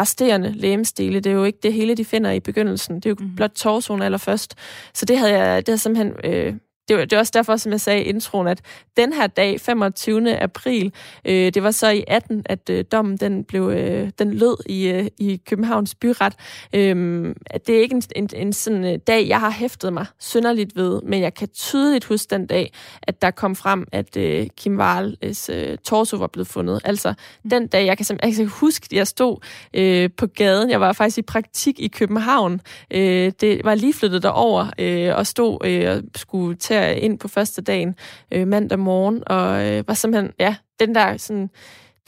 resterende 0.00 0.52
lægemstile. 0.52 1.20
Det 1.20 1.30
er 1.30 1.34
jo 1.34 1.44
ikke 1.44 1.58
det 1.62 1.72
hele, 1.72 1.94
de 1.94 2.04
finder 2.04 2.30
i 2.30 2.40
begyndelsen. 2.40 2.96
Det 2.96 3.06
er 3.06 3.10
jo 3.10 3.16
mm. 3.20 3.36
blot 3.36 3.50
torsoen 3.50 4.02
allerførst. 4.02 4.54
Så 4.94 5.04
det 5.04 5.18
havde 5.18 5.32
jeg 5.32 5.66
det 5.66 5.68
havde 5.68 5.78
simpelthen 5.78 6.12
øh, 6.24 6.54
det, 6.88 7.10
det 7.10 7.12
er 7.12 7.20
også 7.20 7.32
derfor, 7.34 7.56
som 7.56 7.72
jeg 7.72 7.80
sagde 7.80 8.02
i 8.02 8.04
introen, 8.04 8.46
at 8.46 8.60
den 8.96 9.12
her 9.12 9.26
dag, 9.26 9.60
25. 9.60 10.38
april, 10.38 10.92
øh, 11.24 11.54
det 11.54 11.62
var 11.62 11.70
så 11.70 11.90
i 11.90 12.04
18, 12.08 12.42
at 12.46 12.70
øh, 12.70 12.84
dommen 12.92 13.16
den 13.16 13.44
blev, 13.44 13.70
øh, 13.70 14.10
den 14.18 14.34
lød 14.34 14.56
i, 14.66 14.88
øh, 14.88 15.06
i 15.18 15.40
Københavns 15.46 15.94
byret. 15.94 16.34
Øh, 16.72 17.34
det 17.66 17.76
er 17.76 17.80
ikke 17.80 17.94
en, 17.94 18.02
en, 18.16 18.28
en 18.34 18.52
sådan 18.52 18.84
øh, 18.84 18.98
dag, 19.06 19.28
jeg 19.28 19.40
har 19.40 19.50
hæftet 19.50 19.92
mig 19.92 20.06
synderligt 20.18 20.76
ved, 20.76 21.02
men 21.02 21.22
jeg 21.22 21.34
kan 21.34 21.48
tydeligt 21.48 22.04
huske 22.04 22.30
den 22.30 22.46
dag, 22.46 22.72
at 23.02 23.22
der 23.22 23.30
kom 23.30 23.56
frem, 23.56 23.86
at 23.92 24.16
øh, 24.16 24.46
Kim 24.56 24.78
Wahls 24.78 25.50
øh, 25.52 25.78
torso 25.78 26.16
var 26.16 26.26
blevet 26.26 26.48
fundet. 26.48 26.80
Altså 26.84 27.14
den 27.50 27.66
dag, 27.66 27.86
jeg 27.86 27.96
kan, 27.96 28.18
jeg 28.22 28.34
kan 28.34 28.46
huske, 28.46 28.84
at 28.84 28.92
jeg 28.92 29.06
stod 29.06 29.36
øh, 29.74 30.10
på 30.16 30.26
gaden. 30.26 30.70
Jeg 30.70 30.80
var 30.80 30.92
faktisk 30.92 31.18
i 31.18 31.22
praktik 31.22 31.80
i 31.80 31.88
København. 31.88 32.60
Øh, 32.90 33.32
det 33.40 33.60
var 33.64 33.74
lige 33.74 33.94
flyttet 33.94 34.22
derover 34.22 34.66
øh, 34.78 35.16
og 35.16 35.26
stod 35.26 35.66
øh, 35.66 35.96
og 35.96 36.02
skulle 36.16 36.56
til 36.56 36.77
der 36.80 36.88
ind 36.88 37.18
på 37.18 37.28
første 37.28 37.62
dagen 37.62 37.94
øh, 38.32 38.48
mandag 38.48 38.78
morgen, 38.78 39.22
og 39.26 39.66
øh, 39.66 39.88
var 39.88 39.94
simpelthen, 39.94 40.32
ja, 40.38 40.56
den 40.80 40.94
der 40.94 41.16
sådan, 41.16 41.50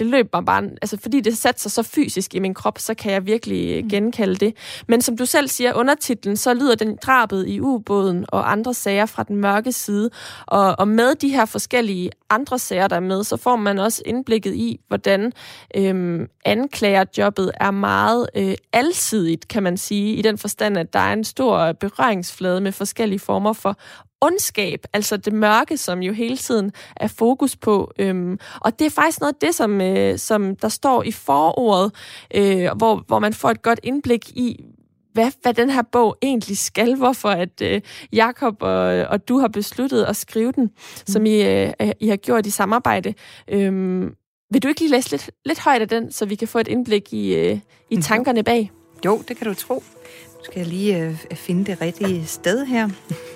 det 0.00 0.08
løb 0.08 0.28
mig 0.32 0.44
bare, 0.44 0.62
altså 0.82 0.98
fordi 1.02 1.20
det 1.20 1.38
satte 1.38 1.60
sig 1.60 1.70
så 1.70 1.82
fysisk 1.82 2.34
i 2.34 2.38
min 2.38 2.54
krop, 2.54 2.78
så 2.78 2.94
kan 2.94 3.12
jeg 3.12 3.26
virkelig 3.26 3.76
øh, 3.76 3.82
mm. 3.82 3.88
genkalde 3.88 4.34
det. 4.34 4.56
Men 4.88 5.02
som 5.02 5.16
du 5.16 5.26
selv 5.26 5.48
siger, 5.48 5.74
undertitlen, 5.74 6.36
så 6.36 6.54
lyder 6.54 6.74
den 6.74 6.98
drabet 7.02 7.48
i 7.48 7.60
ubåden 7.60 8.24
og 8.28 8.52
andre 8.52 8.74
sager 8.74 9.06
fra 9.06 9.22
den 9.22 9.36
mørke 9.36 9.72
side. 9.72 10.10
Og, 10.46 10.78
og 10.78 10.88
med 10.88 11.14
de 11.14 11.28
her 11.28 11.44
forskellige 11.44 12.10
andre 12.30 12.58
sager, 12.58 12.88
der 12.88 12.96
er 12.96 13.00
med, 13.00 13.24
så 13.24 13.36
får 13.36 13.56
man 13.56 13.78
også 13.78 14.02
indblikket 14.06 14.54
i, 14.54 14.80
hvordan 14.88 15.32
øhm, 15.76 16.26
anklagerjobbet 16.44 17.50
er 17.60 17.70
meget 17.70 18.28
øh, 18.34 18.54
alsidigt, 18.72 19.48
kan 19.48 19.62
man 19.62 19.76
sige, 19.76 20.14
i 20.14 20.22
den 20.22 20.38
forstand, 20.38 20.78
at 20.78 20.92
der 20.92 20.98
er 20.98 21.12
en 21.12 21.24
stor 21.24 21.72
berøringsflade 21.72 22.60
med 22.60 22.72
forskellige 22.72 23.18
former 23.18 23.52
for 23.52 23.76
ondskab, 24.20 24.84
altså 24.92 25.16
det 25.16 25.32
mørke, 25.32 25.76
som 25.76 26.02
jo 26.02 26.12
hele 26.12 26.36
tiden 26.36 26.72
er 26.96 27.08
fokus 27.08 27.56
på. 27.56 27.92
Øhm, 27.98 28.38
og 28.60 28.78
det 28.78 28.86
er 28.86 28.90
faktisk 28.90 29.20
noget 29.20 29.32
af 29.32 29.38
det, 29.40 29.54
som, 29.54 29.80
øh, 29.80 30.18
som 30.18 30.56
der 30.56 30.68
står 30.68 31.02
i 31.02 31.12
forordet, 31.12 31.92
øh, 32.34 32.68
hvor, 32.76 33.04
hvor 33.06 33.18
man 33.18 33.34
får 33.34 33.50
et 33.50 33.62
godt 33.62 33.80
indblik 33.82 34.28
i, 34.28 34.64
hvad, 35.12 35.30
hvad 35.42 35.54
den 35.54 35.70
her 35.70 35.82
bog 35.82 36.16
egentlig 36.22 36.58
skal, 36.58 36.96
hvorfor 36.96 37.28
at 37.28 37.62
øh, 37.62 37.80
Jakob 38.12 38.62
og, 38.62 38.82
og 38.84 39.28
du 39.28 39.38
har 39.38 39.48
besluttet 39.48 40.04
at 40.04 40.16
skrive 40.16 40.52
den, 40.52 40.64
mm. 40.64 40.72
som 41.06 41.26
I, 41.26 41.42
øh, 41.42 41.72
I 42.00 42.08
har 42.08 42.16
gjort 42.16 42.46
i 42.46 42.50
samarbejde. 42.50 43.14
Øhm, 43.48 44.14
Vil 44.52 44.62
du 44.62 44.68
ikke 44.68 44.80
lige 44.80 44.90
læse 44.90 45.10
lidt, 45.10 45.30
lidt 45.44 45.58
højt 45.58 45.80
af 45.82 45.88
den, 45.88 46.12
så 46.12 46.26
vi 46.26 46.34
kan 46.34 46.48
få 46.48 46.58
et 46.58 46.68
indblik 46.68 47.12
i, 47.12 47.34
øh, 47.34 47.58
i 47.90 47.94
mhm. 47.94 48.02
tankerne 48.02 48.42
bag? 48.42 48.70
Jo, 49.04 49.22
det 49.28 49.36
kan 49.36 49.46
du 49.46 49.54
tro. 49.54 49.74
Nu 49.74 50.44
skal 50.44 50.58
jeg 50.58 50.66
lige 50.66 51.04
øh, 51.04 51.16
finde 51.34 51.64
det 51.64 51.80
rigtige 51.80 52.26
sted 52.26 52.66
her. 52.66 52.88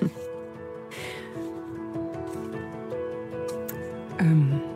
øhm. 4.21 4.75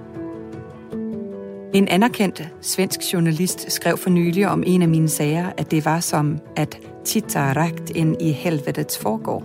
En 1.74 1.88
anerkendt 1.88 2.48
svensk 2.60 3.12
journalist 3.12 3.72
skrev 3.72 3.96
for 3.96 4.10
nylig 4.10 4.48
om 4.48 4.62
en 4.66 4.82
af 4.82 4.88
mine 4.88 5.08
sager, 5.08 5.46
at 5.56 5.70
det 5.70 5.84
var 5.84 6.00
som 6.00 6.38
at 6.56 6.78
titta 7.04 7.52
rakt 7.52 7.90
ind 7.90 8.22
i 8.22 8.32
helvedets 8.32 8.98
forgård. 8.98 9.44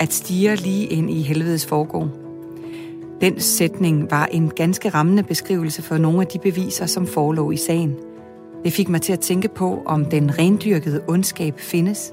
At 0.00 0.12
stige 0.12 0.56
lige 0.56 0.86
ind 0.86 1.10
i 1.10 1.22
helvedes 1.22 1.66
forgård. 1.66 2.08
Den 3.20 3.40
sætning 3.40 4.10
var 4.10 4.26
en 4.26 4.50
ganske 4.50 4.88
rammende 4.88 5.22
beskrivelse 5.22 5.82
for 5.82 5.96
nogle 5.96 6.20
af 6.20 6.26
de 6.26 6.38
beviser, 6.38 6.86
som 6.86 7.06
forelå 7.06 7.50
i 7.50 7.56
sagen. 7.56 7.96
Det 8.64 8.72
fik 8.72 8.88
mig 8.88 9.02
til 9.02 9.12
at 9.12 9.20
tænke 9.20 9.48
på, 9.48 9.82
om 9.86 10.04
den 10.04 10.38
rendyrkede 10.38 11.04
ondskab 11.08 11.60
findes. 11.60 12.12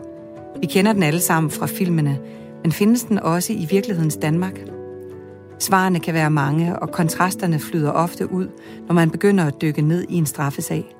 Vi 0.59 0.65
kender 0.65 0.93
den 0.93 1.03
alle 1.03 1.19
sammen 1.19 1.51
fra 1.51 1.65
filmene, 1.65 2.19
men 2.63 2.71
findes 2.71 3.03
den 3.03 3.19
også 3.19 3.53
i 3.53 3.67
virkelighedens 3.69 4.17
Danmark? 4.17 4.59
Svarene 5.61 5.99
kan 5.99 6.13
være 6.13 6.31
mange, 6.31 6.79
og 6.79 6.91
kontrasterne 6.91 7.59
flyder 7.59 7.91
ofte 7.91 8.31
ud, 8.31 8.47
når 8.87 8.93
man 8.93 9.09
begynder 9.09 9.45
at 9.45 9.61
dykke 9.61 9.81
ned 9.81 10.05
i 10.09 10.15
en 10.15 10.25
straffesag. 10.25 10.95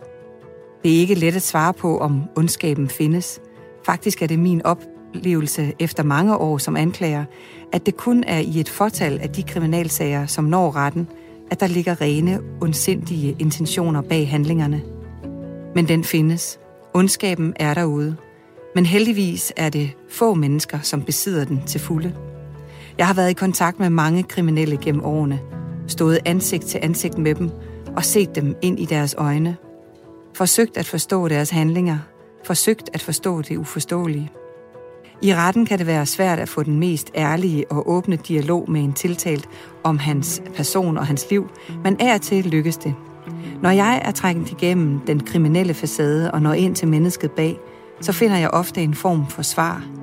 Det 0.84 0.96
er 0.96 1.00
ikke 1.00 1.15
let 1.15 1.36
at 1.36 1.41
svare 1.41 1.74
på, 1.74 1.98
om 1.98 2.24
ondskaben 2.36 2.89
findes. 2.89 3.41
Faktisk 3.86 4.22
er 4.22 4.27
det 4.27 4.39
min 4.39 4.62
oplevelse 4.65 5.74
efter 5.80 6.03
mange 6.03 6.38
år 6.38 6.58
som 6.58 6.75
anklager, 6.75 7.25
at 7.74 7.86
det 7.86 7.98
kun 7.98 8.24
er 8.27 8.39
i 8.39 8.60
et 8.60 8.70
fortal 8.70 9.20
af 9.20 9.30
de 9.30 9.44
kriminalsager, 9.44 10.25
som 10.25 10.44
når 10.44 10.75
retten, 10.75 11.08
at 11.51 11.60
der 11.60 11.68
ligger 11.68 12.01
rene, 12.01 12.39
ondsindige 12.62 13.36
intentioner 13.39 14.01
bag 14.01 14.30
handlingerne. 14.30 14.82
Men 15.75 15.88
den 15.88 16.03
findes. 16.03 16.60
Ondskaben 16.94 17.53
er 17.56 17.74
derude. 17.74 18.15
Men 18.75 18.86
heldigvis 18.86 19.53
er 19.58 19.70
det 19.70 19.91
få 20.10 20.34
mennesker, 20.34 20.80
som 20.82 21.01
besidder 21.01 21.46
den 21.46 21.62
til 21.68 21.80
fulde. 21.80 22.13
Jeg 22.98 23.07
har 23.07 23.13
været 23.13 23.29
i 23.29 23.33
kontakt 23.33 23.79
med 23.79 23.89
mange 23.89 24.24
kriminelle 24.24 24.77
gennem 24.77 25.05
årene, 25.05 25.39
stået 25.88 26.19
ansigt 26.25 26.65
til 26.65 26.79
ansigt 26.83 27.17
med 27.17 27.36
dem 27.36 27.50
og 27.95 28.05
set 28.05 28.36
dem 28.36 28.55
ind 28.62 28.79
i 28.79 28.86
deres 28.86 29.15
øjne. 29.17 29.57
Forsøgt 30.36 30.77
at 30.77 30.86
forstå 30.86 31.27
deres 31.27 31.50
handlinger, 31.50 31.98
forsøgt 32.45 32.89
at 32.93 33.01
forstå 33.01 33.41
det 33.41 33.57
uforståelige. 33.57 34.31
I 35.24 35.36
retten 35.36 35.65
kan 35.65 35.79
det 35.79 35.88
være 35.88 36.05
svært 36.05 36.39
at 36.39 36.50
få 36.50 36.63
den 36.63 36.79
mest 36.79 37.12
ærlige 37.15 37.71
og 37.71 37.89
åbne 37.89 38.15
dialog 38.15 38.71
med 38.71 38.81
en 38.81 38.93
tiltalt 38.93 39.50
om 39.83 39.98
hans 39.98 40.41
person 40.55 40.98
og 40.98 41.07
hans 41.07 41.29
liv, 41.29 41.50
men 41.83 41.98
er 42.00 42.17
til 42.17 42.45
lykkes 42.45 42.77
det. 42.77 42.95
Når 43.62 43.69
jeg 43.69 44.01
er 44.05 44.12
trængt 44.12 44.51
igennem 44.51 45.00
den 45.00 45.19
kriminelle 45.19 45.74
facade 45.74 46.31
og 46.31 46.41
når 46.41 46.53
ind 46.53 46.75
til 46.75 46.88
mennesket 46.88 47.31
bag, 47.31 47.60
så 48.01 48.12
finder 48.12 48.38
jeg 48.38 48.50
ofte 48.50 48.81
en 48.83 48.93
form 48.93 49.27
for 49.27 49.41
svar. 49.41 50.00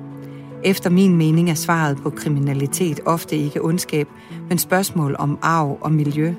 Efter 0.63 0.89
min 0.89 1.17
mening 1.17 1.49
er 1.49 1.53
svaret 1.53 1.97
på 1.97 2.09
kriminalitet 2.09 2.99
ofte 3.05 3.35
ikke 3.35 3.61
ondskab, 3.61 4.07
men 4.49 4.57
spørgsmål 4.57 5.15
om 5.19 5.39
arv 5.41 5.77
og 5.81 5.91
miljø, 5.91 6.33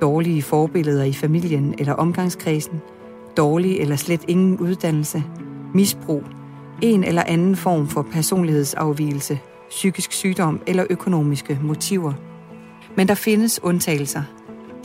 dårlige 0.00 0.42
forbilleder 0.42 1.04
i 1.04 1.12
familien 1.12 1.74
eller 1.78 1.92
omgangskredsen, 1.92 2.80
dårlig 3.36 3.78
eller 3.78 3.96
slet 3.96 4.20
ingen 4.28 4.58
uddannelse, 4.58 5.24
misbrug, 5.74 6.24
en 6.82 7.04
eller 7.04 7.22
anden 7.26 7.56
form 7.56 7.88
for 7.88 8.02
personlighedsafvielse, 8.02 9.38
psykisk 9.70 10.12
sygdom 10.12 10.60
eller 10.66 10.84
økonomiske 10.90 11.58
motiver. 11.62 12.12
Men 12.96 13.08
der 13.08 13.14
findes 13.14 13.60
undtagelser. 13.62 14.22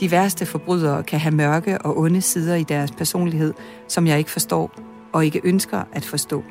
De 0.00 0.10
værste 0.10 0.46
forbrydere 0.46 1.02
kan 1.02 1.20
have 1.20 1.34
mørke 1.34 1.78
og 1.78 1.98
onde 1.98 2.20
sider 2.20 2.54
i 2.54 2.62
deres 2.62 2.90
personlighed, 2.90 3.54
som 3.88 4.06
jeg 4.06 4.18
ikke 4.18 4.30
forstår 4.30 4.70
og 5.12 5.24
ikke 5.24 5.40
ønsker 5.44 5.82
at 5.92 6.04
forstå. 6.04 6.44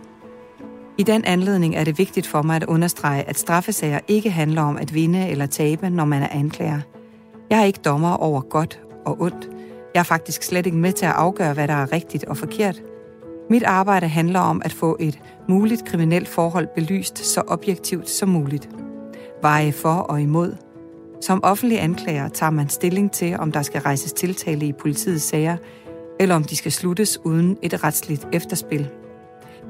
I 0.98 1.04
den 1.04 1.26
anledning 1.26 1.76
er 1.76 1.84
det 1.84 1.98
vigtigt 1.98 2.28
for 2.28 2.42
mig 2.42 2.56
at 2.56 2.64
understrege, 2.64 3.30
at 3.30 3.40
straffesager 3.40 4.00
ikke 4.08 4.32
handler 4.32 4.62
om 4.62 4.78
at 4.78 4.94
vinde 4.94 5.30
eller 5.30 5.46
tabe, 5.46 5.90
når 5.90 6.06
man 6.06 6.22
er 6.22 6.28
anklager. 6.32 6.80
Jeg 7.50 7.60
er 7.60 7.64
ikke 7.64 7.80
dommer 7.86 8.14
over 8.14 8.42
godt 8.42 8.82
og 9.06 9.22
ondt. 9.22 9.50
Jeg 9.94 10.00
er 10.00 10.04
faktisk 10.04 10.44
slet 10.44 10.66
ikke 10.66 10.78
med 10.78 10.92
til 10.92 11.06
at 11.06 11.12
afgøre, 11.12 11.54
hvad 11.54 11.68
der 11.68 11.74
er 11.74 11.92
rigtigt 11.92 12.24
og 12.24 12.38
forkert. 12.38 12.82
Mit 13.50 13.64
arbejde 13.64 14.08
handler 14.08 14.40
om 14.40 14.62
at 14.66 14.74
få 14.74 14.98
et 15.00 15.20
muligt 15.50 15.86
kriminelt 15.86 16.28
forhold 16.28 16.68
belyst 16.76 17.26
så 17.26 17.42
objektivt 17.48 18.10
som 18.10 18.30
muligt. 18.30 18.70
Veje 19.42 19.72
for 19.72 19.94
og 19.94 20.22
imod. 20.22 20.56
Som 21.22 21.44
offentlig 21.44 21.82
anklager 21.82 22.28
tager 22.28 22.50
man 22.50 22.70
stilling 22.70 23.12
til, 23.12 23.38
om 23.40 23.52
der 23.52 23.62
skal 23.62 23.82
rejses 23.82 24.14
tiltale 24.14 24.66
i 24.66 24.74
politiets 24.74 25.24
sager, 25.24 25.58
eller 26.20 26.36
om 26.36 26.44
de 26.44 26.56
skal 26.56 26.72
sluttes 26.72 27.20
uden 27.26 27.58
et 27.62 27.84
retsligt 27.84 28.28
efterspil. 28.34 28.90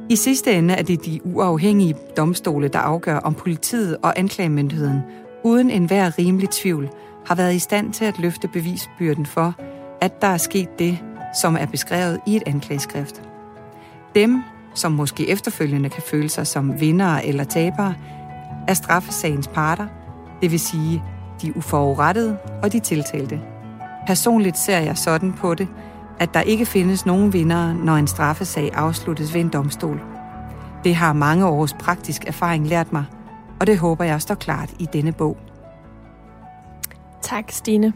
I 0.09 0.15
sidste 0.15 0.53
ende 0.53 0.73
er 0.73 0.83
det 0.83 1.05
de 1.05 1.19
uafhængige 1.23 1.95
domstole, 2.17 2.67
der 2.67 2.79
afgør, 2.79 3.17
om 3.17 3.33
politiet 3.33 3.97
og 4.03 4.19
anklagemyndigheden 4.19 4.99
uden 5.43 5.71
enhver 5.71 6.19
rimelig 6.19 6.49
tvivl 6.49 6.89
har 7.25 7.35
været 7.35 7.55
i 7.55 7.59
stand 7.59 7.93
til 7.93 8.05
at 8.05 8.19
løfte 8.19 8.47
bevisbyrden 8.47 9.25
for, 9.25 9.55
at 10.01 10.21
der 10.21 10.27
er 10.27 10.37
sket 10.37 10.79
det, 10.79 10.97
som 11.41 11.57
er 11.59 11.65
beskrevet 11.65 12.19
i 12.27 12.35
et 12.35 12.43
anklageskrift. 12.45 13.21
Dem, 14.15 14.43
som 14.75 14.91
måske 14.91 15.29
efterfølgende 15.29 15.89
kan 15.89 16.03
føle 16.03 16.29
sig 16.29 16.47
som 16.47 16.79
vindere 16.79 17.25
eller 17.25 17.43
tabere, 17.43 17.93
er 18.67 18.73
straffesagens 18.73 19.47
parter, 19.47 19.87
det 20.41 20.51
vil 20.51 20.59
sige 20.59 21.03
de 21.41 21.57
uforurettede 21.57 22.37
og 22.63 22.73
de 22.73 22.79
tiltalte. 22.79 23.41
Personligt 24.07 24.57
ser 24.57 24.79
jeg 24.79 24.97
sådan 24.97 25.33
på 25.33 25.53
det, 25.53 25.67
at 26.19 26.33
der 26.33 26.41
ikke 26.41 26.65
findes 26.65 27.05
nogen 27.05 27.33
vinder, 27.33 27.73
når 27.73 27.95
en 27.95 28.07
straffesag 28.07 28.71
afsluttes 28.73 29.33
ved 29.33 29.41
en 29.41 29.49
domstol. 29.49 30.01
Det 30.83 30.95
har 30.95 31.13
mange 31.13 31.47
års 31.47 31.73
praktisk 31.73 32.27
erfaring 32.27 32.67
lært 32.67 32.93
mig, 32.93 33.05
og 33.59 33.67
det 33.67 33.77
håber 33.77 34.03
jeg 34.03 34.21
står 34.21 34.35
klart 34.35 34.69
i 34.79 34.87
denne 34.93 35.11
bog. 35.11 35.37
Tak, 37.21 37.51
Stine. 37.51 37.93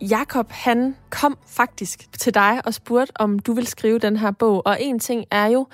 Jakob, 0.00 0.46
han 0.50 0.96
kom 1.10 1.38
faktisk 1.46 2.12
til 2.12 2.34
dig 2.34 2.60
og 2.64 2.74
spurgte, 2.74 3.12
om 3.20 3.38
du 3.38 3.52
vil 3.52 3.66
skrive 3.66 3.98
den 3.98 4.16
her 4.16 4.30
bog. 4.30 4.62
Og 4.66 4.76
en 4.80 4.98
ting 4.98 5.24
er 5.30 5.46
jo, 5.46 5.66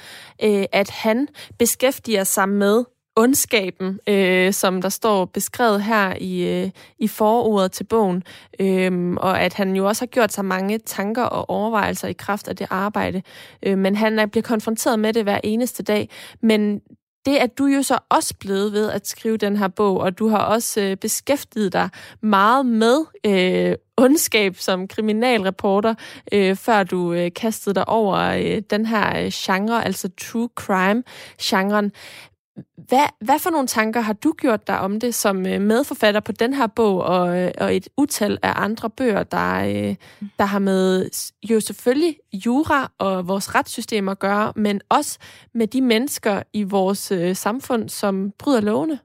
øh, 0.43 0.65
at 0.73 0.91
han 0.91 1.29
beskæftiger 1.59 2.25
sig 2.25 2.49
med 2.49 2.85
ondskaben, 3.17 4.01
øh, 4.09 4.53
som 4.53 4.83
der 4.83 4.89
står 4.89 5.25
beskrevet 5.25 5.83
her 5.83 6.15
i, 6.21 6.49
øh, 6.49 6.71
i 6.99 7.09
forordet 7.09 7.73
til 7.73 7.85
bogen, 7.85 8.23
øh, 8.61 9.13
og 9.17 9.41
at 9.41 9.55
han 9.55 9.77
jo 9.77 9.87
også 9.87 10.03
har 10.03 10.07
gjort 10.07 10.33
sig 10.33 10.45
mange 10.45 10.79
tanker 10.79 11.23
og 11.23 11.51
overvejelser 11.51 12.09
i 12.09 12.13
kraft 12.13 12.49
af 12.49 12.57
det 12.57 12.67
arbejde. 12.71 13.23
Øh, 13.63 13.79
men 13.79 13.97
han 13.97 14.19
er 14.19 14.27
bliver 14.27 14.43
konfronteret 14.43 14.99
med 14.99 15.13
det 15.13 15.23
hver 15.23 15.41
eneste 15.45 15.83
dag. 15.83 16.11
Men 16.43 16.81
det 17.27 17.43
er 17.43 17.47
du 17.47 17.67
jo 17.67 17.83
så 17.83 17.99
også 18.09 18.35
blevet 18.41 18.73
ved 18.73 18.91
at 18.91 19.09
skrive 19.09 19.37
den 19.37 19.57
her 19.57 19.69
bog, 19.69 20.01
og 20.01 20.19
du 20.19 20.29
har 20.29 20.39
også 20.39 20.81
øh, 20.81 20.97
beskæftiget 20.97 21.73
dig 21.73 21.89
meget 22.21 22.67
med 22.67 23.05
øh, 23.27 23.77
ondskab 23.97 24.57
som 24.57 24.89
kriminalreporter, 24.89 25.95
øh, 26.33 26.57
før 26.57 26.83
du 26.83 27.13
øh, 27.13 27.31
kastede 27.37 27.75
dig 27.75 27.89
over 27.89 28.19
øh, 28.19 28.63
den 28.71 28.87
her 28.87 29.25
øh, 29.25 29.31
genre, 29.33 29.85
altså 29.85 30.11
true 30.21 30.49
crime-genren. 30.57 31.93
Hvad, 32.89 33.07
hvad 33.21 33.39
for 33.39 33.51
nogle 33.51 33.67
tanker 33.67 34.01
har 34.01 34.13
du 34.13 34.33
gjort 34.33 34.67
dig 34.67 34.81
om 34.81 35.01
det 35.01 35.15
som 35.15 35.47
øh, 35.47 35.61
medforfatter 35.61 36.21
på 36.21 36.33
den 36.33 36.55
her 36.55 36.67
bog 36.67 37.03
og, 37.03 37.39
øh, 37.39 37.51
og 37.59 37.77
et 37.77 37.89
utal 37.97 38.39
af 38.43 38.53
andre 38.57 38.91
bøger, 38.91 39.23
der, 39.23 39.55
øh, 39.55 39.97
der 40.39 40.45
har 40.45 40.59
med 40.59 41.11
jo 41.51 41.61
selvfølgelig 41.61 42.17
jura 42.33 42.93
og 42.99 43.29
vores 43.29 43.55
retssystem 43.55 44.09
at 44.09 44.19
gøre, 44.19 44.53
men 44.57 44.81
også 44.89 45.19
med 45.55 45.67
de 45.67 45.81
mennesker 45.81 46.43
i 46.53 46.63
vores 46.63 47.13
samfund, 47.39 47.89
som 47.89 48.33
bryder 48.39 48.61
lovene? 48.61 48.99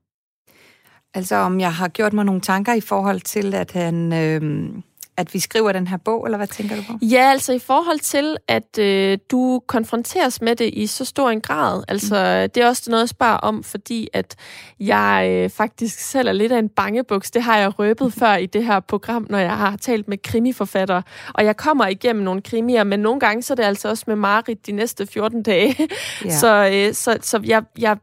Altså 1.14 1.36
om 1.36 1.60
jeg 1.60 1.74
har 1.74 1.88
gjort 1.88 2.14
mig 2.14 2.26
nogle 2.26 2.42
tanker 2.42 2.74
i 2.74 2.82
forhold 2.82 3.22
til, 3.22 3.54
at 3.54 3.72
han... 3.72 4.14
Øh 4.14 4.72
at 5.20 5.34
vi 5.34 5.40
skriver 5.40 5.72
den 5.72 5.88
her 5.88 5.98
bog, 5.98 6.26
eller 6.26 6.38
hvad 6.38 6.48
tænker 6.48 6.76
du 6.76 6.82
på? 6.88 6.94
Ja, 7.02 7.32
altså 7.32 7.54
i 7.54 7.60
forhold 7.60 8.00
til, 8.00 8.38
at 8.48 8.78
øh, 8.80 9.18
du 9.32 9.62
konfronteres 9.68 10.42
med 10.42 10.56
det 10.56 10.74
i 10.74 10.88
så 10.88 11.06
stor 11.06 11.30
en 11.30 11.42
grad. 11.42 11.84
Altså, 11.88 12.16
mm. 12.16 12.52
det 12.52 12.64
er 12.64 12.68
også 12.68 12.84
noget, 12.88 13.02
jeg 13.02 13.10
spørger 13.10 13.38
om, 13.38 13.64
fordi 13.64 14.08
at 14.14 14.36
jeg 14.80 15.30
øh, 15.32 15.50
faktisk 15.50 16.00
selv 16.00 16.28
er 16.28 16.32
lidt 16.32 16.52
af 16.52 16.60
en 16.60 16.70
bangebuks. 16.70 17.32
Det 17.32 17.42
har 17.42 17.58
jeg 17.58 17.80
røbet 17.80 18.14
før 18.14 18.36
i 18.36 18.46
det 18.46 18.66
her 18.66 18.80
program, 18.80 19.28
når 19.30 19.40
jeg 19.40 19.58
har 19.58 19.78
talt 19.78 20.08
med 20.08 20.18
krimiforfattere. 20.18 21.04
Og 21.34 21.46
jeg 21.46 21.58
kommer 21.58 21.88
igennem 21.88 22.24
nogle 22.24 22.42
krimier, 22.42 22.84
men 22.84 23.00
nogle 23.00 23.20
gange 23.20 23.44
så 23.44 23.54
er 23.54 23.56
det 23.56 23.64
altså 23.64 23.90
også 23.90 24.04
med 24.08 24.16
Marit 24.16 24.68
de 24.68 24.72
næste 24.72 25.08
14 25.08 25.44
dage. 25.44 25.90
Ja. 26.26 26.38
så, 26.42 26.70
øh, 26.74 26.94
så, 26.94 27.18
så 27.22 27.42
jeg, 27.44 27.64
jeg 27.78 27.98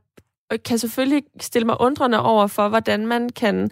kan 0.64 0.78
selvfølgelig 0.78 1.22
stille 1.40 1.66
mig 1.66 1.80
undrende 1.80 2.22
over 2.22 2.46
for, 2.46 2.68
hvordan 2.68 3.06
man 3.06 3.28
kan 3.28 3.70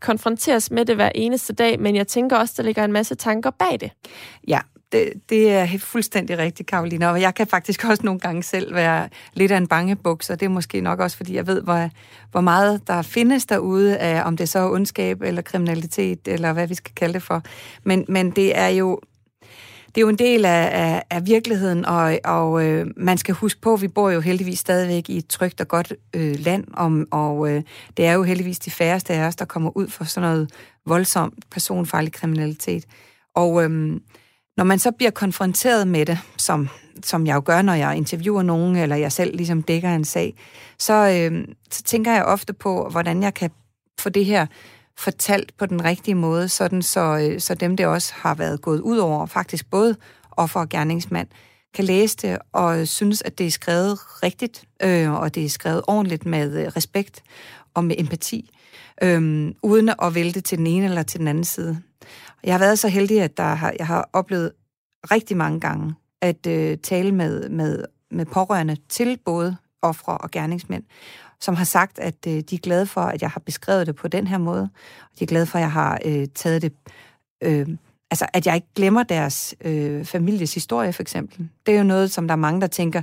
konfronteres 0.00 0.70
med 0.70 0.84
det 0.84 0.94
hver 0.94 1.10
eneste 1.14 1.52
dag, 1.52 1.80
men 1.80 1.96
jeg 1.96 2.08
tænker 2.08 2.36
også, 2.36 2.54
der 2.56 2.62
ligger 2.62 2.84
en 2.84 2.92
masse 2.92 3.14
tanker 3.14 3.50
bag 3.50 3.80
det. 3.80 3.90
Ja, 4.48 4.58
det, 4.92 5.12
det 5.28 5.52
er 5.52 5.78
fuldstændig 5.78 6.38
rigtigt, 6.38 6.68
Karoline. 6.68 7.10
Og 7.10 7.20
jeg 7.20 7.34
kan 7.34 7.46
faktisk 7.46 7.84
også 7.84 8.02
nogle 8.04 8.20
gange 8.20 8.42
selv 8.42 8.74
være 8.74 9.08
lidt 9.34 9.52
af 9.52 9.56
en 9.56 9.66
bangebuks, 9.66 10.30
og 10.30 10.40
det 10.40 10.46
er 10.46 10.50
måske 10.50 10.80
nok 10.80 11.00
også, 11.00 11.16
fordi 11.16 11.34
jeg 11.34 11.46
ved, 11.46 11.62
hvor, 11.62 11.90
hvor 12.30 12.40
meget 12.40 12.86
der 12.86 13.02
findes 13.02 13.46
derude, 13.46 13.98
af, 13.98 14.22
om 14.24 14.36
det 14.36 14.48
så 14.48 14.58
er 14.58 14.70
ondskab 14.70 15.22
eller 15.22 15.42
kriminalitet, 15.42 16.28
eller 16.28 16.52
hvad 16.52 16.66
vi 16.66 16.74
skal 16.74 16.94
kalde 16.94 17.14
det 17.14 17.22
for. 17.22 17.42
Men, 17.84 18.04
men 18.08 18.30
det 18.30 18.58
er 18.58 18.68
jo 18.68 19.00
det 19.96 20.02
er 20.02 20.04
jo 20.04 20.08
en 20.08 20.18
del 20.18 20.44
af, 20.44 20.68
af, 20.72 21.02
af 21.10 21.26
virkeligheden, 21.26 21.84
og, 21.84 22.18
og 22.24 22.64
øh, 22.64 22.86
man 22.96 23.18
skal 23.18 23.34
huske 23.34 23.60
på, 23.60 23.74
at 23.74 23.82
vi 23.82 23.88
bor 23.88 24.10
jo 24.10 24.20
heldigvis 24.20 24.58
stadigvæk 24.58 25.10
i 25.10 25.16
et 25.16 25.26
trygt 25.26 25.60
og 25.60 25.68
godt 25.68 25.92
øh, 26.14 26.38
land, 26.38 26.64
og, 26.74 27.06
og 27.10 27.50
øh, 27.50 27.62
det 27.96 28.06
er 28.06 28.12
jo 28.12 28.22
heldigvis 28.22 28.58
de 28.58 28.70
færreste 28.70 29.14
af 29.14 29.26
os, 29.26 29.36
der 29.36 29.44
kommer 29.44 29.76
ud 29.76 29.88
for 29.88 30.04
sådan 30.04 30.28
noget 30.28 30.50
voldsom 30.86 31.32
personfarlig 31.50 32.12
kriminalitet. 32.12 32.84
Og 33.34 33.64
øh, 33.64 34.00
når 34.56 34.64
man 34.64 34.78
så 34.78 34.90
bliver 34.90 35.10
konfronteret 35.10 35.88
med 35.88 36.06
det, 36.06 36.18
som, 36.36 36.68
som 37.02 37.26
jeg 37.26 37.34
jo 37.34 37.42
gør, 37.44 37.62
når 37.62 37.74
jeg 37.74 37.96
interviewer 37.96 38.42
nogen, 38.42 38.76
eller 38.76 38.96
jeg 38.96 39.12
selv 39.12 39.36
ligesom 39.36 39.62
dækker 39.62 39.94
en 39.94 40.04
sag, 40.04 40.34
så, 40.78 40.92
øh, 40.92 41.44
så 41.70 41.82
tænker 41.82 42.12
jeg 42.12 42.24
ofte 42.24 42.52
på, 42.52 42.88
hvordan 42.90 43.22
jeg 43.22 43.34
kan 43.34 43.50
få 44.00 44.08
det 44.08 44.24
her 44.24 44.46
fortalt 44.98 45.56
på 45.56 45.66
den 45.66 45.84
rigtige 45.84 46.14
måde, 46.14 46.48
sådan 46.48 46.82
så, 46.82 47.30
øh, 47.30 47.40
så 47.40 47.54
dem, 47.54 47.76
det 47.76 47.86
også 47.86 48.12
har 48.16 48.34
været 48.34 48.62
gået 48.62 48.80
ud 48.80 48.98
over, 48.98 49.26
faktisk 49.26 49.70
både 49.70 49.96
offer 50.30 50.60
og 50.60 50.68
gerningsmand, 50.68 51.28
kan 51.74 51.84
læse 51.84 52.16
det 52.16 52.38
og 52.52 52.88
synes, 52.88 53.22
at 53.22 53.38
det 53.38 53.46
er 53.46 53.50
skrevet 53.50 53.98
rigtigt, 54.22 54.64
øh, 54.82 55.12
og 55.12 55.34
det 55.34 55.44
er 55.44 55.48
skrevet 55.48 55.82
ordentligt 55.88 56.26
med 56.26 56.60
øh, 56.60 56.66
respekt 56.66 57.22
og 57.74 57.84
med 57.84 57.96
empati, 57.98 58.50
øh, 59.02 59.52
uden 59.62 59.88
at 60.02 60.14
vælte 60.14 60.40
til 60.40 60.58
den 60.58 60.66
ene 60.66 60.84
eller 60.84 61.02
til 61.02 61.20
den 61.20 61.28
anden 61.28 61.44
side. 61.44 61.78
Jeg 62.44 62.54
har 62.54 62.58
været 62.58 62.78
så 62.78 62.88
heldig, 62.88 63.22
at 63.22 63.36
der 63.36 63.54
har, 63.54 63.74
jeg 63.78 63.86
har 63.86 64.10
oplevet 64.12 64.52
rigtig 65.10 65.36
mange 65.36 65.60
gange 65.60 65.94
at 66.20 66.46
øh, 66.46 66.78
tale 66.78 67.12
med, 67.12 67.48
med, 67.48 67.84
med 68.10 68.26
pårørende 68.26 68.76
til 68.88 69.18
både 69.24 69.56
ofre 69.82 70.18
og 70.18 70.30
gerningsmænd, 70.30 70.84
som 71.40 71.54
har 71.54 71.64
sagt, 71.64 71.98
at 71.98 72.14
øh, 72.26 72.32
de 72.32 72.54
er 72.54 72.58
glade 72.58 72.86
for, 72.86 73.00
at 73.00 73.22
jeg 73.22 73.30
har 73.30 73.40
beskrevet 73.40 73.86
det 73.86 73.96
på 73.96 74.08
den 74.08 74.26
her 74.26 74.38
måde. 74.38 74.68
De 75.18 75.24
er 75.24 75.26
glade 75.28 75.46
for, 75.46 75.58
at 75.58 75.62
jeg 75.62 75.72
har 75.72 75.98
øh, 76.04 76.26
taget 76.34 76.62
det... 76.62 76.72
Øh, 77.42 77.68
altså, 78.10 78.26
at 78.32 78.46
jeg 78.46 78.54
ikke 78.54 78.68
glemmer 78.74 79.02
deres 79.02 79.54
øh, 79.64 80.04
families 80.04 80.54
historie, 80.54 80.92
for 80.92 81.02
eksempel. 81.02 81.48
Det 81.66 81.74
er 81.74 81.78
jo 81.78 81.84
noget, 81.84 82.10
som 82.10 82.28
der 82.28 82.32
er 82.32 82.36
mange, 82.36 82.60
der 82.60 82.66
tænker, 82.66 83.02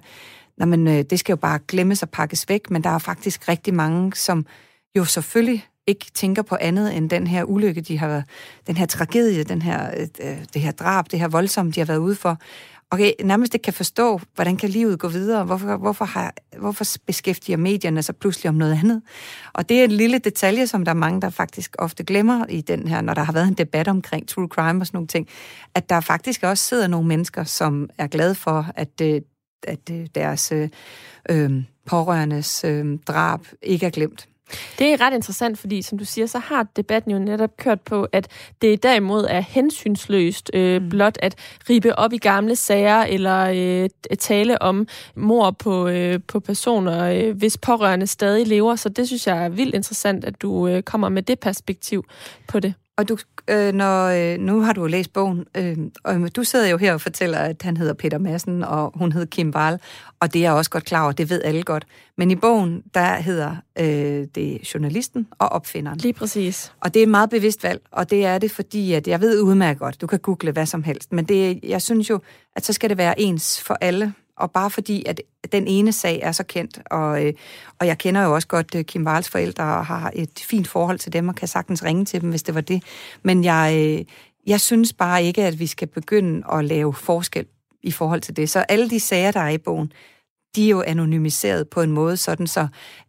men 0.57 0.87
øh, 0.87 1.03
det 1.09 1.19
skal 1.19 1.33
jo 1.33 1.37
bare 1.37 1.59
glemmes 1.67 2.03
og 2.03 2.09
pakkes 2.09 2.49
væk, 2.49 2.71
men 2.71 2.83
der 2.83 2.89
er 2.89 2.97
faktisk 2.97 3.49
rigtig 3.49 3.73
mange, 3.73 4.15
som 4.15 4.45
jo 4.95 5.05
selvfølgelig 5.05 5.67
ikke 5.87 6.05
tænker 6.13 6.41
på 6.41 6.57
andet 6.61 6.97
end 6.97 7.09
den 7.09 7.27
her 7.27 7.43
ulykke, 7.43 7.81
de 7.81 7.97
har 7.97 8.07
været, 8.07 8.23
den 8.67 8.77
her 8.77 8.85
tragedie, 8.85 9.43
den 9.43 9.61
her, 9.61 9.91
øh, 9.99 10.07
øh 10.19 10.37
det 10.53 10.61
her 10.61 10.71
drab, 10.71 11.11
det 11.11 11.19
her 11.19 11.27
voldsomme, 11.27 11.71
de 11.71 11.79
har 11.79 11.85
været 11.85 11.97
ude 11.97 12.15
for, 12.15 12.37
okay, 12.93 13.13
nærmest 13.23 13.53
ikke 13.53 13.63
kan 13.63 13.73
forstå, 13.73 14.19
hvordan 14.35 14.57
kan 14.57 14.69
livet 14.69 14.99
gå 14.99 15.07
videre, 15.07 15.43
hvorfor, 15.45 15.77
hvorfor, 15.77 16.05
har, 16.05 16.33
hvorfor 16.59 16.85
beskæftiger 17.07 17.57
medierne 17.57 18.03
sig 18.03 18.15
pludselig 18.15 18.49
om 18.49 18.55
noget 18.55 18.79
andet. 18.79 19.01
Og 19.53 19.69
det 19.69 19.79
er 19.79 19.83
en 19.83 19.91
lille 19.91 20.17
detalje, 20.17 20.67
som 20.67 20.85
der 20.85 20.91
er 20.91 20.95
mange, 20.95 21.21
der 21.21 21.29
faktisk 21.29 21.75
ofte 21.79 22.03
glemmer 22.03 22.45
i 22.49 22.61
den 22.61 22.87
her, 22.87 23.01
når 23.01 23.13
der 23.13 23.23
har 23.23 23.33
været 23.33 23.47
en 23.47 23.53
debat 23.53 23.87
omkring 23.87 24.27
true 24.27 24.47
crime 24.47 24.81
og 24.81 24.87
sådan 24.87 24.97
nogle 24.97 25.07
ting, 25.07 25.27
at 25.75 25.89
der 25.89 25.99
faktisk 25.99 26.43
også 26.43 26.63
sidder 26.63 26.87
nogle 26.87 27.07
mennesker, 27.07 27.43
som 27.43 27.89
er 27.97 28.07
glade 28.07 28.35
for, 28.35 28.67
at, 28.75 29.01
øh, 29.01 29.21
at 29.67 29.89
øh, 29.91 30.07
deres 30.15 30.51
øh, 30.51 30.69
øhm, 31.29 31.65
pårørendes 31.85 32.63
øh, 32.63 32.99
drab 33.07 33.39
ikke 33.61 33.85
er 33.85 33.89
glemt. 33.89 34.27
Det 34.79 34.93
er 34.93 35.01
ret 35.01 35.13
interessant, 35.13 35.59
fordi 35.59 35.81
som 35.81 35.97
du 35.97 36.05
siger, 36.05 36.27
så 36.27 36.39
har 36.39 36.67
debatten 36.75 37.11
jo 37.11 37.19
netop 37.19 37.57
kørt 37.57 37.81
på, 37.81 38.07
at 38.11 38.27
det 38.61 38.83
derimod 38.83 39.25
er 39.29 39.39
hensynsløst 39.39 40.51
øh, 40.53 40.81
mm. 40.81 40.89
blot 40.89 41.17
at 41.21 41.35
ribe 41.69 41.95
op 41.99 42.13
i 42.13 42.17
gamle 42.17 42.55
sager 42.55 43.03
eller 43.03 43.39
øh, 43.83 43.89
tale 44.19 44.61
om 44.61 44.87
mor 45.15 45.51
på, 45.51 45.87
øh, 45.87 46.19
på 46.27 46.39
personer, 46.39 47.03
øh, 47.03 47.37
hvis 47.37 47.57
pårørende 47.57 48.07
stadig 48.07 48.47
lever. 48.47 48.75
Så 48.75 48.89
det 48.89 49.07
synes 49.07 49.27
jeg 49.27 49.45
er 49.45 49.49
vildt 49.49 49.75
interessant, 49.75 50.25
at 50.25 50.41
du 50.41 50.67
øh, 50.67 50.83
kommer 50.83 51.09
med 51.09 51.23
det 51.23 51.39
perspektiv 51.39 52.05
på 52.47 52.59
det. 52.59 52.73
Og 52.97 53.09
du, 53.09 53.17
øh, 53.47 53.73
når, 53.73 54.05
øh, 54.07 54.39
nu 54.39 54.61
har 54.61 54.73
du 54.73 54.85
læst 54.85 55.13
bogen, 55.13 55.45
øh, 55.57 55.77
og 56.03 56.35
du 56.35 56.43
sidder 56.43 56.67
jo 56.67 56.77
her 56.77 56.93
og 56.93 57.01
fortæller, 57.01 57.37
at 57.37 57.61
han 57.61 57.77
hedder 57.77 57.93
Peter 57.93 58.17
Madsen, 58.17 58.63
og 58.63 58.91
hun 58.95 59.11
hedder 59.11 59.27
Kim 59.27 59.49
Wahl, 59.55 59.79
og 60.19 60.33
det 60.33 60.39
er 60.39 60.43
jeg 60.43 60.53
også 60.53 60.71
godt 60.71 60.85
klar 60.85 61.03
over, 61.03 61.11
det 61.11 61.29
ved 61.29 61.41
alle 61.43 61.63
godt. 61.63 61.85
Men 62.17 62.31
i 62.31 62.35
bogen, 62.35 62.83
der 62.93 63.15
hedder 63.15 63.55
øh, 63.79 64.27
det 64.35 64.73
journalisten 64.73 65.27
og 65.31 65.49
opfinderen. 65.49 65.97
Lige 65.97 66.13
præcis. 66.13 66.73
Og 66.79 66.93
det 66.93 66.99
er 66.99 67.03
et 67.03 67.09
meget 67.09 67.29
bevidst 67.29 67.63
valg, 67.63 67.81
og 67.91 68.09
det 68.09 68.25
er 68.25 68.37
det, 68.37 68.51
fordi 68.51 68.93
at 68.93 69.07
jeg 69.07 69.21
ved 69.21 69.41
udmærket 69.41 69.79
godt, 69.79 70.01
du 70.01 70.07
kan 70.07 70.19
google 70.19 70.51
hvad 70.51 70.65
som 70.65 70.83
helst, 70.83 71.11
men 71.13 71.25
det, 71.25 71.59
jeg 71.63 71.81
synes 71.81 72.09
jo, 72.09 72.19
at 72.55 72.65
så 72.65 72.73
skal 72.73 72.89
det 72.89 72.97
være 72.97 73.21
ens 73.21 73.61
for 73.61 73.77
alle, 73.81 74.13
og 74.37 74.51
bare 74.51 74.69
fordi, 74.69 75.03
at 75.05 75.21
den 75.51 75.67
ene 75.67 75.91
sag 75.91 76.19
er 76.23 76.31
så 76.31 76.43
kendt, 76.43 76.79
og, 76.85 77.25
øh, 77.25 77.33
og 77.79 77.87
jeg 77.87 77.97
kender 77.97 78.23
jo 78.23 78.33
også 78.33 78.47
godt 78.47 78.75
øh, 78.75 78.83
Kim 78.83 79.07
Wals 79.07 79.29
forældre, 79.29 79.63
og 79.63 79.85
har 79.85 80.11
et 80.15 80.39
fint 80.39 80.67
forhold 80.67 80.99
til 80.99 81.13
dem, 81.13 81.27
og 81.27 81.35
kan 81.35 81.47
sagtens 81.47 81.83
ringe 81.83 82.05
til 82.05 82.21
dem, 82.21 82.29
hvis 82.29 82.43
det 82.43 82.55
var 82.55 82.61
det. 82.61 82.83
Men 83.23 83.43
jeg, 83.43 83.73
øh, 83.77 84.05
jeg 84.47 84.61
synes 84.61 84.93
bare 84.93 85.23
ikke, 85.23 85.43
at 85.43 85.59
vi 85.59 85.67
skal 85.67 85.87
begynde 85.87 86.43
at 86.53 86.65
lave 86.65 86.93
forskel 86.93 87.45
i 87.83 87.91
forhold 87.91 88.21
til 88.21 88.35
det. 88.35 88.49
Så 88.49 88.59
alle 88.59 88.89
de 88.89 88.99
sager, 88.99 89.31
der 89.31 89.39
er 89.39 89.49
i 89.49 89.57
bogen, 89.57 89.91
de 90.55 90.65
er 90.65 90.69
jo 90.69 90.81
anonymiseret 90.81 91.69
på 91.69 91.81
en 91.81 91.91
måde, 91.91 92.17
sådan 92.17 92.47
så 92.47 92.67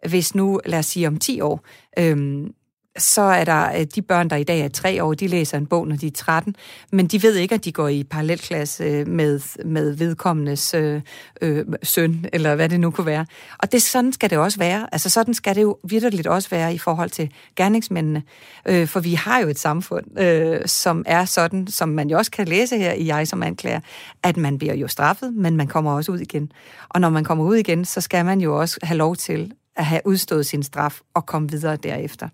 hvis 0.08 0.34
nu, 0.34 0.60
lad 0.66 0.78
os 0.78 0.86
sige 0.86 1.06
om 1.06 1.18
10 1.18 1.40
år, 1.40 1.60
øhm, 1.98 2.54
så 2.98 3.22
er 3.22 3.44
der 3.44 3.78
øh, 3.78 3.86
de 3.94 4.02
børn, 4.02 4.30
der 4.30 4.36
i 4.36 4.44
dag 4.44 4.60
er 4.60 4.68
tre 4.68 5.04
år, 5.04 5.14
de 5.14 5.26
læser 5.26 5.58
en 5.58 5.66
bog, 5.66 5.88
når 5.88 5.96
de 5.96 6.06
er 6.06 6.10
13, 6.10 6.56
men 6.92 7.06
de 7.06 7.22
ved 7.22 7.34
ikke, 7.34 7.54
at 7.54 7.64
de 7.64 7.72
går 7.72 7.88
i 7.88 8.04
parallelklasse 8.04 8.84
øh, 8.84 9.08
med, 9.08 9.40
med 9.64 9.92
vedkommendes 9.92 10.74
øh, 10.74 11.00
øh, 11.40 11.64
søn, 11.82 12.26
eller 12.32 12.54
hvad 12.54 12.68
det 12.68 12.80
nu 12.80 12.90
kunne 12.90 13.06
være. 13.06 13.26
Og 13.58 13.72
det, 13.72 13.82
sådan 13.82 14.12
skal 14.12 14.30
det 14.30 14.38
også 14.38 14.58
være. 14.58 14.88
Altså 14.92 15.10
sådan 15.10 15.34
skal 15.34 15.54
det 15.54 15.62
jo 15.62 15.78
vidderligt 15.84 16.26
også 16.26 16.50
være 16.50 16.74
i 16.74 16.78
forhold 16.78 17.10
til 17.10 17.30
gerningsmændene. 17.56 18.22
Øh, 18.66 18.86
for 18.88 19.00
vi 19.00 19.14
har 19.14 19.38
jo 19.40 19.48
et 19.48 19.58
samfund, 19.58 20.20
øh, 20.20 20.60
som 20.66 21.04
er 21.06 21.24
sådan, 21.24 21.66
som 21.66 21.88
man 21.88 22.10
jo 22.10 22.18
også 22.18 22.30
kan 22.30 22.48
læse 22.48 22.78
her 22.78 22.92
i 22.92 23.06
Jeg 23.06 23.28
som 23.28 23.42
anklager, 23.42 23.80
at 24.22 24.36
man 24.36 24.58
bliver 24.58 24.74
jo 24.74 24.88
straffet, 24.88 25.34
men 25.34 25.56
man 25.56 25.66
kommer 25.66 25.92
også 25.92 26.12
ud 26.12 26.18
igen. 26.18 26.52
Og 26.88 27.00
når 27.00 27.10
man 27.10 27.24
kommer 27.24 27.44
ud 27.44 27.56
igen, 27.56 27.84
så 27.84 28.00
skal 28.00 28.24
man 28.24 28.40
jo 28.40 28.60
også 28.60 28.78
have 28.82 28.98
lov 28.98 29.16
til 29.16 29.52
at 29.76 29.84
have 29.84 30.00
udstået 30.04 30.46
sin 30.46 30.62
straf 30.62 31.00
og 31.14 31.26
komme 31.26 31.50
videre 31.50 31.76
derefter. 31.76 32.28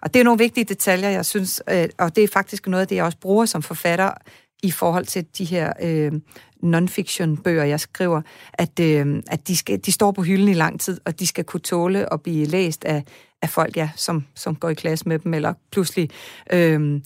Og 0.00 0.14
det 0.14 0.20
er 0.20 0.24
nogle 0.24 0.38
vigtige 0.38 0.64
detaljer, 0.64 1.08
jeg 1.08 1.26
synes, 1.26 1.62
øh, 1.70 1.88
og 1.98 2.16
det 2.16 2.24
er 2.24 2.28
faktisk 2.28 2.66
noget 2.66 2.80
af 2.80 2.88
det, 2.88 2.96
jeg 2.96 3.04
også 3.04 3.18
bruger 3.18 3.44
som 3.44 3.62
forfatter 3.62 4.10
i 4.62 4.70
forhold 4.70 5.06
til 5.06 5.26
de 5.38 5.44
her 5.44 5.72
øh, 5.82 6.12
non-fiction-bøger, 6.62 7.64
jeg 7.64 7.80
skriver, 7.80 8.22
at, 8.52 8.80
øh, 8.80 9.22
at 9.26 9.48
de, 9.48 9.56
skal, 9.56 9.80
de 9.86 9.92
står 9.92 10.12
på 10.12 10.22
hylden 10.22 10.48
i 10.48 10.54
lang 10.54 10.80
tid, 10.80 11.00
og 11.04 11.20
de 11.20 11.26
skal 11.26 11.44
kunne 11.44 11.60
tåle 11.60 12.12
at 12.12 12.22
blive 12.22 12.46
læst 12.46 12.84
af, 12.84 13.04
af 13.42 13.50
folk, 13.50 13.76
ja, 13.76 13.90
som, 13.96 14.24
som 14.34 14.56
går 14.56 14.68
i 14.68 14.74
klasse 14.74 15.08
med 15.08 15.18
dem, 15.18 15.34
eller 15.34 15.54
pludselig... 15.72 16.10
Øh, 16.52 17.00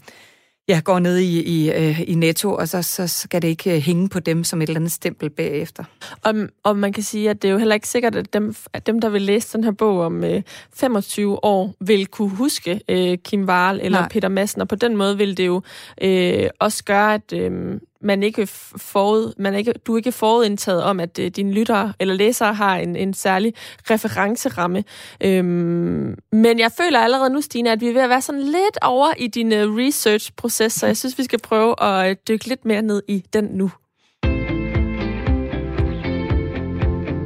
jeg 0.67 0.83
går 0.83 0.99
ned 0.99 1.17
i, 1.17 1.41
i, 1.41 1.71
øh, 1.71 2.01
i 2.01 2.15
Netto, 2.15 2.53
og 2.53 2.67
så, 2.67 2.81
så 2.81 3.07
skal 3.07 3.41
det 3.41 3.47
ikke 3.47 3.75
øh, 3.75 3.81
hænge 3.81 4.09
på 4.09 4.19
dem 4.19 4.43
som 4.43 4.61
et 4.61 4.69
eller 4.69 4.79
andet 4.79 4.91
stempel 4.91 5.29
bagefter. 5.29 5.83
Og, 6.23 6.33
og 6.63 6.77
man 6.77 6.93
kan 6.93 7.03
sige, 7.03 7.29
at 7.29 7.41
det 7.41 7.47
er 7.47 7.51
jo 7.51 7.57
heller 7.57 7.75
ikke 7.75 7.87
sikkert, 7.87 8.15
at 8.15 8.33
dem, 8.33 8.55
at 8.73 8.87
dem 8.87 9.01
der 9.01 9.09
vil 9.09 9.21
læse 9.21 9.57
den 9.57 9.63
her 9.63 9.71
bog 9.71 10.01
om 10.01 10.23
øh, 10.23 10.41
25 10.73 11.45
år, 11.45 11.73
vil 11.79 12.07
kunne 12.07 12.29
huske 12.29 12.81
øh, 12.89 13.17
Kim 13.17 13.45
Wahl 13.45 13.79
eller 13.83 13.99
Nej. 13.99 14.09
Peter 14.09 14.29
Madsen, 14.29 14.61
og 14.61 14.67
på 14.67 14.75
den 14.75 14.97
måde 14.97 15.17
vil 15.17 15.37
det 15.37 15.45
jo 15.45 15.61
øh, 16.01 16.49
også 16.59 16.83
gøre, 16.83 17.13
at... 17.13 17.33
Øh, 17.33 17.79
man 18.01 18.23
ikke 18.23 18.47
forud, 18.77 19.33
man 19.37 19.53
ikke, 19.53 19.73
du 19.73 19.93
er 19.93 19.97
ikke 19.97 20.11
forudindtaget 20.11 20.83
om, 20.83 20.99
at 20.99 21.19
øh, 21.19 21.31
dine 21.31 21.51
lyttere 21.51 21.93
eller 21.99 22.15
læsere 22.15 22.53
har 22.53 22.77
en, 22.77 22.95
en 22.95 23.13
særlig 23.13 23.53
referenceramme. 23.89 24.83
Øhm, 25.21 26.15
men 26.31 26.59
jeg 26.59 26.71
føler 26.77 26.99
allerede 26.99 27.29
nu, 27.29 27.41
Stine, 27.41 27.71
at 27.71 27.81
vi 27.81 27.89
er 27.89 27.93
ved 27.93 28.01
at 28.01 28.09
være 28.09 28.21
sådan 28.21 28.41
lidt 28.41 28.77
over 28.81 29.07
i 29.17 29.27
din 29.27 29.53
øh, 29.53 29.75
research-proces, 29.75 30.73
så 30.73 30.85
jeg 30.85 30.97
synes, 30.97 31.17
vi 31.17 31.23
skal 31.23 31.39
prøve 31.39 31.83
at 31.83 32.09
øh, 32.09 32.15
dykke 32.27 32.47
lidt 32.47 32.65
mere 32.65 32.81
ned 32.81 33.03
i 33.07 33.23
den 33.33 33.45
nu. 33.45 33.71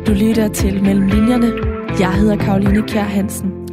Du 0.08 0.14
lytter 0.14 0.50
til 0.54 0.84
Mellem 0.84 1.08
Linjerne. 1.08 1.52
Jeg 2.00 2.14
hedder 2.14 2.38
Karoline 2.38 2.88
Kjær 2.88 3.04
Hansen. 3.04 3.69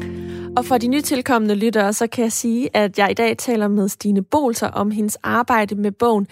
Og 0.56 0.64
for 0.64 0.78
de 0.78 0.86
nytilkommende 0.88 1.54
lyttere, 1.54 1.92
så 1.92 2.06
kan 2.06 2.24
jeg 2.24 2.32
sige, 2.32 2.76
at 2.76 2.98
jeg 2.98 3.10
i 3.10 3.14
dag 3.14 3.38
taler 3.38 3.68
med 3.68 3.88
Stine 3.88 4.22
Bolser 4.22 4.68
om 4.68 4.90
hendes 4.90 5.16
arbejde 5.22 5.74
med 5.74 5.92
bogen 5.92 6.26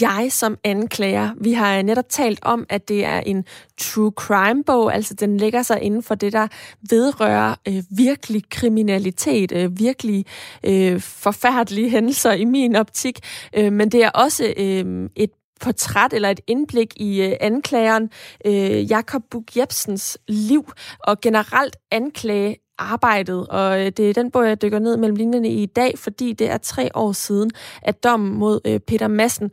Jeg 0.00 0.28
som 0.30 0.58
anklager. 0.64 1.30
Vi 1.40 1.52
har 1.52 1.82
netop 1.82 2.08
talt 2.08 2.38
om, 2.42 2.66
at 2.68 2.88
det 2.88 3.04
er 3.04 3.20
en 3.20 3.44
true 3.78 4.12
crime 4.16 4.64
bog, 4.64 4.94
altså 4.94 5.14
den 5.14 5.36
lægger 5.36 5.62
sig 5.62 5.82
inden 5.82 6.02
for 6.02 6.14
det, 6.14 6.32
der 6.32 6.48
vedrører 6.90 7.54
øh, 7.68 7.82
virkelig 7.90 8.42
kriminalitet, 8.50 9.52
øh, 9.52 9.78
virkelig 9.78 10.24
øh, 10.64 11.00
forfærdelige 11.00 11.90
hændelser 11.90 12.32
i 12.32 12.44
min 12.44 12.76
optik. 12.76 13.18
Øh, 13.56 13.72
men 13.72 13.88
det 13.88 14.04
er 14.04 14.10
også 14.10 14.54
øh, 14.56 15.10
et 15.16 15.30
portræt 15.60 16.12
eller 16.12 16.30
et 16.30 16.40
indblik 16.46 16.92
i 16.96 17.22
øh, 17.22 17.32
anklageren 17.40 18.10
øh, 18.44 18.90
Jakob 18.90 19.22
Bug 19.30 19.44
Jebsens 19.56 20.18
liv 20.28 20.72
og 20.98 21.20
generelt 21.20 21.76
anklage 21.90 22.56
arbejdet, 22.80 23.46
og 23.46 23.80
øh, 23.80 23.86
det 23.86 24.10
er 24.10 24.14
den 24.14 24.30
bog, 24.30 24.48
jeg 24.48 24.62
dykker 24.62 24.78
ned 24.78 24.96
mellem 24.96 25.16
linjerne 25.16 25.48
i 25.48 25.62
i 25.62 25.66
dag, 25.66 25.98
fordi 25.98 26.32
det 26.32 26.50
er 26.50 26.58
tre 26.58 26.90
år 26.94 27.12
siden, 27.12 27.50
at 27.82 28.04
dommen 28.04 28.38
mod 28.38 28.60
øh, 28.64 28.80
Peter 28.80 29.08
Madsen 29.08 29.50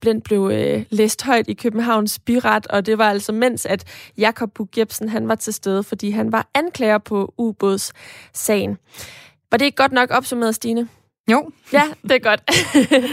Blindt 0.00 0.24
blev 0.24 0.50
øh, 0.52 0.84
læst 0.90 1.22
højt 1.22 1.48
i 1.48 1.54
Københavns 1.54 2.18
byret, 2.18 2.66
og 2.66 2.86
det 2.86 2.98
var 2.98 3.10
altså 3.10 3.32
mens, 3.32 3.66
at 3.66 3.84
Jakob 4.18 4.50
Bug 4.54 4.68
Jebsen 4.78 5.08
han 5.08 5.28
var 5.28 5.34
til 5.34 5.52
stede, 5.52 5.82
fordi 5.82 6.10
han 6.10 6.32
var 6.32 6.48
anklager 6.54 6.98
på 6.98 7.34
ubådssagen. 7.38 8.78
Var 9.50 9.58
det 9.58 9.64
ikke 9.64 9.76
godt 9.76 9.92
nok 9.92 10.10
opsummeret, 10.10 10.54
Stine? 10.54 10.88
Jo. 11.30 11.50
Ja, 11.72 11.82
det 12.02 12.12
er 12.12 12.18
godt. 12.18 12.42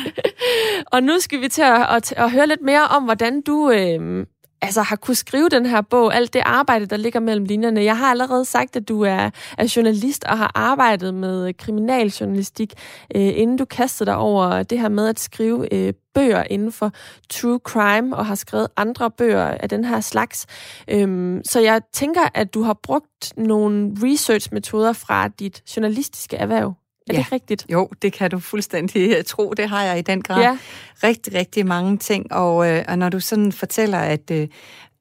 og 0.93 1.03
nu 1.03 1.19
skal 1.19 1.41
vi 1.41 1.47
til 1.47 1.61
at, 1.61 1.85
at, 1.89 2.13
at 2.17 2.31
høre 2.31 2.47
lidt 2.47 2.61
mere 2.61 2.87
om, 2.87 3.03
hvordan 3.03 3.41
du 3.41 3.71
øh, 3.71 4.25
altså, 4.63 4.81
har 4.81 4.95
kunne 4.95 5.15
skrive 5.15 5.49
den 5.49 5.65
her 5.65 5.81
bog, 5.81 6.15
alt 6.15 6.33
det 6.33 6.41
arbejde, 6.45 6.85
der 6.85 6.97
ligger 6.97 7.19
mellem 7.19 7.45
linjerne. 7.45 7.83
Jeg 7.83 7.97
har 7.97 8.11
allerede 8.11 8.45
sagt, 8.45 8.75
at 8.75 8.87
du 8.87 9.01
er, 9.01 9.29
er 9.57 9.73
journalist 9.75 10.23
og 10.23 10.37
har 10.37 10.51
arbejdet 10.55 11.13
med 11.13 11.53
kriminaljournalistik, 11.53 12.73
øh, 13.15 13.31
inden 13.35 13.57
du 13.57 13.65
kastede 13.65 14.09
dig 14.09 14.17
over 14.17 14.63
det 14.63 14.79
her 14.79 14.89
med 14.89 15.07
at 15.07 15.19
skrive 15.19 15.73
øh, 15.73 15.93
bøger 16.13 16.43
inden 16.49 16.71
for 16.71 16.91
true 17.29 17.59
crime, 17.63 18.15
og 18.15 18.25
har 18.25 18.35
skrevet 18.35 18.67
andre 18.77 19.11
bøger 19.11 19.45
af 19.45 19.69
den 19.69 19.85
her 19.85 20.01
slags. 20.01 20.45
Øhm, 20.87 21.41
så 21.45 21.59
jeg 21.59 21.81
tænker, 21.93 22.21
at 22.33 22.53
du 22.53 22.61
har 22.61 22.79
brugt 22.83 23.33
nogle 23.37 23.91
research-metoder 24.03 24.93
fra 24.93 25.27
dit 25.27 25.63
journalistiske 25.75 26.37
erhverv. 26.37 26.82
Er 27.09 27.13
ja. 27.13 27.19
det 27.19 27.31
rigtigt? 27.31 27.65
Jo, 27.69 27.89
det 28.01 28.13
kan 28.13 28.31
du 28.31 28.39
fuldstændig 28.39 29.17
øh, 29.17 29.23
tro. 29.23 29.53
Det 29.57 29.69
har 29.69 29.83
jeg 29.83 29.99
i 29.99 30.01
den 30.01 30.21
grad. 30.21 30.41
Ja. 30.41 30.57
Rigtig, 31.03 31.33
rigtig 31.33 31.65
mange 31.65 31.97
ting. 31.97 32.33
Og, 32.33 32.69
øh, 32.69 32.85
og 32.87 32.99
når 32.99 33.09
du 33.09 33.19
sådan 33.19 33.51
fortæller, 33.51 33.99
at, 33.99 34.31
øh, 34.31 34.47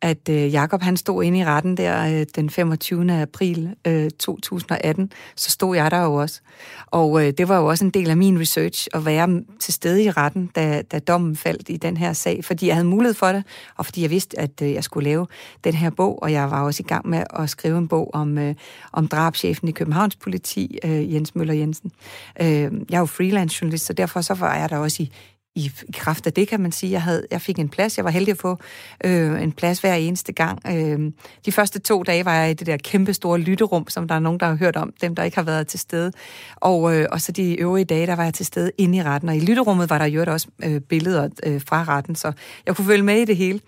at 0.03 0.29
øh, 0.29 0.53
Jakob 0.53 0.83
han 0.83 0.97
stod 0.97 1.25
inde 1.25 1.39
i 1.39 1.45
retten 1.45 1.77
der 1.77 2.21
øh, 2.21 2.27
den 2.35 2.51
25. 2.51 3.21
april 3.23 3.75
øh, 3.87 4.11
2018, 4.11 5.13
så 5.37 5.51
stod 5.51 5.77
jeg 5.77 5.91
der 5.91 6.03
jo 6.05 6.15
også. 6.15 6.41
Og 6.87 7.27
øh, 7.27 7.33
det 7.39 7.49
var 7.49 7.59
jo 7.59 7.67
også 7.67 7.85
en 7.85 7.91
del 7.91 8.11
af 8.11 8.17
min 8.17 8.41
research 8.41 8.89
at 8.95 9.07
være 9.07 9.43
til 9.61 9.75
stede 9.75 10.05
i 10.05 10.11
retten, 10.11 10.47
da, 10.47 10.83
da 10.83 10.99
dommen 10.99 11.37
faldt 11.37 11.69
i 11.69 11.77
den 11.77 11.97
her 11.97 12.13
sag, 12.13 12.45
fordi 12.45 12.67
jeg 12.67 12.75
havde 12.75 12.89
mulighed 12.89 13.15
for 13.15 13.27
det, 13.27 13.45
og 13.77 13.85
fordi 13.85 14.03
jeg 14.03 14.11
vidste, 14.11 14.41
at 14.41 14.63
øh, 14.63 14.73
jeg 14.73 14.85
skulle 14.85 15.05
lave 15.05 15.27
den 15.65 15.75
her 15.75 15.91
bog, 15.91 16.23
og 16.23 16.33
jeg 16.33 16.51
var 16.51 16.63
også 16.63 16.83
i 16.83 16.89
gang 16.89 17.09
med 17.09 17.25
at 17.31 17.51
skrive 17.51 17.79
en 17.79 17.89
bog 17.89 18.11
om, 18.15 18.39
øh, 18.39 18.55
om 18.93 19.09
drabschefen 19.09 19.69
i 19.69 19.73
Københavns 19.73 20.17
politi, 20.17 20.79
øh, 20.85 21.15
Jens 21.15 21.35
Møller 21.35 21.55
Jensen. 21.55 21.93
Øh, 22.41 22.47
jeg 22.49 22.71
er 22.91 22.99
jo 22.99 23.07
freelance 23.07 23.59
journalist, 23.63 23.87
så 23.87 23.93
derfor 23.93 24.21
så 24.21 24.35
var 24.35 24.57
jeg 24.57 24.71
der 24.71 24.77
også 24.77 25.03
i, 25.03 25.13
i 25.55 25.71
kraft 25.93 26.27
af 26.27 26.33
det, 26.33 26.49
kan 26.49 26.61
man 26.61 26.73
sige. 26.73 26.93
Jeg, 26.93 27.03
havde, 27.03 27.27
jeg 27.31 27.41
fik 27.41 27.59
en 27.59 27.69
plads. 27.69 27.97
Jeg 27.97 28.05
var 28.05 28.11
heldig 28.11 28.33
at 28.33 28.39
få 28.39 28.59
øh, 29.05 29.43
en 29.43 29.53
plads 29.53 29.81
hver 29.81 29.95
eneste 29.95 30.33
gang. 30.33 30.59
Øh, 30.69 31.13
de 31.47 31.53
første 31.53 31.79
to 31.79 32.03
dage 32.03 32.25
var 32.25 32.35
jeg 32.35 32.51
i 32.51 32.55
det 32.55 32.67
der 32.67 32.77
kæmpe 32.77 33.15
store 33.15 33.39
lytterum, 33.39 33.89
som 33.89 34.09
der 34.09 34.15
er 34.15 34.19
nogen, 34.19 34.41
der 34.41 34.47
har 34.47 34.55
hørt 34.55 34.77
om, 34.77 34.93
dem 35.01 35.15
der 35.15 35.23
ikke 35.23 35.37
har 35.37 35.45
været 35.45 35.67
til 35.67 35.81
stede. 35.81 36.13
Og, 36.57 36.97
øh, 36.97 37.07
og 37.13 37.21
så 37.21 37.33
de 37.33 37.61
øvrige 37.61 37.85
dage, 37.85 38.07
der 38.07 38.17
var 38.17 38.25
jeg 38.25 38.35
til 38.35 38.47
stede 38.47 38.71
inde 38.79 38.99
i 38.99 39.03
retten. 39.03 39.29
Og 39.29 39.37
i 39.37 39.41
lytterummet 39.41 39.91
var 39.91 39.99
der 39.99 40.07
jo 40.07 40.25
også 40.29 40.49
øh, 40.65 40.81
billeder 40.81 41.29
øh, 41.47 41.61
fra 41.67 41.85
retten, 41.85 42.15
så 42.15 42.33
jeg 42.67 42.77
kunne 42.77 42.87
følge 42.87 43.03
med 43.03 43.17
i 43.17 43.25
det 43.25 43.37
hele. 43.37 43.61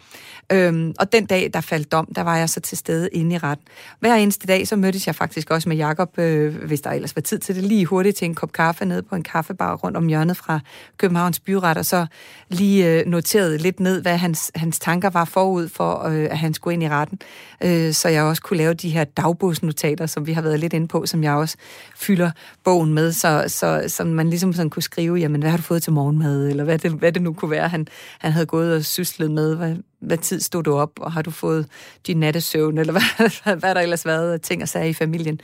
Øh, 0.52 0.94
og 0.98 1.12
den 1.12 1.26
dag, 1.26 1.50
der 1.54 1.60
faldt 1.60 1.92
dom, 1.92 2.08
der 2.14 2.22
var 2.22 2.36
jeg 2.36 2.48
så 2.48 2.60
til 2.60 2.78
stede 2.78 3.08
inde 3.12 3.34
i 3.34 3.38
retten. 3.38 3.66
Hver 4.00 4.14
eneste 4.14 4.46
dag, 4.46 4.68
så 4.68 4.76
mødtes 4.76 5.06
jeg 5.06 5.14
faktisk 5.14 5.50
også 5.50 5.68
med 5.68 5.76
Jakob, 5.76 6.18
øh, 6.18 6.64
hvis 6.66 6.80
der 6.80 6.90
ellers 6.90 7.16
var 7.16 7.22
tid 7.22 7.38
til 7.38 7.54
det, 7.54 7.64
lige 7.64 7.86
hurtigt 7.86 8.16
til 8.16 8.24
en 8.24 8.34
kop 8.34 8.52
kaffe 8.52 8.84
nede 8.84 9.02
på 9.02 9.14
en 9.14 9.22
kaffebar 9.22 9.74
rundt 9.74 9.96
om 9.96 10.06
hjørnet 10.06 10.36
fra 10.36 10.60
Københavns 10.98 11.40
Byret, 11.40 11.73
og 11.78 11.86
så 11.86 12.06
lige 12.48 12.90
øh, 12.90 13.06
noteret 13.06 13.60
lidt 13.60 13.80
ned, 13.80 14.02
hvad 14.02 14.16
hans, 14.16 14.50
hans 14.54 14.78
tanker 14.78 15.10
var 15.10 15.24
forud 15.24 15.68
for, 15.68 16.04
øh, 16.04 16.28
at 16.30 16.38
han 16.38 16.54
skulle 16.54 16.74
ind 16.74 16.82
i 16.82 16.88
retten. 16.88 17.18
Øh, 17.64 17.92
så 17.92 18.08
jeg 18.08 18.22
også 18.22 18.42
kunne 18.42 18.56
lave 18.56 18.74
de 18.74 18.90
her 18.90 19.04
dagbogsnotater, 19.04 20.06
som 20.06 20.26
vi 20.26 20.32
har 20.32 20.42
været 20.42 20.60
lidt 20.60 20.72
inde 20.72 20.88
på, 20.88 21.06
som 21.06 21.24
jeg 21.24 21.32
også 21.32 21.56
fylder 21.96 22.30
bogen 22.64 22.94
med, 22.94 23.12
så, 23.12 23.44
så, 23.46 23.84
så 23.88 24.04
man 24.04 24.30
ligesom 24.30 24.52
sådan 24.52 24.70
kunne 24.70 24.82
skrive, 24.82 25.16
jamen, 25.16 25.40
hvad 25.40 25.50
har 25.50 25.56
du 25.56 25.62
fået 25.62 25.82
til 25.82 25.92
morgenmad, 25.92 26.48
eller 26.48 26.64
hvad 26.64 26.78
det, 26.78 26.92
hvad 26.92 27.12
det 27.12 27.22
nu 27.22 27.32
kunne 27.32 27.50
være, 27.50 27.68
han, 27.68 27.86
han 28.18 28.32
havde 28.32 28.46
gået 28.46 28.76
og 28.76 28.84
syslet 28.84 29.30
med, 29.30 29.56
hvad, 29.56 29.76
hvad 30.06 30.18
tid 30.18 30.40
stod 30.40 30.62
du 30.62 30.74
op, 30.74 30.90
og 31.00 31.12
har 31.12 31.22
du 31.22 31.30
fået 31.30 31.66
din 32.06 32.16
nattesøvn, 32.16 32.78
eller 32.78 32.92
hvad, 32.98 33.56
hvad 33.56 33.74
der 33.74 33.80
ellers 33.80 34.06
været 34.06 34.42
ting 34.42 34.62
og 34.62 34.68
sager 34.68 34.86
i 34.86 34.92
familien. 34.92 35.40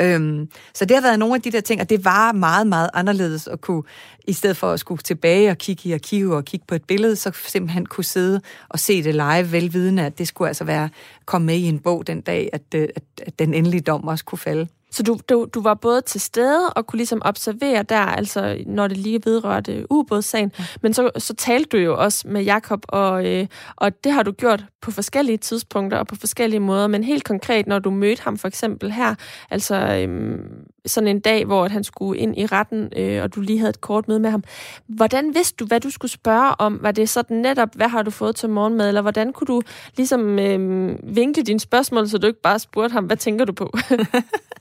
Øhm, 0.00 0.48
så 0.74 0.84
det 0.84 0.96
har 0.96 1.02
været 1.02 1.18
nogle 1.18 1.34
af 1.34 1.42
de 1.42 1.50
der 1.50 1.60
ting, 1.60 1.80
og 1.80 1.90
det 1.90 2.04
var 2.04 2.32
meget, 2.32 2.66
meget 2.66 2.90
anderledes 2.94 3.46
at 3.46 3.60
kunne, 3.60 3.82
i 4.28 4.32
stedet 4.32 4.56
for 4.56 4.72
at 4.72 4.80
skulle 4.80 5.02
tilbage 5.02 5.50
og 5.50 5.58
kigge 5.58 5.88
i 5.88 5.92
arkivet 5.92 6.34
og 6.34 6.44
kigge 6.44 6.66
på 6.68 6.74
et 6.74 6.84
billede, 6.84 7.16
så 7.16 7.32
simpelthen 7.46 7.86
kunne 7.86 8.04
sidde 8.04 8.40
og 8.68 8.78
se 8.78 9.02
det 9.02 9.14
live, 9.14 9.52
velvidende, 9.52 10.06
at 10.06 10.18
det 10.18 10.28
skulle 10.28 10.48
altså 10.48 10.64
være 10.64 10.88
komme 11.24 11.46
med 11.46 11.56
i 11.56 11.64
en 11.64 11.78
bog 11.78 12.06
den 12.06 12.20
dag, 12.20 12.50
at, 12.52 12.62
øh, 12.74 12.88
at, 12.96 13.02
at 13.26 13.38
den 13.38 13.54
endelige 13.54 13.80
dom 13.80 14.08
også 14.08 14.24
kunne 14.24 14.38
falde. 14.38 14.68
Så 14.94 15.02
du, 15.02 15.18
du, 15.28 15.46
du 15.54 15.62
var 15.62 15.74
både 15.74 16.00
til 16.00 16.20
stede 16.20 16.70
og 16.70 16.86
kunne 16.86 16.96
ligesom 16.96 17.22
observere 17.24 17.82
der, 17.82 18.00
altså 18.00 18.64
når 18.66 18.88
det 18.88 18.96
lige 18.96 19.20
vedrørte 19.24 19.86
ubådssagen, 19.90 20.52
ja. 20.58 20.64
men 20.82 20.94
så, 20.94 21.10
så 21.18 21.34
talte 21.34 21.68
du 21.68 21.76
jo 21.76 21.98
også 21.98 22.28
med 22.28 22.42
Jakob, 22.42 22.84
og, 22.88 23.26
øh, 23.26 23.46
og 23.76 24.04
det 24.04 24.12
har 24.12 24.22
du 24.22 24.32
gjort 24.32 24.64
på 24.80 24.90
forskellige 24.90 25.38
tidspunkter 25.38 25.98
og 25.98 26.06
på 26.06 26.16
forskellige 26.16 26.60
måder, 26.60 26.86
men 26.86 27.04
helt 27.04 27.24
konkret, 27.24 27.66
når 27.66 27.78
du 27.78 27.90
mødte 27.90 28.22
ham 28.22 28.38
for 28.38 28.48
eksempel 28.48 28.92
her, 28.92 29.14
altså 29.50 29.74
øh, 29.76 30.38
sådan 30.86 31.08
en 31.08 31.20
dag, 31.20 31.44
hvor 31.44 31.68
han 31.68 31.84
skulle 31.84 32.20
ind 32.20 32.38
i 32.38 32.46
retten, 32.46 32.88
øh, 32.96 33.22
og 33.22 33.34
du 33.34 33.40
lige 33.40 33.58
havde 33.58 33.70
et 33.70 33.80
kort 33.80 34.08
møde 34.08 34.20
med 34.20 34.30
ham. 34.30 34.44
Hvordan 34.86 35.34
vidste 35.34 35.56
du, 35.56 35.66
hvad 35.66 35.80
du 35.80 35.90
skulle 35.90 36.12
spørge 36.12 36.54
om? 36.58 36.78
Var 36.82 36.92
det 36.92 37.08
sådan 37.08 37.36
netop, 37.36 37.68
hvad 37.74 37.88
har 37.88 38.02
du 38.02 38.10
fået 38.10 38.36
til 38.36 38.48
morgenmad, 38.48 38.88
eller 38.88 39.02
hvordan 39.02 39.32
kunne 39.32 39.46
du 39.46 39.62
ligesom 39.96 40.38
øh, 40.38 40.90
vinkle 41.16 41.42
dine 41.42 41.60
spørgsmål, 41.60 42.08
så 42.08 42.18
du 42.18 42.26
ikke 42.26 42.42
bare 42.42 42.58
spurgte 42.58 42.92
ham, 42.92 43.04
hvad 43.04 43.16
tænker 43.16 43.44
du 43.44 43.52
på? 43.52 43.72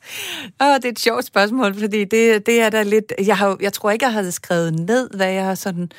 Åh, 0.61 0.75
det 0.75 0.85
er 0.85 0.89
et 0.89 0.99
sjovt 0.99 1.25
spørgsmål, 1.25 1.79
fordi 1.79 2.03
det, 2.03 2.45
det 2.45 2.61
er 2.61 2.69
da 2.69 2.83
lidt... 2.83 3.13
Jeg, 3.25 3.37
har, 3.37 3.57
jeg 3.61 3.73
tror 3.73 3.91
ikke, 3.91 4.05
jeg 4.05 4.13
havde 4.13 4.31
skrevet 4.31 4.79
ned, 4.79 5.09
hvad 5.15 5.31
jeg 5.31 5.45
har 5.45 5.55
sådan... 5.55 5.91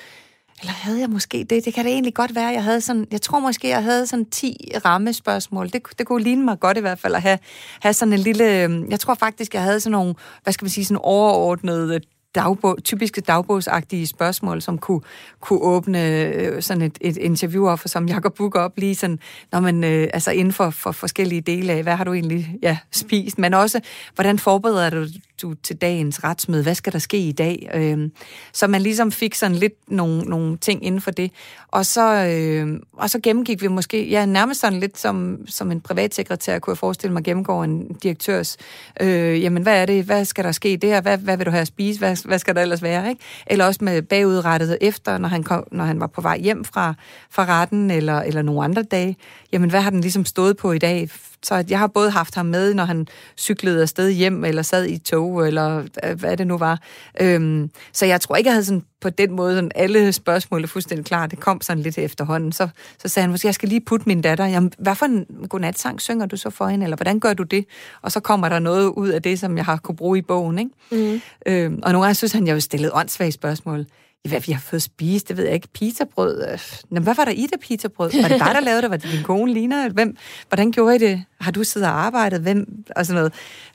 Eller 0.60 0.72
havde 0.72 1.00
jeg 1.00 1.10
måske 1.10 1.46
det? 1.50 1.64
Det 1.64 1.74
kan 1.74 1.84
det 1.84 1.92
egentlig 1.92 2.14
godt 2.14 2.34
være. 2.34 2.46
Jeg 2.46 2.64
havde 2.64 2.80
sådan, 2.80 3.06
jeg 3.10 3.22
tror 3.22 3.38
måske, 3.38 3.68
jeg 3.68 3.82
havde 3.82 4.06
sådan 4.06 4.24
10 4.24 4.56
rammespørgsmål. 4.84 5.70
Det, 5.70 5.82
det 5.98 6.06
kunne 6.06 6.22
ligne 6.22 6.44
mig 6.44 6.60
godt 6.60 6.76
i 6.76 6.80
hvert 6.80 6.98
fald 6.98 7.14
at 7.14 7.22
have, 7.22 7.38
have 7.80 7.92
sådan 7.92 8.12
en 8.12 8.18
lille... 8.18 8.62
Øhm, 8.62 8.90
jeg 8.90 9.00
tror 9.00 9.14
faktisk, 9.14 9.54
jeg 9.54 9.62
havde 9.62 9.80
sådan 9.80 9.92
nogle, 9.92 10.14
hvad 10.42 10.52
skal 10.52 10.64
man 10.64 10.70
sige, 10.70 10.84
sådan 10.84 11.00
overordnede 11.02 12.00
dagbog, 12.34 12.78
typiske 12.84 13.20
dagbogsagtige 13.20 14.06
spørgsmål, 14.06 14.62
som 14.62 14.78
kunne, 14.78 15.00
kunne 15.40 15.60
åbne 15.60 16.26
øh, 16.26 16.62
sådan 16.62 16.82
et, 16.82 16.98
et 17.00 17.16
interview 17.16 17.66
op, 17.66 17.80
som 17.86 18.08
Jacob 18.08 18.34
Buk 18.34 18.54
op 18.54 18.72
lige 18.76 18.94
sådan, 18.94 19.18
når 19.52 19.60
man, 19.60 19.84
øh, 19.84 20.08
altså 20.12 20.30
inden 20.30 20.52
for, 20.52 20.70
for 20.70 20.92
forskellige 20.92 21.40
dele 21.40 21.72
af, 21.72 21.82
hvad 21.82 21.96
har 21.96 22.04
du 22.04 22.12
egentlig 22.12 22.58
ja, 22.62 22.78
spist, 22.90 23.38
men 23.38 23.54
også, 23.54 23.80
hvordan 24.14 24.38
forbereder 24.38 24.90
du 24.90 25.06
du 25.42 25.54
til 25.54 25.76
dagens 25.76 26.24
retsmøde? 26.24 26.62
Hvad 26.62 26.74
skal 26.74 26.92
der 26.92 26.98
ske 26.98 27.18
i 27.18 27.32
dag? 27.32 27.70
Øh, 27.74 28.10
så 28.52 28.66
man 28.66 28.82
ligesom 28.82 29.12
fik 29.12 29.34
sådan 29.34 29.56
lidt 29.56 29.72
nogle, 29.88 30.22
nogle 30.22 30.56
ting 30.56 30.84
inden 30.84 31.00
for 31.00 31.10
det. 31.10 31.30
Og 31.68 31.86
så, 31.86 32.26
øh, 32.26 32.80
og 32.92 33.10
så 33.10 33.20
gennemgik 33.22 33.62
vi 33.62 33.68
måske, 33.68 34.08
ja, 34.08 34.26
nærmest 34.26 34.60
sådan 34.60 34.80
lidt 34.80 34.98
som, 34.98 35.38
som 35.46 35.70
en 35.70 35.80
privatsekretær, 35.80 36.58
kunne 36.58 36.72
jeg 36.72 36.78
forestille 36.78 37.12
mig, 37.12 37.24
gennemgår 37.24 37.64
en 37.64 37.94
direktørs, 38.02 38.56
øh, 39.00 39.42
jamen 39.42 39.62
hvad 39.62 39.82
er 39.82 39.86
det, 39.86 40.04
hvad 40.04 40.24
skal 40.24 40.44
der 40.44 40.52
ske 40.52 40.76
der, 40.76 41.00
hvad, 41.00 41.18
hvad 41.18 41.36
vil 41.36 41.46
du 41.46 41.50
have 41.50 41.60
at 41.60 41.66
spise, 41.66 41.98
hvad, 41.98 42.23
hvad 42.24 42.38
skal 42.38 42.54
der 42.54 42.62
ellers 42.62 42.82
være, 42.82 43.08
ikke? 43.08 43.22
Eller 43.46 43.64
også 43.64 43.84
med 43.84 44.02
bagudrettet 44.02 44.78
efter, 44.80 45.18
når 45.18 45.28
han, 45.28 45.42
kom, 45.42 45.64
når 45.72 45.84
han 45.84 46.00
var 46.00 46.06
på 46.06 46.20
vej 46.20 46.38
hjem 46.38 46.64
fra, 46.64 46.94
fra 47.30 47.44
retten, 47.44 47.90
eller, 47.90 48.20
eller 48.20 48.42
nogle 48.42 48.64
andre 48.64 48.82
dage, 48.82 49.16
jamen 49.52 49.70
hvad 49.70 49.80
har 49.80 49.90
den 49.90 50.00
ligesom 50.00 50.24
stået 50.24 50.56
på 50.56 50.72
i 50.72 50.78
dag, 50.78 51.08
så 51.42 51.64
jeg 51.68 51.78
har 51.78 51.86
både 51.86 52.10
haft 52.10 52.34
ham 52.34 52.46
med, 52.46 52.74
når 52.74 52.84
han 52.84 53.06
cyklede 53.38 53.82
afsted 53.82 54.10
hjem, 54.10 54.44
eller 54.44 54.62
sad 54.62 54.86
i 54.86 54.98
tog, 54.98 55.46
eller 55.46 55.84
øh, 56.04 56.20
hvad 56.20 56.36
det 56.36 56.46
nu 56.46 56.58
var. 56.58 56.80
Øhm, 57.20 57.70
så 57.92 58.06
jeg 58.06 58.20
tror 58.20 58.36
ikke, 58.36 58.48
jeg 58.48 58.54
havde 58.54 58.64
sådan 58.64 58.84
på 59.04 59.10
den 59.10 59.32
måde 59.32 59.54
sådan 59.54 59.70
alle 59.74 60.12
spørgsmål 60.12 60.62
er 60.62 60.66
fuldstændig 60.66 61.06
klar. 61.06 61.26
Det 61.26 61.40
kom 61.40 61.60
sådan 61.60 61.82
lidt 61.82 61.98
efterhånden. 61.98 62.52
Så, 62.52 62.68
så 62.98 63.08
sagde 63.08 63.24
han, 63.24 63.30
måske 63.30 63.46
jeg 63.46 63.54
skal 63.54 63.68
lige 63.68 63.80
putte 63.80 64.08
min 64.08 64.22
datter. 64.22 64.46
Jamen, 64.46 64.72
hvad 64.78 64.94
for 64.94 65.06
en 65.06 65.26
godnatsang 65.48 66.00
synger 66.00 66.26
du 66.26 66.36
så 66.36 66.50
for 66.50 66.66
hende, 66.66 66.84
eller 66.84 66.96
hvordan 66.96 67.20
gør 67.20 67.34
du 67.34 67.42
det? 67.42 67.66
Og 68.02 68.12
så 68.12 68.20
kommer 68.20 68.48
der 68.48 68.58
noget 68.58 68.86
ud 68.86 69.08
af 69.08 69.22
det, 69.22 69.38
som 69.38 69.56
jeg 69.56 69.64
har 69.64 69.76
kunne 69.76 69.96
bruge 69.96 70.18
i 70.18 70.22
bogen. 70.22 70.58
Ikke? 70.58 71.12
Mm. 71.12 71.20
Øhm, 71.46 71.80
og 71.82 71.92
nogle 71.92 72.04
gange 72.04 72.14
synes 72.14 72.32
han, 72.32 72.46
jeg 72.46 72.54
jo 72.54 72.60
stillet 72.60 72.90
åndssvage 72.94 73.32
spørgsmål 73.32 73.86
hvad 74.28 74.40
vi 74.40 74.52
har 74.52 74.60
fået 74.60 74.82
spist, 74.82 75.28
det 75.28 75.36
ved 75.36 75.44
jeg 75.44 75.54
ikke, 75.54 75.68
pizzabrød. 75.68 76.58
Nå, 76.90 77.00
hvad 77.00 77.14
var 77.14 77.24
der 77.24 77.32
i 77.32 77.46
det 77.52 77.60
pizzabrød? 77.60 78.10
Var 78.22 78.28
det 78.28 78.40
dig, 78.40 78.54
der 78.54 78.60
lavede 78.60 78.82
det? 78.82 78.90
Var 78.90 78.96
det 78.96 79.12
din 79.12 79.22
kone, 79.22 79.52
Lina? 79.52 79.88
Hvem, 79.88 80.16
hvordan 80.48 80.72
gjorde 80.72 80.96
I 80.96 80.98
det? 80.98 81.24
Har 81.40 81.50
du 81.50 81.64
siddet 81.64 81.88
og 81.88 82.04
arbejdet? 82.04 82.40
Hvem? 82.40 82.84
Og 82.96 83.06
sådan 83.06 83.18
noget. 83.18 83.32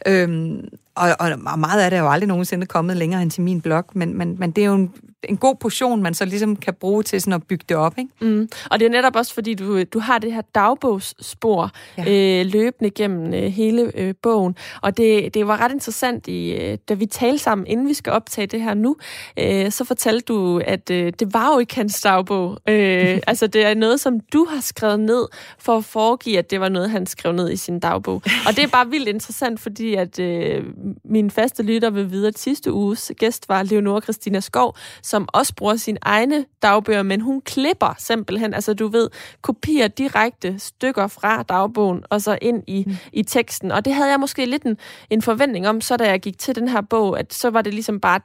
Øhm, 0.07 0.67
og, 0.95 1.09
og, 1.19 1.59
meget 1.59 1.81
af 1.81 1.89
det 1.91 1.97
er 1.97 2.01
jo 2.01 2.09
aldrig 2.09 2.27
nogensinde 2.27 2.65
kommet 2.65 2.97
længere 2.97 3.21
end 3.21 3.31
til 3.31 3.43
min 3.43 3.61
blog, 3.61 3.85
men, 3.93 4.17
men, 4.17 4.35
men 4.39 4.51
det 4.51 4.61
er 4.61 4.65
jo 4.65 4.75
en 4.75 4.93
en 5.23 5.38
god 5.38 5.55
portion, 5.55 6.03
man 6.03 6.13
så 6.13 6.25
ligesom 6.25 6.55
kan 6.55 6.73
bruge 6.73 7.03
til 7.03 7.21
sådan 7.21 7.34
at 7.34 7.43
bygge 7.47 7.65
det 7.69 7.77
op. 7.77 7.97
Ikke? 7.97 8.12
Mm. 8.21 8.49
Og 8.71 8.79
det 8.79 8.86
er 8.86 8.89
netop 8.89 9.15
også, 9.15 9.34
fordi 9.34 9.53
du, 9.53 9.84
du 9.84 9.99
har 9.99 10.17
det 10.17 10.34
her 10.34 10.41
dagbogsspor 10.41 11.71
ja. 11.97 12.03
øh, 12.41 12.45
løbende 12.45 12.89
gennem 12.89 13.34
øh, 13.34 13.43
hele 13.43 13.91
øh, 13.95 14.13
bogen. 14.21 14.55
Og 14.82 14.97
det, 14.97 15.34
det 15.34 15.47
var 15.47 15.62
ret 15.62 15.71
interessant, 15.71 16.27
i, 16.27 16.51
øh, 16.51 16.77
da 16.89 16.93
vi 16.93 17.05
talte 17.05 17.43
sammen, 17.43 17.67
inden 17.67 17.88
vi 17.88 17.93
skal 17.93 18.13
optage 18.13 18.47
det 18.47 18.62
her 18.62 18.73
nu, 18.73 18.95
øh, 19.39 19.71
så 19.71 19.84
fortalte 19.84 20.25
du, 20.25 20.62
at 20.65 20.89
øh, 20.89 21.13
det 21.19 21.34
var 21.34 21.53
jo 21.53 21.60
ikke 21.60 21.75
hans 21.75 22.01
dagbog. 22.01 22.58
Øh, 22.69 23.19
altså 23.27 23.47
det 23.47 23.65
er 23.65 23.73
noget, 23.73 23.99
som 23.99 24.19
du 24.19 24.45
har 24.49 24.62
skrevet 24.62 24.99
ned 24.99 25.27
for 25.60 25.77
at 25.77 25.86
foregive, 25.86 26.38
at 26.38 26.51
det 26.51 26.60
var 26.60 26.69
noget, 26.69 26.89
han 26.89 27.05
skrev 27.05 27.32
ned 27.32 27.51
i 27.51 27.58
sin 27.58 27.79
dagbog. 27.79 28.21
Og 28.47 28.55
det 28.55 28.63
er 28.63 28.67
bare 28.67 28.89
vildt 28.89 29.08
interessant, 29.08 29.60
fordi 29.60 29.95
at 29.95 30.19
øh, 30.19 30.63
min 31.05 31.32
faste 31.32 31.63
lytter 31.63 31.89
vil 31.89 32.12
vide, 32.12 32.27
at 32.27 32.39
sidste 32.39 32.73
uges 32.73 33.12
gæst 33.17 33.49
var 33.49 33.63
Leonora 33.63 34.01
Christina 34.01 34.39
Skov, 34.39 34.75
som 35.10 35.28
også 35.34 35.56
bruger 35.56 35.76
sine 35.76 35.98
egne 36.02 36.45
dagbøger, 36.62 37.04
men 37.04 37.22
hun 37.22 37.41
klipper 37.41 37.95
simpelthen, 37.98 38.54
altså 38.54 38.74
du 38.74 38.88
ved, 38.88 39.10
kopierer 39.41 39.88
direkte 39.88 40.60
stykker 40.60 41.08
fra 41.08 41.43
dagbogen 41.43 42.04
og 42.10 42.22
så 42.22 42.38
ind 42.41 42.63
i, 42.67 42.84
mm. 42.88 42.95
i 43.13 43.24
teksten. 43.24 43.72
Og 43.72 43.86
det 43.86 43.93
havde 43.93 44.10
jeg 44.10 44.19
måske 44.19 44.45
lidt 44.45 44.63
en, 44.63 44.78
en 45.10 45.22
forventning 45.22 45.67
om, 45.67 45.82
så 45.82 45.98
da 45.98 46.10
jeg 46.10 46.19
gik 46.19 46.38
til 46.38 46.56
den 46.56 46.67
her 46.67 46.82
bog, 46.82 47.19
at 47.19 47.34
så 47.34 47.50
var 47.50 47.62
det 47.62 47.74
ligesom 47.74 48.00
bare 48.00 48.19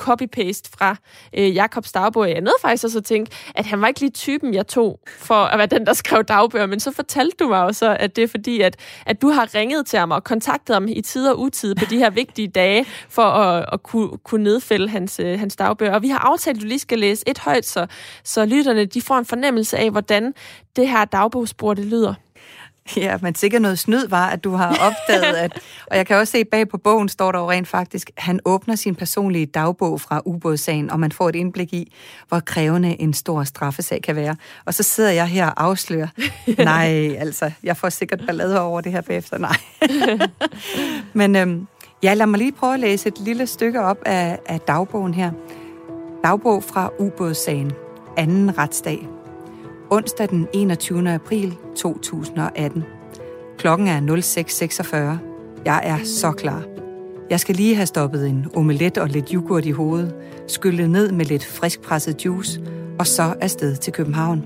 copy-paste 0.00 0.70
fra 0.78 0.96
øh, 1.32 1.54
Jakobs 1.54 1.92
dagbog. 1.92 2.28
Jeg 2.30 2.40
nåede 2.40 2.56
faktisk 2.62 2.84
også 2.84 2.98
at 2.98 3.04
tænke, 3.04 3.30
at 3.54 3.66
han 3.66 3.80
var 3.80 3.88
ikke 3.88 4.00
lige 4.00 4.10
typen, 4.10 4.54
jeg 4.54 4.66
tog 4.66 5.00
for 5.18 5.34
at 5.34 5.58
være 5.58 5.66
den, 5.66 5.86
der 5.86 5.92
skrev 5.92 6.24
dagbøger, 6.24 6.66
men 6.66 6.80
så 6.80 6.90
fortalte 6.92 7.36
du 7.40 7.48
mig 7.48 7.62
også, 7.64 7.96
at 8.00 8.16
det 8.16 8.24
er 8.24 8.28
fordi, 8.28 8.60
at, 8.60 8.76
at 9.06 9.22
du 9.22 9.28
har 9.28 9.54
ringet 9.54 9.86
til 9.86 9.98
ham 9.98 10.10
og 10.10 10.24
kontaktet 10.24 10.74
ham 10.74 10.88
i 10.88 11.00
tid 11.00 11.28
og 11.28 11.40
utid 11.40 11.74
på 11.74 11.84
de 11.90 11.98
her 11.98 12.10
vigtige 12.10 12.48
dage, 12.48 12.86
for 13.08 13.22
at, 13.22 13.68
at 13.72 13.82
kunne, 13.82 14.08
kunne 14.24 14.44
nedfælde 14.44 14.88
hans, 14.88 15.20
øh, 15.20 15.38
hans 15.38 15.56
dagbøger. 15.56 15.94
Og 15.94 16.02
vi 16.02 16.08
har 16.08 16.18
aftalt, 16.18 16.56
at 16.56 16.62
du 16.62 16.66
lige 16.66 16.78
skal 16.78 16.98
læse 16.98 17.28
et 17.28 17.38
højt, 17.38 17.66
så, 17.66 17.86
så 18.24 18.44
lytterne 18.44 18.84
de 18.84 19.02
får 19.02 19.18
en 19.18 19.24
fornemmelse 19.24 19.78
af, 19.78 19.90
hvordan 19.90 20.34
det 20.76 20.88
her 20.88 21.04
dagbogsbord 21.04 21.76
det 21.76 21.84
lyder. 21.84 22.14
Ja, 22.96 23.18
men 23.22 23.34
sikkert 23.34 23.62
noget 23.62 23.78
snyd 23.78 24.08
var, 24.08 24.28
at 24.28 24.44
du 24.44 24.52
har 24.52 24.68
opdaget, 24.68 25.36
at, 25.36 25.52
og 25.90 25.96
jeg 25.96 26.06
kan 26.06 26.16
også 26.16 26.30
se 26.30 26.44
bag 26.44 26.68
på 26.68 26.78
bogen, 26.78 27.08
står 27.08 27.32
der 27.32 27.38
jo 27.38 27.50
rent 27.50 27.68
faktisk, 27.68 28.10
han 28.16 28.40
åbner 28.44 28.74
sin 28.74 28.94
personlige 28.94 29.46
dagbog 29.46 30.00
fra 30.00 30.22
ubådssagen, 30.24 30.90
og 30.90 31.00
man 31.00 31.12
får 31.12 31.28
et 31.28 31.34
indblik 31.36 31.72
i, 31.72 31.92
hvor 32.28 32.40
krævende 32.40 33.00
en 33.00 33.14
stor 33.14 33.44
straffesag 33.44 34.02
kan 34.02 34.16
være. 34.16 34.36
Og 34.64 34.74
så 34.74 34.82
sidder 34.82 35.10
jeg 35.10 35.26
her 35.26 35.46
og 35.46 35.64
afslører, 35.64 36.08
nej, 36.58 37.16
altså, 37.18 37.50
jeg 37.62 37.76
får 37.76 37.88
sikkert 37.88 38.22
ballade 38.26 38.60
over 38.60 38.80
det 38.80 38.92
her 38.92 39.00
bagefter, 39.00 39.38
nej. 39.38 39.56
men 41.12 41.36
øhm, 41.36 41.66
ja, 42.02 42.14
lad 42.14 42.26
mig 42.26 42.38
lige 42.38 42.52
prøve 42.52 42.74
at 42.74 42.80
læse 42.80 43.08
et 43.08 43.18
lille 43.20 43.46
stykke 43.46 43.80
op 43.80 43.98
af, 44.06 44.38
af 44.46 44.60
dagbogen 44.60 45.14
her. 45.14 45.30
Dagbog 46.24 46.64
fra 46.64 46.90
ubådssagen, 46.98 47.72
anden 48.16 48.58
retsdag 48.58 49.17
onsdag 49.90 50.28
den 50.28 50.48
21. 50.52 51.10
april 51.10 51.56
2018. 51.76 52.84
Klokken 53.58 53.86
er 53.86 54.00
06.46. 54.00 54.96
Jeg 55.64 55.80
er 55.84 55.98
så 56.04 56.32
klar. 56.32 56.62
Jeg 57.30 57.40
skal 57.40 57.54
lige 57.54 57.74
have 57.74 57.86
stoppet 57.86 58.28
en 58.28 58.46
omelet 58.56 58.98
og 58.98 59.08
lidt 59.08 59.30
yoghurt 59.30 59.66
i 59.66 59.70
hovedet, 59.70 60.14
skyllet 60.46 60.90
ned 60.90 61.12
med 61.12 61.24
lidt 61.24 61.44
friskpresset 61.44 62.24
juice, 62.24 62.60
og 62.98 63.06
så 63.06 63.34
afsted 63.40 63.76
til 63.76 63.92
København. 63.92 64.44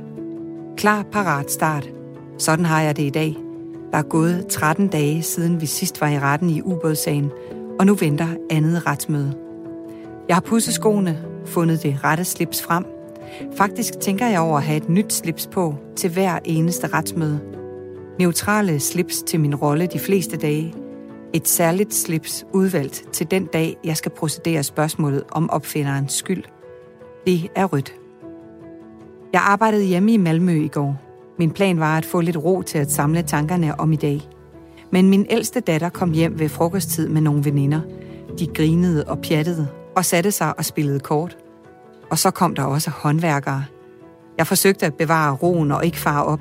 Klar, 0.77 1.03
parat, 1.03 1.51
start. 1.51 1.91
Sådan 2.39 2.65
har 2.65 2.81
jeg 2.81 2.97
det 2.97 3.03
i 3.03 3.11
dag. 3.11 3.37
Der 3.93 3.99
er 3.99 4.03
gået 4.03 4.47
13 4.47 4.89
dage 4.89 5.23
siden 5.23 5.61
vi 5.61 5.67
sidst 5.67 6.01
var 6.01 6.09
i 6.09 6.19
retten 6.19 6.51
i 6.51 6.63
ubådssagen, 6.63 7.31
og 7.79 7.87
nu 7.87 7.95
venter 7.95 8.29
andet 8.51 8.87
retsmøde. 8.87 9.35
Jeg 10.29 10.37
har 10.37 10.41
pudset 10.41 10.75
skoene, 10.75 11.19
fundet 11.47 11.83
det 11.83 11.99
rette 12.05 12.25
slips 12.25 12.63
frem 12.63 12.85
Faktisk 13.57 14.01
tænker 14.01 14.27
jeg 14.27 14.41
over 14.41 14.57
at 14.57 14.63
have 14.63 14.77
et 14.77 14.89
nyt 14.89 15.13
slips 15.13 15.47
på 15.47 15.75
til 15.97 16.11
hver 16.11 16.39
eneste 16.45 16.87
retsmøde. 16.87 17.41
Neutrale 18.19 18.81
slips 18.81 19.23
til 19.23 19.41
min 19.41 19.55
rolle 19.55 19.87
de 19.87 19.99
fleste 19.99 20.37
dage. 20.37 20.75
Et 21.33 21.49
særligt 21.49 21.95
slips 21.95 22.45
udvalgt 22.53 23.05
til 23.13 23.31
den 23.31 23.47
dag, 23.47 23.77
jeg 23.85 23.97
skal 23.97 24.13
procedere 24.13 24.63
spørgsmålet 24.63 25.23
om 25.31 25.51
opfinderens 25.51 26.13
skyld. 26.13 26.45
Det 27.27 27.49
er 27.55 27.65
rødt. 27.65 27.95
Jeg 29.33 29.43
arbejdede 29.45 29.85
hjemme 29.85 30.13
i 30.13 30.17
Malmø 30.17 30.65
i 30.65 30.69
går. 30.69 31.01
Min 31.39 31.51
plan 31.51 31.81
var 31.81 31.99
at 31.99 32.05
få 32.05 32.21
lidt 32.21 32.37
ro 32.37 32.63
til 32.63 32.79
at 32.79 32.91
samle 32.91 33.23
tankerne 33.23 33.81
om 33.81 33.93
i 33.93 33.97
dag. 33.97 34.21
Men 34.91 35.11
min 35.11 35.27
ældste 35.31 35.61
datter 35.61 35.89
kom 35.89 36.13
hjem 36.13 36.39
ved 36.39 36.49
frokosttid 36.49 37.09
med 37.09 37.21
nogle 37.21 37.45
veninder. 37.45 37.81
De 38.39 38.47
grinede 38.47 39.05
og 39.05 39.19
pjattede 39.19 39.69
og 39.97 40.05
satte 40.05 40.31
sig 40.31 40.59
og 40.59 40.65
spillede 40.65 41.01
kort. 41.01 41.37
Og 42.13 42.19
så 42.19 42.31
kom 42.31 42.55
der 42.55 42.63
også 42.63 42.91
håndværkere. 42.91 43.65
Jeg 44.39 44.47
forsøgte 44.47 44.87
at 44.87 44.95
bevare 44.95 45.35
roen 45.35 45.73
og 45.73 45.85
ikke 45.85 45.99
fare 45.99 46.25
op. 46.25 46.41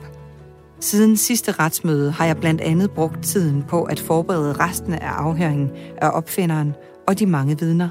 Siden 0.80 1.18
sidste 1.18 1.52
retsmøde 1.52 2.12
har 2.12 2.26
jeg 2.26 2.38
blandt 2.38 2.62
andet 2.62 2.92
brugt 2.92 3.24
tiden 3.24 3.64
på 3.64 3.84
at 3.84 4.00
forberede 4.00 4.54
resten 4.54 4.94
af 4.94 5.10
afhøringen 5.10 5.72
af 5.98 6.10
opfinderen 6.14 6.76
og 7.08 7.20
de 7.20 7.26
mange 7.26 7.60
vidner. 7.60 7.90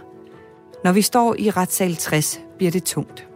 Når 0.85 0.93
vi 0.93 1.03
står 1.03 1.35
i 1.39 1.51
retssal 1.51 1.97
60, 1.97 2.41
bliver 2.57 2.71
det 2.71 2.85
tungt. 2.85 3.29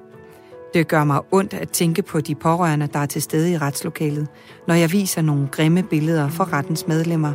Det 0.75 0.89
gør 0.89 1.05
mig 1.05 1.21
ondt 1.31 1.55
at 1.55 1.71
tænke 1.71 2.03
på 2.03 2.21
de 2.21 2.35
pårørende, 2.35 2.89
der 2.93 2.99
er 2.99 3.07
til 3.07 3.23
stede 3.23 3.53
i 3.53 3.59
retslokalet, 3.59 4.29
når 4.69 4.75
jeg 4.75 4.93
viser 4.93 5.23
nogle 5.23 5.49
grimme 5.53 5.83
billeder 5.83 6.29
for 6.29 6.53
rettens 6.53 6.87
medlemmer. 6.87 7.33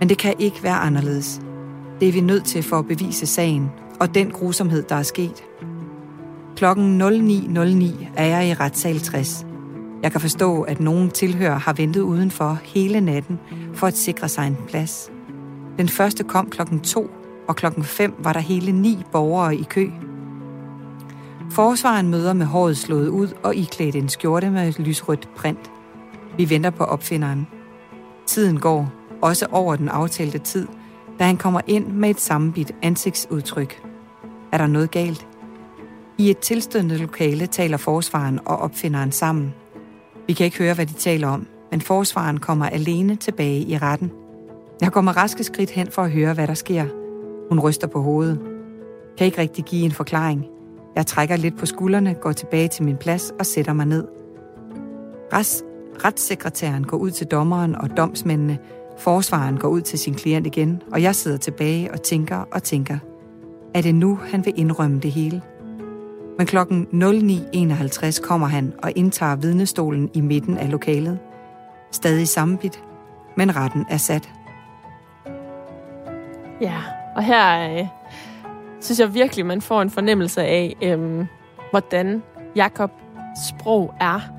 Men 0.00 0.08
det 0.08 0.18
kan 0.18 0.34
ikke 0.38 0.62
være 0.62 0.78
anderledes. 0.78 1.40
Det 2.00 2.08
er 2.08 2.12
vi 2.12 2.20
nødt 2.20 2.44
til 2.44 2.62
for 2.62 2.78
at 2.78 2.88
bevise 2.88 3.26
sagen 3.26 3.70
og 4.00 4.14
den 4.14 4.30
grusomhed, 4.30 4.82
der 4.82 4.94
er 4.94 5.02
sket. 5.02 5.44
Klokken 6.58 7.02
09.09 7.02 8.06
er 8.16 8.24
jeg 8.24 8.48
i 8.48 8.54
retssal 8.54 9.00
60. 9.00 9.46
Jeg 10.02 10.12
kan 10.12 10.20
forstå, 10.20 10.62
at 10.62 10.80
nogen 10.80 11.10
tilhører 11.10 11.58
har 11.58 11.72
ventet 11.72 12.00
udenfor 12.00 12.58
hele 12.64 13.00
natten 13.00 13.38
for 13.74 13.86
at 13.86 13.96
sikre 13.96 14.28
sig 14.28 14.46
en 14.46 14.56
plads. 14.68 15.10
Den 15.76 15.88
første 15.88 16.24
kom 16.24 16.50
klokken 16.50 16.80
2, 16.80 17.10
og 17.48 17.56
klokken 17.56 17.84
5 17.84 18.14
var 18.18 18.32
der 18.32 18.40
hele 18.40 18.72
ni 18.72 18.98
borgere 19.12 19.56
i 19.56 19.62
kø. 19.62 19.90
Forsvaren 21.50 22.08
møder 22.08 22.32
med 22.32 22.46
håret 22.46 22.78
slået 22.78 23.08
ud 23.08 23.28
og 23.42 23.56
iklædt 23.56 23.96
en 23.96 24.08
skjorte 24.08 24.50
med 24.50 24.72
lysrødt 24.78 25.28
print. 25.36 25.70
Vi 26.36 26.50
venter 26.50 26.70
på 26.70 26.84
opfinderen. 26.84 27.46
Tiden 28.26 28.60
går, 28.60 28.92
også 29.22 29.46
over 29.50 29.76
den 29.76 29.88
aftalte 29.88 30.38
tid, 30.38 30.66
da 31.18 31.24
han 31.24 31.36
kommer 31.36 31.60
ind 31.66 31.86
med 31.86 32.10
et 32.10 32.20
sammenbit 32.20 32.72
ansigtsudtryk. 32.82 33.82
Er 34.52 34.58
der 34.58 34.66
noget 34.66 34.90
galt? 34.90 35.27
I 36.20 36.30
et 36.30 36.38
tilstødende 36.38 36.98
lokale 36.98 37.46
taler 37.46 37.76
forsvaren 37.76 38.40
og 38.44 38.56
opfinderen 38.56 39.12
sammen. 39.12 39.54
Vi 40.26 40.32
kan 40.32 40.44
ikke 40.44 40.58
høre, 40.58 40.74
hvad 40.74 40.86
de 40.86 40.92
taler 40.92 41.28
om, 41.28 41.46
men 41.70 41.80
forsvaren 41.80 42.40
kommer 42.40 42.66
alene 42.66 43.16
tilbage 43.16 43.60
i 43.60 43.78
retten. 43.78 44.12
Jeg 44.80 44.92
går 44.92 45.00
med 45.00 45.16
raske 45.16 45.44
skridt 45.44 45.70
hen 45.70 45.90
for 45.90 46.02
at 46.02 46.10
høre, 46.10 46.34
hvad 46.34 46.46
der 46.46 46.54
sker. 46.54 46.84
Hun 47.48 47.60
ryster 47.60 47.86
på 47.86 48.02
hovedet. 48.02 48.40
Kan 49.18 49.24
ikke 49.24 49.38
rigtig 49.38 49.64
give 49.64 49.84
en 49.84 49.92
forklaring. 49.92 50.46
Jeg 50.96 51.06
trækker 51.06 51.36
lidt 51.36 51.58
på 51.58 51.66
skuldrene, 51.66 52.14
går 52.14 52.32
tilbage 52.32 52.68
til 52.68 52.84
min 52.84 52.96
plads 52.96 53.32
og 53.38 53.46
sætter 53.46 53.72
mig 53.72 53.86
ned. 53.86 54.08
Rets, 55.32 55.62
retssekretæren 56.04 56.84
går 56.84 56.96
ud 56.96 57.10
til 57.10 57.26
dommeren 57.26 57.74
og 57.74 57.96
domsmændene. 57.96 58.58
Forsvaren 58.98 59.56
går 59.56 59.68
ud 59.68 59.80
til 59.80 59.98
sin 59.98 60.14
klient 60.14 60.46
igen, 60.46 60.82
og 60.92 61.02
jeg 61.02 61.14
sidder 61.14 61.36
tilbage 61.36 61.92
og 61.92 62.02
tænker 62.02 62.36
og 62.36 62.62
tænker. 62.62 62.98
Er 63.74 63.82
det 63.82 63.94
nu, 63.94 64.18
han 64.30 64.44
vil 64.44 64.52
indrømme 64.56 65.00
det 65.00 65.12
hele? 65.12 65.42
Men 66.38 66.46
klokken 66.46 66.86
09.51 66.92 68.22
kommer 68.22 68.46
han 68.46 68.72
og 68.82 68.92
indtager 68.96 69.36
vidnestolen 69.36 70.10
i 70.14 70.20
midten 70.20 70.58
af 70.58 70.70
lokalet. 70.70 71.18
Stadig 71.92 72.28
sammenbit, 72.28 72.82
men 73.36 73.56
retten 73.56 73.86
er 73.90 73.96
sat. 73.96 74.30
Ja, 76.60 76.76
og 77.16 77.22
her 77.22 77.78
øh, 77.78 77.86
synes 78.80 79.00
jeg 79.00 79.14
virkelig, 79.14 79.46
man 79.46 79.60
får 79.60 79.82
en 79.82 79.90
fornemmelse 79.90 80.42
af, 80.42 80.76
øh, 80.82 81.26
hvordan 81.70 82.22
Jakob 82.56 82.90
sprog 83.48 83.94
er. 84.00 84.37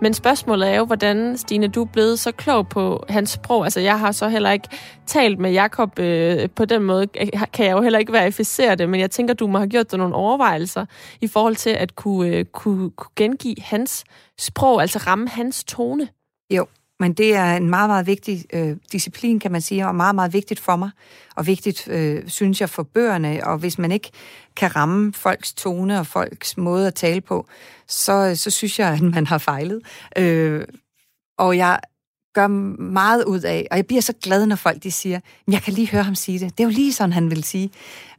Men 0.00 0.14
spørgsmålet 0.14 0.68
er 0.68 0.76
jo, 0.76 0.84
hvordan, 0.84 1.36
Stine, 1.36 1.68
du 1.68 1.82
er 1.82 1.86
blevet 1.92 2.18
så 2.18 2.32
klog 2.32 2.68
på 2.68 3.04
hans 3.08 3.30
sprog. 3.30 3.64
Altså, 3.64 3.80
jeg 3.80 3.98
har 3.98 4.12
så 4.12 4.28
heller 4.28 4.50
ikke 4.50 4.68
talt 5.06 5.38
med 5.38 5.52
Jakob 5.52 5.98
øh, 5.98 6.50
på 6.50 6.64
den 6.64 6.82
måde, 6.82 7.06
kan 7.52 7.66
jeg 7.66 7.72
jo 7.72 7.80
heller 7.80 7.98
ikke 7.98 8.12
verificere 8.12 8.74
det, 8.74 8.88
men 8.88 9.00
jeg 9.00 9.10
tænker, 9.10 9.34
du 9.34 9.46
må 9.46 9.58
have 9.58 9.68
gjort 9.68 9.90
dig 9.90 9.98
nogle 9.98 10.14
overvejelser 10.14 10.86
i 11.20 11.26
forhold 11.26 11.56
til 11.56 11.70
at 11.70 11.96
kunne, 11.96 12.36
øh, 12.36 12.44
kunne, 12.44 12.90
kunne 12.90 13.12
gengive 13.16 13.56
hans 13.60 14.04
sprog, 14.38 14.80
altså 14.80 14.98
ramme 14.98 15.28
hans 15.28 15.64
tone. 15.64 16.08
Jo, 16.50 16.66
men 17.00 17.12
det 17.12 17.34
er 17.34 17.56
en 17.56 17.70
meget, 17.70 17.90
meget 17.90 18.06
vigtig 18.06 18.44
øh, 18.52 18.76
disciplin, 18.92 19.38
kan 19.38 19.52
man 19.52 19.60
sige, 19.60 19.86
og 19.86 19.94
meget, 19.94 20.14
meget 20.14 20.32
vigtigt 20.32 20.60
for 20.60 20.76
mig, 20.76 20.90
og 21.36 21.46
vigtigt, 21.46 21.88
øh, 21.88 22.28
synes 22.28 22.60
jeg, 22.60 22.70
for 22.70 22.82
bøgerne. 22.82 23.46
Og 23.46 23.58
hvis 23.58 23.78
man 23.78 23.92
ikke 23.92 24.10
kan 24.56 24.76
ramme 24.76 25.12
folks 25.12 25.52
tone 25.52 25.98
og 25.98 26.06
folks 26.06 26.56
måde 26.56 26.86
at 26.86 26.94
tale 26.94 27.20
på, 27.20 27.46
så, 27.88 28.32
så 28.36 28.50
synes 28.50 28.78
jeg, 28.78 28.92
at 28.92 29.00
man 29.00 29.26
har 29.26 29.38
fejlet. 29.38 29.82
Øh, 30.18 30.64
og 31.38 31.56
jeg 31.56 31.80
gør 32.34 32.46
meget 32.46 33.24
ud 33.24 33.40
af, 33.40 33.66
og 33.70 33.76
jeg 33.76 33.86
bliver 33.86 34.02
så 34.02 34.12
glad, 34.22 34.46
når 34.46 34.56
folk 34.56 34.82
de 34.82 34.90
siger, 34.90 35.20
jeg 35.48 35.62
kan 35.62 35.72
lige 35.72 35.90
høre 35.90 36.02
ham 36.02 36.14
sige 36.14 36.38
det. 36.38 36.58
Det 36.58 36.64
er 36.64 36.68
jo 36.68 36.74
lige 36.74 36.92
sådan, 36.92 37.12
han 37.12 37.30
vil 37.30 37.44
sige. 37.44 37.70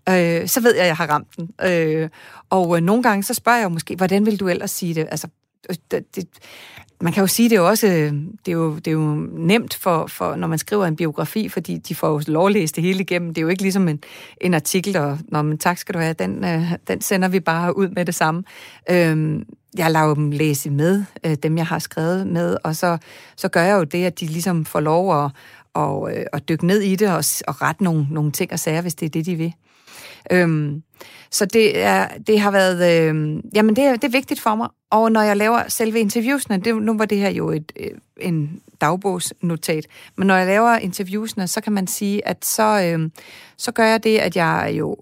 Øh, 0.10 0.48
så 0.48 0.62
ved 0.62 0.74
jeg, 0.76 0.82
at 0.82 0.88
jeg 0.88 0.98
har 0.98 1.08
ramt 1.08 1.28
den. 1.38 1.50
Øh, 1.63 2.10
og 2.50 2.78
øh, 2.78 2.84
nogle 2.84 3.04
gange, 3.04 3.24
så 3.24 3.34
spørger 3.34 3.58
jeg 3.58 3.63
jo 3.63 3.70
måske, 3.70 3.96
hvordan 3.96 4.26
vil 4.26 4.39
du 4.39 4.48
ellers 4.48 4.72
sige 4.72 4.96
det? 4.96 5.08
Altså, 5.12 5.28
øh, 5.70 5.76
det, 5.91 6.15
det, 6.15 6.28
man 7.02 7.14
kan 7.14 7.22
jo 7.22 7.28
sige, 7.28 7.50
det 7.50 7.56
er 7.56 7.60
jo 7.60 7.68
også 7.68 7.88
øh, 7.88 8.14
det 8.46 8.48
er 8.48 8.52
jo, 8.52 8.76
det 8.76 8.88
er 8.88 8.92
jo 8.92 9.16
nemt, 9.32 9.74
for, 9.74 10.08
for, 10.08 10.36
når 10.36 10.48
man 10.48 10.58
skriver 10.58 10.86
en 10.86 10.96
biografi, 10.96 11.50
fordi 11.50 11.78
de 11.78 11.96
får 11.96 12.10
jo 12.10 12.22
lovlæst 12.28 12.76
det 12.76 12.84
hele 12.84 13.00
igennem. 13.00 13.34
Det 13.34 13.38
er 13.38 13.42
jo 13.42 13.48
ikke 13.48 13.62
ligesom 13.62 13.88
en, 13.88 14.04
en 14.42 14.54
artikel, 14.54 14.98
og 14.98 15.20
når 15.28 15.42
man 15.42 15.58
tak 15.58 15.78
skal 15.78 15.96
du 15.96 16.00
have, 16.00 16.14
den, 16.14 16.46
øh, 16.46 16.72
den 16.88 17.02
sender 17.02 17.28
vi 17.28 17.40
bare 17.40 17.78
ud 17.78 17.90
med 17.90 18.06
det 18.06 18.16
samme. 18.16 18.44
Øhm, 18.90 19.46
jeg 19.78 19.92
laver 19.92 20.14
dem 20.14 20.32
læse 20.32 20.70
med, 20.70 21.04
øh, 21.26 21.36
dem 21.44 21.58
jeg 21.58 21.66
har 21.66 21.80
skrevet 21.80 22.28
med, 22.28 22.58
og 22.64 22.76
så, 22.76 22.98
så 23.36 23.48
gør 23.48 23.64
jeg 23.64 23.78
jo 23.78 23.84
det, 23.84 24.06
at 24.06 24.20
de 24.20 24.26
ligesom 24.26 24.66
får 24.66 24.80
lov 24.80 25.24
at, 25.24 25.32
og, 25.74 26.12
øh, 26.14 26.26
at 26.34 26.50
dykke 26.50 26.68
ned 26.68 26.82
i 26.82 26.96
det 26.96 27.08
og, 27.08 27.24
og 27.48 27.62
rette 27.62 27.84
nogle, 27.84 28.08
nogle 28.10 28.32
ting 28.32 28.52
og 28.52 28.60
sager, 28.60 28.82
hvis 28.82 28.96
det 28.96 29.06
er 29.06 29.10
det, 29.10 29.26
de 29.26 29.36
vil. 29.36 29.54
Øhm, 30.31 30.84
så 31.31 31.45
det, 31.45 31.79
er, 31.79 32.07
det 32.27 32.39
har 32.39 32.51
været, 32.51 33.09
øh, 33.09 33.43
jamen 33.55 33.76
det 33.76 33.84
er, 33.84 33.91
det 33.91 34.03
er 34.03 34.11
vigtigt 34.11 34.41
for 34.41 34.55
mig. 34.55 34.69
Og 34.89 35.11
når 35.11 35.22
jeg 35.22 35.38
laver 35.38 35.63
selve 35.67 35.99
interviewsene, 35.99 36.57
det, 36.57 36.76
nu 36.82 36.97
var 36.97 37.05
det 37.05 37.17
her 37.17 37.30
jo 37.30 37.49
et, 37.49 37.72
øh, 37.80 37.91
en 38.17 38.61
dagbogsnotat, 38.82 39.88
men 40.15 40.28
når 40.28 40.36
jeg 40.36 40.47
laver 40.47 40.76
interviewsene, 40.76 41.47
så 41.47 41.61
kan 41.61 41.74
man 41.74 41.88
sige, 41.88 42.28
at 42.28 42.45
så, 42.45 42.82
øh, 42.84 43.09
så 43.57 43.72
gør 43.72 43.86
jeg 43.86 44.03
det, 44.03 44.17
at 44.17 44.36
jeg 44.36 44.74
jo 44.78 44.97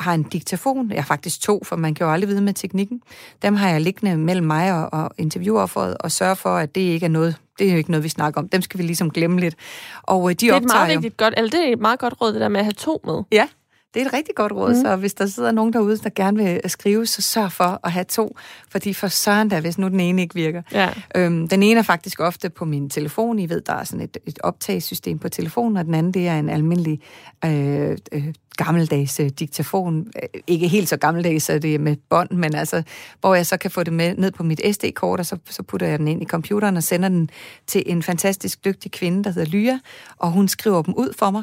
har 0.00 0.14
en 0.14 0.22
diktafon. 0.22 0.90
Jeg 0.90 1.02
har 1.02 1.06
faktisk 1.06 1.40
to, 1.40 1.64
for 1.64 1.76
man 1.76 1.94
kan 1.94 2.06
jo 2.06 2.12
aldrig 2.12 2.28
vide 2.28 2.40
med 2.40 2.54
teknikken. 2.54 3.02
Dem 3.42 3.56
har 3.56 3.68
jeg 3.68 3.80
liggende 3.80 4.16
mellem 4.16 4.46
mig 4.46 4.72
og, 4.72 5.00
og 5.02 5.10
interviewofferet, 5.18 5.96
og 6.00 6.12
sørge 6.12 6.36
for, 6.36 6.56
at 6.56 6.74
det 6.74 6.80
ikke 6.80 7.06
er 7.06 7.10
noget, 7.10 7.36
det 7.58 7.66
er 7.66 7.72
jo 7.72 7.78
ikke 7.78 7.90
noget, 7.90 8.04
vi 8.04 8.08
snakker 8.08 8.40
om. 8.40 8.48
Dem 8.48 8.62
skal 8.62 8.78
vi 8.78 8.82
ligesom 8.84 9.10
glemme 9.10 9.40
lidt. 9.40 9.54
Og 10.02 10.30
øh, 10.30 10.30
de 10.30 10.34
det 10.34 10.48
er 10.48 10.56
et 10.56 10.64
meget 10.64 10.94
vigtigt 10.94 11.16
godt, 11.16 11.34
eller 11.36 11.50
det 11.50 11.68
er 11.68 11.72
et 11.72 11.80
meget 11.80 11.98
godt 11.98 12.14
råd, 12.20 12.32
det 12.32 12.40
der 12.40 12.48
med 12.48 12.60
at 12.60 12.64
have 12.64 12.72
to 12.72 13.00
med. 13.04 13.22
Ja, 13.32 13.48
det 13.94 14.02
er 14.02 14.06
et 14.06 14.12
rigtig 14.12 14.34
godt 14.34 14.52
råd, 14.52 14.74
mm. 14.74 14.80
så 14.80 14.96
hvis 14.96 15.14
der 15.14 15.26
sidder 15.26 15.52
nogen 15.52 15.72
derude, 15.72 15.98
der 15.98 16.10
gerne 16.14 16.36
vil 16.36 16.60
skrive, 16.66 17.06
så 17.06 17.22
sørg 17.22 17.52
for 17.52 17.80
at 17.84 17.92
have 17.92 18.04
to, 18.04 18.36
fordi 18.68 18.94
for 18.94 19.08
søren 19.08 19.50
der, 19.50 19.60
hvis 19.60 19.78
nu 19.78 19.88
den 19.88 20.00
ene 20.00 20.22
ikke 20.22 20.34
virker. 20.34 20.62
Ja. 20.72 20.90
Øhm, 21.16 21.48
den 21.48 21.62
ene 21.62 21.78
er 21.78 21.82
faktisk 21.82 22.20
ofte 22.20 22.50
på 22.50 22.64
min 22.64 22.90
telefon. 22.90 23.38
I 23.38 23.48
ved, 23.48 23.60
der 23.60 23.72
er 23.72 23.84
sådan 23.84 24.00
et, 24.00 24.16
et 24.26 24.38
optagssystem 24.42 25.18
på 25.18 25.28
telefonen, 25.28 25.76
og 25.76 25.84
den 25.84 25.94
anden, 25.94 26.14
det 26.14 26.28
er 26.28 26.38
en 26.38 26.50
almindelig 26.50 27.00
øh, 27.44 27.98
øh, 28.12 28.34
gammeldags 28.56 29.20
øh, 29.20 29.28
diktafon. 29.28 30.06
Øh, 30.22 30.40
ikke 30.46 30.68
helt 30.68 30.88
så 30.88 30.96
gammeldags, 30.96 31.44
så 31.44 31.58
det 31.58 31.74
er 31.74 31.78
med 31.78 31.96
bånd, 32.08 32.30
men 32.30 32.54
altså, 32.54 32.82
hvor 33.20 33.34
jeg 33.34 33.46
så 33.46 33.56
kan 33.56 33.70
få 33.70 33.82
det 33.82 33.92
med 33.92 34.14
ned 34.16 34.30
på 34.30 34.42
mit 34.42 34.60
SD-kort, 34.74 35.20
og 35.20 35.26
så, 35.26 35.36
så 35.50 35.62
putter 35.62 35.86
jeg 35.86 35.98
den 35.98 36.08
ind 36.08 36.22
i 36.22 36.26
computeren 36.26 36.76
og 36.76 36.82
sender 36.82 37.08
den 37.08 37.30
til 37.66 37.82
en 37.86 38.02
fantastisk 38.02 38.64
dygtig 38.64 38.90
kvinde, 38.90 39.24
der 39.24 39.30
hedder 39.30 39.50
Lyra, 39.50 39.78
og 40.16 40.30
hun 40.30 40.48
skriver 40.48 40.82
dem 40.82 40.94
ud 40.94 41.14
for 41.18 41.30
mig. 41.30 41.42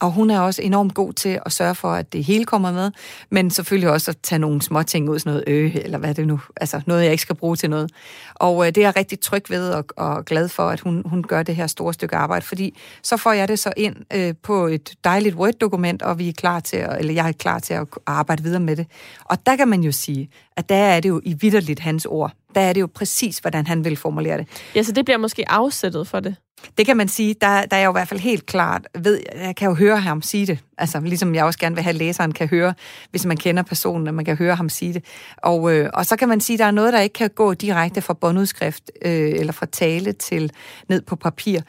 Og 0.00 0.12
hun 0.12 0.30
er 0.30 0.40
også 0.40 0.62
enormt 0.62 0.94
god 0.94 1.12
til 1.12 1.40
at 1.46 1.52
sørge 1.52 1.74
for, 1.74 1.92
at 1.92 2.12
det 2.12 2.24
hele 2.24 2.44
kommer 2.44 2.72
med, 2.72 2.90
men 3.30 3.50
selvfølgelig 3.50 3.90
også 3.90 4.10
at 4.10 4.16
tage 4.22 4.38
nogle 4.38 4.62
små 4.62 4.82
ting 4.82 5.10
ud, 5.10 5.18
sådan 5.18 5.32
noget 5.32 5.44
øh, 5.46 5.76
eller 5.76 5.98
hvad 5.98 6.14
det 6.14 6.26
nu, 6.26 6.40
altså 6.56 6.80
noget, 6.86 7.02
jeg 7.02 7.12
ikke 7.12 7.22
skal 7.22 7.36
bruge 7.36 7.56
til 7.56 7.70
noget. 7.70 7.90
Og 8.34 8.66
øh, 8.66 8.66
det 8.66 8.78
er 8.78 8.86
jeg 8.86 8.96
rigtig 8.96 9.20
tryg 9.20 9.50
ved 9.50 9.70
og, 9.70 9.84
og 9.96 10.24
glad 10.24 10.48
for, 10.48 10.68
at 10.68 10.80
hun, 10.80 11.02
hun 11.06 11.22
gør 11.22 11.42
det 11.42 11.56
her 11.56 11.66
store 11.66 11.94
stykke 11.94 12.16
arbejde, 12.16 12.46
fordi 12.46 12.78
så 13.02 13.16
får 13.16 13.32
jeg 13.32 13.48
det 13.48 13.58
så 13.58 13.72
ind 13.76 13.96
øh, 14.14 14.34
på 14.42 14.66
et 14.66 14.94
dejligt 15.04 15.34
Word-dokument, 15.34 16.02
og 16.02 16.18
vi 16.18 16.28
er 16.28 16.32
klar 16.32 16.60
til, 16.60 16.76
at, 16.76 16.98
eller 16.98 17.14
jeg 17.14 17.28
er 17.28 17.32
klar 17.32 17.58
til 17.58 17.74
at 17.74 17.86
arbejde 18.06 18.42
videre 18.42 18.60
med 18.60 18.76
det. 18.76 18.86
Og 19.24 19.46
der 19.46 19.56
kan 19.56 19.68
man 19.68 19.80
jo 19.80 19.92
sige, 19.92 20.30
at 20.56 20.68
der 20.68 20.76
er 20.76 21.00
det 21.00 21.08
jo 21.08 21.20
i 21.24 21.36
vidderligt 21.40 21.80
hans 21.80 22.06
ord. 22.06 22.32
Der 22.56 22.62
er 22.62 22.72
det 22.72 22.80
jo 22.80 22.88
præcis, 22.94 23.38
hvordan 23.38 23.66
han 23.66 23.84
vil 23.84 23.96
formulere 23.96 24.38
det. 24.38 24.46
Ja, 24.74 24.82
så 24.82 24.92
det 24.92 25.04
bliver 25.04 25.18
måske 25.18 25.50
afsættet 25.50 26.08
for 26.08 26.20
det. 26.20 26.36
Det 26.78 26.86
kan 26.86 26.96
man 26.96 27.08
sige, 27.08 27.34
der, 27.40 27.62
der 27.62 27.76
er 27.76 27.80
jeg 27.80 27.86
jo 27.86 27.90
i 27.90 27.92
hvert 27.92 28.08
fald 28.08 28.20
helt 28.20 28.46
klart, 28.46 28.88
ved, 28.98 29.20
jeg 29.34 29.56
kan 29.56 29.68
jo 29.68 29.74
høre 29.74 29.96
ham 29.96 30.22
sige 30.22 30.46
det, 30.46 30.58
altså 30.78 31.00
ligesom 31.00 31.34
jeg 31.34 31.44
også 31.44 31.58
gerne 31.58 31.74
vil 31.74 31.82
have, 31.82 31.90
at 31.90 31.96
læseren 31.96 32.32
kan 32.32 32.48
høre, 32.48 32.74
hvis 33.10 33.26
man 33.26 33.36
kender 33.36 33.62
personen, 33.62 34.06
at 34.06 34.14
man 34.14 34.24
kan 34.24 34.36
høre 34.36 34.54
ham 34.54 34.68
sige 34.68 34.94
det. 34.94 35.04
Og, 35.36 35.72
øh, 35.72 35.90
og 35.94 36.06
så 36.06 36.16
kan 36.16 36.28
man 36.28 36.40
sige, 36.40 36.58
der 36.58 36.64
er 36.64 36.70
noget, 36.70 36.92
der 36.92 37.00
ikke 37.00 37.12
kan 37.12 37.30
gå 37.34 37.54
direkte 37.54 38.00
fra 38.00 38.14
båndudskrift 38.14 38.90
øh, 39.02 39.30
eller 39.30 39.52
fra 39.52 39.66
tale 39.66 40.12
til 40.12 40.52
ned 40.88 41.02
på 41.02 41.16
papir. 41.16 41.60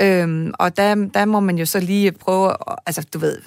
Øh, 0.00 0.50
og 0.58 0.76
der, 0.76 0.94
der 0.94 1.24
må 1.24 1.40
man 1.40 1.58
jo 1.58 1.66
så 1.66 1.80
lige 1.80 2.12
prøve, 2.12 2.52
altså 2.86 3.06
du 3.14 3.18
ved, 3.18 3.38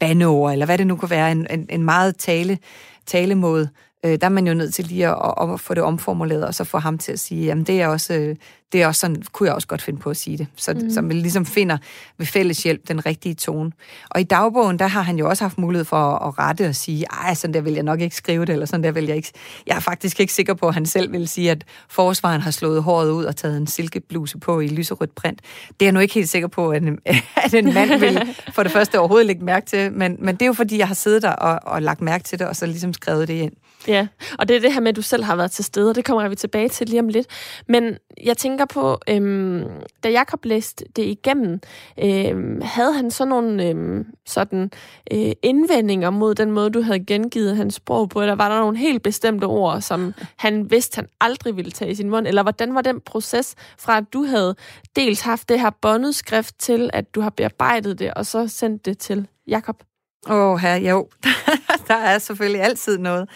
bandeord, 0.00 0.52
eller 0.52 0.66
hvad 0.66 0.78
det 0.78 0.86
nu 0.86 0.96
kan 0.96 1.10
være, 1.10 1.32
en, 1.32 1.46
en, 1.50 1.66
en 1.70 1.82
meget 1.82 2.16
tale, 2.16 2.58
talemåde, 3.06 3.68
øh, 4.06 4.18
der 4.20 4.24
er 4.26 4.28
man 4.28 4.46
jo 4.46 4.54
nødt 4.54 4.74
til 4.74 4.84
lige 4.84 5.08
at, 5.08 5.34
at, 5.40 5.52
at 5.52 5.60
få 5.60 5.74
det 5.74 5.82
omformuleret, 5.82 6.46
og 6.46 6.54
så 6.54 6.64
få 6.64 6.78
ham 6.78 6.98
til 6.98 7.12
at 7.12 7.18
sige, 7.18 7.44
jamen 7.44 7.64
det 7.64 7.82
er 7.82 7.88
også, 7.88 8.14
øh, 8.14 8.36
det 8.72 8.82
er 8.82 8.86
også 8.86 9.00
sådan, 9.00 9.22
kunne 9.32 9.46
jeg 9.46 9.54
også 9.54 9.68
godt 9.68 9.82
finde 9.82 10.00
på 10.00 10.10
at 10.10 10.16
sige 10.16 10.38
det. 10.38 10.46
Så, 10.56 10.74
mm. 10.74 10.90
så 10.90 11.00
vi 11.02 11.14
ligesom 11.14 11.46
finder 11.46 11.78
ved 12.18 12.26
fælles 12.26 12.62
hjælp 12.62 12.88
den 12.88 13.06
rigtige 13.06 13.34
tone. 13.34 13.72
Og 14.10 14.20
i 14.20 14.24
dagbogen, 14.24 14.78
der 14.78 14.86
har 14.86 15.02
han 15.02 15.18
jo 15.18 15.28
også 15.28 15.44
haft 15.44 15.58
mulighed 15.58 15.84
for 15.84 15.96
at, 15.96 16.28
at 16.28 16.38
rette 16.38 16.68
og 16.68 16.74
sige, 16.74 17.04
ej, 17.04 17.34
sådan 17.34 17.54
der 17.54 17.60
vil 17.60 17.72
jeg 17.72 17.82
nok 17.82 18.00
ikke 18.00 18.16
skrive 18.16 18.44
det, 18.44 18.52
eller 18.52 18.66
sådan 18.66 18.84
der 18.84 18.92
vil 18.92 19.04
jeg 19.04 19.16
ikke. 19.16 19.32
Jeg 19.66 19.76
er 19.76 19.80
faktisk 19.80 20.20
ikke 20.20 20.32
sikker 20.32 20.54
på, 20.54 20.68
at 20.68 20.74
han 20.74 20.86
selv 20.86 21.12
vil 21.12 21.28
sige, 21.28 21.50
at 21.50 21.64
forsvaren 21.88 22.40
har 22.40 22.50
slået 22.50 22.82
håret 22.82 23.10
ud 23.10 23.24
og 23.24 23.36
taget 23.36 23.56
en 23.56 23.66
silkebluse 23.66 24.38
på 24.38 24.60
i 24.60 24.68
lyserødt 24.68 25.14
print. 25.14 25.40
Det 25.68 25.82
er 25.82 25.86
jeg 25.86 25.92
nu 25.92 26.00
ikke 26.00 26.14
helt 26.14 26.28
sikker 26.28 26.48
på, 26.48 26.70
at 26.70 26.82
en, 26.82 26.98
at 27.44 27.54
en 27.54 27.74
mand 27.74 28.00
vil 28.00 28.34
for 28.52 28.62
det 28.62 28.72
første 28.72 28.98
overhovedet 28.98 29.26
lægge 29.26 29.44
mærke 29.44 29.66
til, 29.66 29.92
men, 29.92 30.16
men 30.18 30.34
det 30.34 30.42
er 30.42 30.46
jo 30.46 30.52
fordi, 30.52 30.78
jeg 30.78 30.88
har 30.88 30.94
siddet 30.94 31.22
der 31.22 31.32
og, 31.32 31.60
og 31.62 31.82
lagt 31.82 32.00
mærke 32.00 32.24
til 32.24 32.38
det, 32.38 32.46
og 32.46 32.56
så 32.56 32.66
ligesom 32.66 32.92
skrevet 32.92 33.28
det 33.28 33.34
ind. 33.34 33.52
Ja, 33.88 34.06
og 34.38 34.48
det 34.48 34.56
er 34.56 34.60
det 34.60 34.72
her 34.72 34.80
med, 34.80 34.88
at 34.88 34.96
du 34.96 35.02
selv 35.02 35.24
har 35.24 35.36
været 35.36 35.50
til 35.50 35.64
stede, 35.64 35.90
og 35.90 35.94
det 35.94 36.04
kommer 36.04 36.28
vi 36.28 36.34
tilbage 36.34 36.68
til 36.68 36.88
lige 36.88 37.00
om 37.00 37.08
lidt. 37.08 37.26
Men 37.68 37.98
jeg 38.24 38.36
tænker 38.36 38.55
på, 38.64 39.00
øhm, 39.08 39.64
da 40.04 40.10
Jacob 40.10 40.44
læste 40.44 40.84
det 40.96 41.02
igennem, 41.02 41.60
øhm, 42.04 42.60
havde 42.60 42.92
han 42.92 43.10
så 43.10 43.24
nogle 43.24 43.68
øhm, 43.68 44.06
sådan, 44.26 44.70
øh, 45.12 45.32
indvendinger 45.42 46.10
mod 46.10 46.34
den 46.34 46.50
måde, 46.50 46.70
du 46.70 46.82
havde 46.82 47.04
gengivet 47.04 47.56
hans 47.56 47.74
sprog 47.74 48.08
på, 48.08 48.20
eller 48.20 48.34
var 48.34 48.48
der 48.48 48.60
nogle 48.60 48.78
helt 48.78 49.02
bestemte 49.02 49.44
ord, 49.44 49.80
som 49.80 50.14
han 50.36 50.70
vidste, 50.70 50.96
han 50.96 51.08
aldrig 51.20 51.56
ville 51.56 51.70
tage 51.70 51.90
i 51.90 51.94
sin 51.94 52.10
mund, 52.10 52.26
eller 52.26 52.42
hvordan 52.42 52.74
var 52.74 52.82
den 52.82 53.00
proces 53.00 53.54
fra, 53.78 53.96
at 53.96 54.04
du 54.12 54.24
havde 54.24 54.54
dels 54.96 55.20
haft 55.20 55.48
det 55.48 55.60
her 55.60 55.70
båndet 55.70 56.14
skrift 56.14 56.58
til, 56.58 56.90
at 56.92 57.14
du 57.14 57.20
har 57.20 57.30
bearbejdet 57.30 57.98
det, 57.98 58.14
og 58.14 58.26
så 58.26 58.48
sendt 58.48 58.86
det 58.86 58.98
til 58.98 59.28
Jakob? 59.46 59.82
Åh, 60.30 60.52
oh, 60.52 60.58
her, 60.58 60.74
jo. 60.74 61.08
der 61.88 61.94
er 61.94 62.18
selvfølgelig 62.18 62.62
altid 62.62 62.98
noget. 62.98 63.28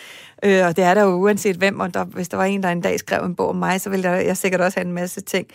Øh, 0.44 0.66
og 0.66 0.76
det 0.76 0.84
er 0.84 0.94
der 0.94 1.02
jo 1.02 1.10
uanset 1.10 1.56
hvem, 1.56 1.80
og 1.80 1.94
der, 1.94 2.04
hvis 2.04 2.28
der 2.28 2.36
var 2.36 2.44
en, 2.44 2.62
der 2.62 2.68
en 2.68 2.80
dag 2.80 2.98
skrev 2.98 3.24
en 3.24 3.34
bog 3.34 3.48
om 3.48 3.56
mig, 3.56 3.80
så 3.80 3.90
ville 3.90 4.10
jeg, 4.10 4.26
jeg 4.26 4.36
sikkert 4.36 4.60
også 4.60 4.78
have 4.78 4.86
en 4.86 4.92
masse 4.92 5.20
ting. 5.20 5.46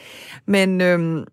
Men 0.45 0.81
øhm, 0.81 1.23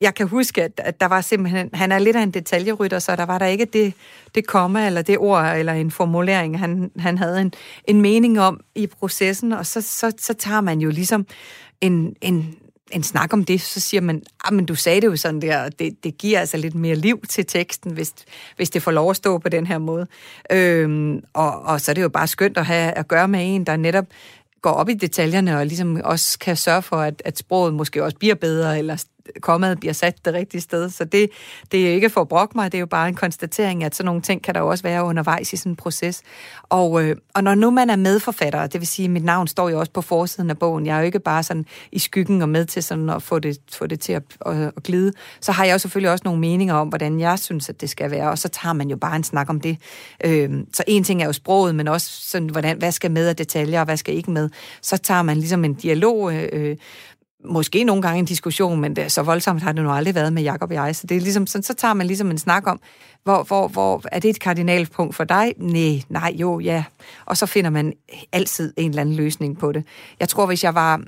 jeg 0.00 0.14
kan 0.14 0.28
huske, 0.28 0.62
at, 0.62 0.72
at 0.84 1.00
der 1.00 1.06
var 1.06 1.20
simpelthen, 1.20 1.70
han 1.72 1.92
er 1.92 1.98
lidt 1.98 2.16
af 2.16 2.22
en 2.22 2.30
detaljerytter, 2.30 2.98
så 2.98 3.16
der 3.16 3.26
var 3.26 3.38
der 3.38 3.46
ikke 3.46 3.64
det, 3.64 3.94
det 4.34 4.46
komma, 4.46 4.86
eller 4.86 5.02
det 5.02 5.18
ord, 5.18 5.56
eller 5.56 5.72
en 5.72 5.90
formulering, 5.90 6.58
han, 6.58 6.90
han 6.98 7.18
havde 7.18 7.40
en, 7.40 7.52
en 7.84 8.00
mening 8.00 8.40
om 8.40 8.60
i 8.74 8.86
processen, 8.86 9.52
og 9.52 9.66
så, 9.66 9.80
så, 9.80 10.12
så 10.18 10.34
tager 10.34 10.60
man 10.60 10.80
jo 10.80 10.90
ligesom 10.90 11.26
en, 11.80 12.16
en 12.20 12.56
en 12.90 13.02
snak 13.02 13.32
om 13.32 13.44
det, 13.44 13.60
så 13.60 13.80
siger 13.80 14.00
man, 14.00 14.22
ah, 14.44 14.54
men 14.54 14.66
du 14.66 14.74
sagde 14.74 15.00
det 15.00 15.06
jo 15.06 15.16
sådan 15.16 15.42
der, 15.42 15.68
det, 15.68 16.04
det 16.04 16.18
giver 16.18 16.40
altså 16.40 16.56
lidt 16.56 16.74
mere 16.74 16.94
liv 16.94 17.22
til 17.28 17.46
teksten, 17.46 17.92
hvis, 17.92 18.12
hvis 18.56 18.70
det 18.70 18.82
får 18.82 18.90
lov 18.90 19.10
at 19.10 19.16
stå 19.16 19.38
på 19.38 19.48
den 19.48 19.66
her 19.66 19.78
måde. 19.78 20.06
Øhm, 20.52 21.22
og, 21.32 21.62
og 21.62 21.80
så 21.80 21.92
er 21.92 21.94
det 21.94 22.02
jo 22.02 22.08
bare 22.08 22.26
skønt 22.26 22.58
at 22.58 22.66
have 22.66 22.92
at 22.92 23.08
gøre 23.08 23.28
med 23.28 23.40
en, 23.42 23.64
der 23.64 23.76
netop 23.76 24.06
går 24.62 24.70
op 24.70 24.88
i 24.88 24.94
detaljerne 24.94 25.58
og 25.58 25.66
ligesom 25.66 26.00
også 26.04 26.38
kan 26.38 26.56
sørge 26.56 26.82
for, 26.82 26.96
at, 26.96 27.22
at 27.24 27.38
sproget 27.38 27.74
måske 27.74 28.04
også 28.04 28.16
bliver 28.16 28.34
bedre, 28.34 28.78
eller 28.78 29.04
kommet 29.40 29.80
bliver 29.80 29.92
sat 29.92 30.24
det 30.24 30.34
rigtige 30.34 30.60
sted. 30.60 30.90
Så 30.90 31.04
det, 31.04 31.30
det 31.72 31.88
er 31.88 31.94
ikke 31.94 32.10
for 32.10 32.20
at 32.20 32.28
brokke 32.28 32.52
mig, 32.58 32.72
det 32.72 32.78
er 32.78 32.80
jo 32.80 32.86
bare 32.86 33.08
en 33.08 33.14
konstatering, 33.14 33.84
at 33.84 33.94
sådan 33.94 34.06
nogle 34.06 34.22
ting 34.22 34.42
kan 34.42 34.54
der 34.54 34.60
jo 34.60 34.68
også 34.68 34.82
være 34.82 35.04
undervejs 35.04 35.52
i 35.52 35.56
sådan 35.56 35.72
en 35.72 35.76
proces. 35.76 36.22
Og, 36.62 37.04
øh, 37.04 37.16
og 37.34 37.44
når 37.44 37.54
nu 37.54 37.70
man 37.70 37.90
er 37.90 37.96
medforfatter, 37.96 38.66
det 38.66 38.80
vil 38.80 38.88
sige, 38.88 39.04
at 39.04 39.10
mit 39.10 39.24
navn 39.24 39.46
står 39.46 39.68
jo 39.68 39.78
også 39.78 39.92
på 39.92 40.02
forsiden 40.02 40.50
af 40.50 40.58
bogen, 40.58 40.86
jeg 40.86 40.94
er 40.94 40.98
jo 40.98 41.04
ikke 41.04 41.20
bare 41.20 41.42
sådan 41.42 41.66
i 41.92 41.98
skyggen 41.98 42.42
og 42.42 42.48
med 42.48 42.64
til 42.64 42.82
sådan 42.82 43.10
at 43.10 43.22
få 43.22 43.38
det, 43.38 43.58
få 43.72 43.86
det 43.86 44.00
til 44.00 44.12
at, 44.12 44.22
at, 44.46 44.56
at 44.76 44.82
glide, 44.82 45.12
så 45.40 45.52
har 45.52 45.64
jeg 45.64 45.72
jo 45.72 45.78
selvfølgelig 45.78 46.10
også 46.10 46.22
nogle 46.24 46.40
meninger 46.40 46.74
om, 46.74 46.88
hvordan 46.88 47.20
jeg 47.20 47.38
synes, 47.38 47.68
at 47.68 47.80
det 47.80 47.90
skal 47.90 48.10
være, 48.10 48.30
og 48.30 48.38
så 48.38 48.48
tager 48.48 48.72
man 48.72 48.90
jo 48.90 48.96
bare 48.96 49.16
en 49.16 49.24
snak 49.24 49.50
om 49.50 49.60
det. 49.60 49.78
Øh, 50.24 50.50
så 50.72 50.84
en 50.86 51.04
ting 51.04 51.22
er 51.22 51.26
jo 51.26 51.32
sproget, 51.32 51.74
men 51.74 51.88
også 51.88 52.10
sådan, 52.30 52.48
hvordan, 52.48 52.78
hvad 52.78 52.92
skal 52.92 53.10
med 53.10 53.28
af 53.28 53.36
detaljer, 53.36 53.80
og 53.80 53.84
hvad 53.84 53.96
skal 53.96 54.14
ikke 54.14 54.30
med. 54.30 54.50
Så 54.82 54.96
tager 54.96 55.22
man 55.22 55.36
ligesom 55.36 55.64
en 55.64 55.74
dialog, 55.74 56.34
øh, 56.34 56.48
øh 56.52 56.76
måske 57.44 57.84
nogle 57.84 58.02
gange 58.02 58.18
en 58.18 58.24
diskussion, 58.24 58.80
men 58.80 58.96
det, 58.96 59.04
er 59.04 59.08
så 59.08 59.22
voldsomt 59.22 59.62
har 59.62 59.72
det 59.72 59.84
nu 59.84 59.90
aldrig 59.90 60.14
været 60.14 60.32
med 60.32 60.42
Jakob 60.42 60.70
og 60.70 60.74
jeg. 60.74 60.96
Så 60.96 61.06
det 61.06 61.16
er 61.16 61.20
ligesom, 61.20 61.46
så, 61.46 61.60
så 61.62 61.74
tager 61.74 61.94
man 61.94 62.06
ligesom 62.06 62.30
en 62.30 62.38
snak 62.38 62.66
om, 62.66 62.80
hvor, 63.24 63.42
hvor, 63.42 63.68
hvor 63.68 64.02
er 64.12 64.18
det 64.18 64.30
et 64.30 64.40
kardinalpunkt 64.40 65.14
for 65.14 65.24
dig? 65.24 65.52
Nej, 65.58 66.02
nej, 66.08 66.34
jo, 66.34 66.60
ja. 66.60 66.84
Og 67.26 67.36
så 67.36 67.46
finder 67.46 67.70
man 67.70 67.92
altid 68.32 68.72
en 68.76 68.90
eller 68.90 69.00
anden 69.00 69.14
løsning 69.14 69.58
på 69.58 69.72
det. 69.72 69.84
Jeg 70.20 70.28
tror, 70.28 70.46
hvis 70.46 70.64
jeg 70.64 70.74
var 70.74 71.00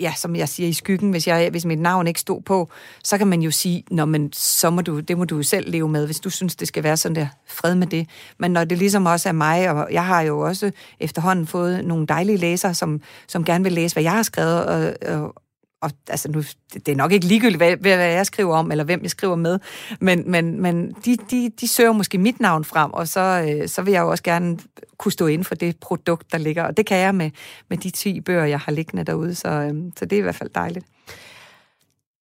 ja, 0.00 0.12
som 0.16 0.36
jeg 0.36 0.48
siger, 0.48 0.68
i 0.68 0.72
skyggen, 0.72 1.10
hvis, 1.10 1.26
jeg, 1.26 1.50
hvis 1.50 1.64
mit 1.64 1.78
navn 1.78 2.06
ikke 2.06 2.20
stod 2.20 2.42
på, 2.42 2.70
så 3.04 3.18
kan 3.18 3.26
man 3.26 3.42
jo 3.42 3.50
sige, 3.50 3.84
Nå, 3.90 4.04
men 4.04 4.32
så 4.32 4.70
må 4.70 4.80
du, 4.80 5.00
det 5.00 5.18
må 5.18 5.24
du 5.24 5.42
selv 5.42 5.70
leve 5.70 5.88
med, 5.88 6.06
hvis 6.06 6.20
du 6.20 6.30
synes, 6.30 6.56
det 6.56 6.68
skal 6.68 6.82
være 6.82 6.96
sådan 6.96 7.16
der, 7.16 7.26
fred 7.48 7.74
med 7.74 7.86
det. 7.86 8.08
Men 8.38 8.50
når 8.50 8.64
det 8.64 8.78
ligesom 8.78 9.06
også 9.06 9.28
er 9.28 9.32
mig, 9.32 9.70
og 9.70 9.88
jeg 9.92 10.06
har 10.06 10.20
jo 10.20 10.40
også 10.40 10.70
efterhånden 11.00 11.46
fået 11.46 11.84
nogle 11.84 12.06
dejlige 12.06 12.36
læsere, 12.36 12.74
som, 12.74 13.00
som 13.28 13.44
gerne 13.44 13.64
vil 13.64 13.72
læse, 13.72 13.94
hvad 13.94 14.02
jeg 14.02 14.12
har 14.12 14.22
skrevet, 14.22 14.64
og, 14.64 14.94
og, 15.14 15.34
og 15.80 15.90
altså 16.08 16.30
nu, 16.30 16.42
det 16.74 16.88
er 16.88 16.96
nok 16.96 17.12
ikke 17.12 17.26
ligegyldigt, 17.26 17.56
hvad, 17.56 17.76
hvad 17.76 18.12
jeg 18.12 18.26
skriver 18.26 18.56
om, 18.56 18.70
eller 18.70 18.84
hvem 18.84 19.02
jeg 19.02 19.10
skriver 19.10 19.36
med, 19.36 19.58
men, 20.00 20.30
men, 20.30 20.62
men 20.62 20.92
de, 21.04 21.16
de, 21.30 21.50
de 21.60 21.68
søger 21.68 21.92
måske 21.92 22.18
mit 22.18 22.40
navn 22.40 22.64
frem, 22.64 22.92
og 22.92 23.08
så, 23.08 23.46
øh, 23.48 23.68
så 23.68 23.82
vil 23.82 23.92
jeg 23.92 24.00
jo 24.00 24.10
også 24.10 24.22
gerne 24.22 24.58
kunne 24.98 25.12
stå 25.12 25.26
ind 25.26 25.44
for 25.44 25.54
det 25.54 25.76
produkt, 25.80 26.32
der 26.32 26.38
ligger, 26.38 26.62
og 26.62 26.76
det 26.76 26.86
kan 26.86 26.98
jeg 26.98 27.14
med, 27.14 27.30
med 27.68 27.78
de 27.78 27.90
10 27.90 28.20
bøger, 28.20 28.44
jeg 28.44 28.58
har 28.58 28.72
liggende 28.72 29.04
derude, 29.04 29.34
så, 29.34 29.48
øh, 29.48 29.74
så 29.96 30.04
det 30.04 30.12
er 30.12 30.18
i 30.18 30.22
hvert 30.22 30.34
fald 30.34 30.50
dejligt. 30.54 30.86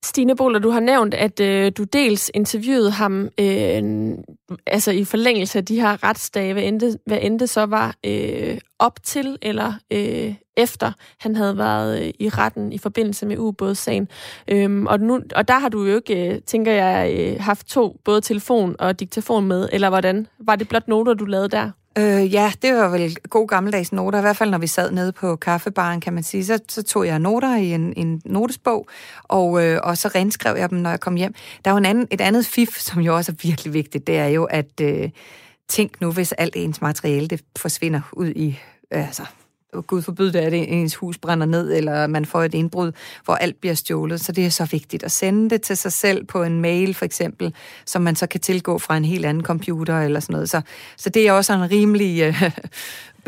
Stine 0.05 0.35
Boller, 0.35 0.59
du 0.59 0.69
har 0.69 0.79
nævnt, 0.79 1.13
at 1.13 1.39
øh, 1.39 1.71
du 1.77 1.83
dels 1.83 2.31
interviewede 2.33 2.91
ham 2.91 3.29
øh, 3.39 4.13
altså 4.67 4.91
i 4.91 5.03
forlængelse 5.03 5.57
af 5.57 5.65
de 5.65 5.81
her 5.81 6.03
retsdage, 6.03 6.53
hvad 6.53 6.63
end 6.63 6.79
det, 6.79 6.97
hvad 7.05 7.17
end 7.21 7.39
det 7.39 7.49
så 7.49 7.65
var 7.65 7.95
øh, 8.05 8.57
op 8.79 9.03
til 9.03 9.37
eller 9.41 9.73
øh, 9.91 10.35
efter 10.57 10.91
han 11.19 11.35
havde 11.35 11.57
været 11.57 12.03
øh, 12.03 12.13
i 12.19 12.29
retten 12.29 12.73
i 12.73 12.77
forbindelse 12.77 13.25
med 13.25 13.37
ubådssagen. 13.37 14.07
Øhm, 14.47 14.87
og, 14.87 14.99
nu, 14.99 15.21
og 15.35 15.47
der 15.47 15.59
har 15.59 15.69
du 15.69 15.85
jo 15.85 15.95
ikke, 15.95 16.35
øh, 16.35 16.41
tænker 16.41 16.71
jeg, 16.71 17.15
øh, 17.19 17.39
haft 17.39 17.67
to, 17.67 17.97
både 18.05 18.21
telefon 18.21 18.75
og 18.79 18.99
diktafon 18.99 19.47
med, 19.47 19.69
eller 19.71 19.89
hvordan? 19.89 20.27
Var 20.39 20.55
det 20.55 20.69
blot 20.69 20.87
noter, 20.87 21.13
du 21.13 21.25
lavede 21.25 21.49
der? 21.49 21.71
Øh, 21.99 22.33
ja, 22.33 22.51
det 22.61 22.73
var 22.73 22.89
vel 22.89 23.17
god 23.29 23.47
gammeldags 23.47 23.91
noter, 23.91 24.19
i 24.19 24.21
hvert 24.21 24.37
fald 24.37 24.49
når 24.49 24.57
vi 24.57 24.67
sad 24.67 24.91
nede 24.91 25.11
på 25.11 25.35
kaffebaren, 25.35 26.01
kan 26.01 26.13
man 26.13 26.23
sige. 26.23 26.45
Så, 26.45 26.59
så 26.69 26.83
tog 26.83 27.05
jeg 27.05 27.19
noter 27.19 27.55
i 27.55 27.73
en, 27.73 27.93
en 27.97 28.21
notesbog, 28.25 28.87
og, 29.23 29.65
øh, 29.65 29.79
og 29.83 29.97
så 29.97 30.07
renskrev 30.07 30.55
jeg 30.57 30.69
dem, 30.69 30.77
når 30.77 30.89
jeg 30.89 30.99
kom 30.99 31.15
hjem. 31.15 31.33
Der 31.65 31.71
er 31.71 31.73
jo 31.73 31.77
en 31.77 31.85
anden, 31.85 32.07
et 32.11 32.21
andet 32.21 32.45
fif, 32.45 32.79
som 32.79 33.01
jo 33.01 33.15
også 33.15 33.31
er 33.31 33.35
virkelig 33.41 33.73
vigtigt, 33.73 34.07
det 34.07 34.17
er 34.17 34.27
jo, 34.27 34.43
at 34.43 34.81
øh, 34.81 35.09
tænk 35.67 36.01
nu, 36.01 36.11
hvis 36.11 36.31
alt 36.31 36.55
ens 36.55 36.81
materiale 36.81 37.27
det 37.27 37.41
forsvinder 37.57 38.01
ud 38.13 38.29
i 38.29 38.59
øh, 38.93 39.07
altså, 39.07 39.23
Gud 39.87 40.01
forbyde 40.01 40.33
det, 40.33 40.39
at 40.39 40.53
ens 40.53 40.95
hus 40.95 41.17
brænder 41.17 41.45
ned, 41.45 41.73
eller 41.73 42.07
man 42.07 42.25
får 42.25 42.43
et 42.43 42.53
indbrud, 42.53 42.91
hvor 43.25 43.35
alt 43.35 43.61
bliver 43.61 43.73
stjålet. 43.75 44.21
Så 44.21 44.31
det 44.31 44.45
er 44.45 44.49
så 44.49 44.65
vigtigt 44.65 45.03
at 45.03 45.11
sende 45.11 45.49
det 45.49 45.61
til 45.61 45.77
sig 45.77 45.93
selv 45.93 46.25
på 46.25 46.43
en 46.43 46.61
mail, 46.61 46.93
for 46.93 47.05
eksempel, 47.05 47.53
som 47.85 48.01
man 48.01 48.15
så 48.15 48.27
kan 48.27 48.39
tilgå 48.39 48.79
fra 48.79 48.97
en 48.97 49.05
helt 49.05 49.25
anden 49.25 49.43
computer, 49.43 49.99
eller 50.01 50.19
sådan 50.19 50.33
noget. 50.33 50.49
Så, 50.49 50.61
så 50.97 51.09
det 51.09 51.27
er 51.27 51.31
også 51.31 51.53
en 51.53 51.71
rimelig 51.71 52.21
øh, 52.21 52.51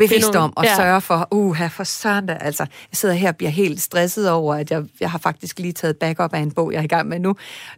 bevidst 0.08 0.36
om 0.36 0.52
at 0.56 0.64
ja. 0.64 0.76
sørge 0.76 1.00
for, 1.00 1.28
uh, 1.30 1.54
her 1.54 1.68
for 1.68 1.84
søren 1.84 2.26
da, 2.26 2.38
altså, 2.40 2.62
jeg 2.62 2.96
sidder 2.96 3.14
her 3.14 3.28
og 3.28 3.36
bliver 3.36 3.50
helt 3.50 3.80
stresset 3.80 4.30
over, 4.30 4.54
at 4.54 4.70
jeg, 4.70 4.82
jeg 5.00 5.10
har 5.10 5.18
faktisk 5.18 5.58
lige 5.58 5.72
taget 5.72 5.96
backup 5.96 6.34
af 6.34 6.38
en 6.38 6.50
bog, 6.50 6.72
jeg 6.72 6.78
er 6.78 6.82
i 6.82 6.86
gang 6.86 7.08
med 7.08 7.18
nu, 7.18 7.34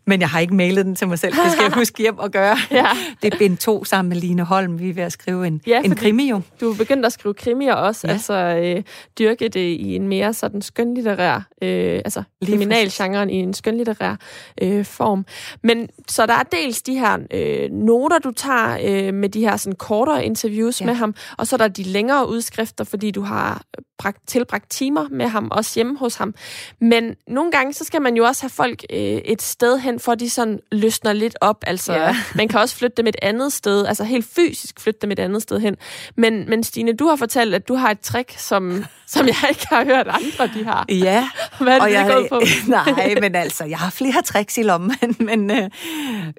men 0.06 0.20
jeg 0.20 0.28
har 0.28 0.40
ikke 0.40 0.54
mailet 0.54 0.86
den 0.86 0.94
til 0.94 1.08
mig 1.08 1.18
selv, 1.18 1.32
det 1.32 1.52
skal 1.52 1.62
jeg 1.62 1.72
huske 1.80 2.02
hjem 2.02 2.18
og 2.18 2.30
gøre. 2.30 2.56
Ja. 2.70 2.86
Det 3.22 3.34
er 3.34 3.38
bind 3.38 3.56
to 3.56 3.84
sammen 3.84 4.08
med 4.08 4.16
Line 4.16 4.42
Holm, 4.42 4.78
vi 4.78 4.90
er 4.90 4.94
ved 4.94 5.02
at 5.02 5.12
skrive 5.12 5.46
en, 5.46 5.60
ja, 5.66 5.82
en 5.84 5.94
krimi 5.94 6.30
jo. 6.30 6.40
Du 6.60 6.72
er 6.72 6.76
begyndt 6.76 7.06
at 7.06 7.12
skrive 7.12 7.34
krimier 7.34 7.74
også, 7.74 8.06
ja. 8.06 8.12
altså 8.12 8.34
øh, 8.34 8.82
dyrke 9.18 9.48
det 9.48 9.60
i 9.60 9.96
en 9.96 10.08
mere 10.08 10.34
sådan 10.34 10.62
skønlitterær, 10.62 11.36
øh, 11.62 12.00
altså 12.04 12.22
kriminalgenren 12.44 13.30
i 13.30 13.36
en 13.36 13.54
skønlitterær 13.54 14.16
øh, 14.62 14.84
form. 14.84 15.26
Men 15.62 15.88
så 16.08 16.26
der 16.26 16.34
er 16.34 16.42
dels 16.42 16.82
de 16.82 16.98
her 16.98 17.18
øh, 17.30 17.70
noter, 17.70 18.18
du 18.18 18.30
tager 18.30 18.78
øh, 18.82 19.14
med 19.14 19.28
de 19.28 19.40
her 19.40 19.56
sådan 19.56 19.76
kortere 19.76 20.24
interviews 20.24 20.80
ja. 20.80 20.86
med 20.86 20.94
ham, 20.94 21.14
og 21.36 21.46
så 21.46 21.56
er 21.56 21.58
der 21.58 21.68
de 21.68 21.82
længere 21.82 22.13
længere 22.14 22.28
udskrifter, 22.28 22.84
fordi 22.84 23.10
du 23.10 23.22
har 23.22 23.62
øh, 23.78 23.84
bragt, 23.98 24.28
tilbragt 24.28 24.70
timer 24.70 25.08
med 25.10 25.26
ham, 25.26 25.48
også 25.50 25.72
hjemme 25.74 25.98
hos 25.98 26.14
ham. 26.14 26.34
Men 26.80 27.14
nogle 27.28 27.52
gange, 27.52 27.72
så 27.72 27.84
skal 27.84 28.02
man 28.02 28.16
jo 28.16 28.24
også 28.24 28.42
have 28.42 28.50
folk 28.50 28.84
øh, 28.90 28.98
et 28.98 29.42
sted 29.42 29.78
hen, 29.78 30.00
for 30.00 30.14
de 30.14 30.30
sådan 30.30 30.60
løsner 30.72 31.12
lidt 31.12 31.36
op. 31.40 31.64
Altså, 31.66 31.94
ja. 31.94 32.16
man 32.34 32.48
kan 32.48 32.60
også 32.60 32.76
flytte 32.76 32.96
dem 32.96 33.06
et 33.06 33.16
andet 33.22 33.52
sted, 33.52 33.86
altså 33.86 34.04
helt 34.04 34.26
fysisk 34.36 34.80
flytte 34.80 35.00
dem 35.02 35.10
et 35.10 35.18
andet 35.18 35.42
sted 35.42 35.60
hen. 35.60 35.76
Men, 36.16 36.48
men 36.48 36.64
Stine, 36.64 36.92
du 36.92 37.06
har 37.06 37.16
fortalt, 37.16 37.54
at 37.54 37.68
du 37.68 37.74
har 37.74 37.90
et 37.90 38.00
trick, 38.00 38.38
som, 38.38 38.84
som 39.06 39.26
jeg 39.26 39.36
ikke 39.48 39.66
har 39.68 39.84
hørt 39.84 40.08
andre, 40.08 40.58
de 40.58 40.64
har. 40.64 40.84
Ja. 40.88 41.28
Hvad 41.60 41.68
er 41.68 41.74
det, 41.74 41.82
og 41.82 41.92
jeg, 41.92 42.12
gået 42.12 42.28
på? 42.28 42.42
nej, 42.68 43.14
men 43.20 43.34
altså, 43.34 43.64
jeg 43.64 43.78
har 43.78 43.90
flere 43.90 44.22
tricks 44.22 44.58
i 44.58 44.62
lommen, 44.62 45.16
men, 45.18 45.50
øh, 45.50 45.70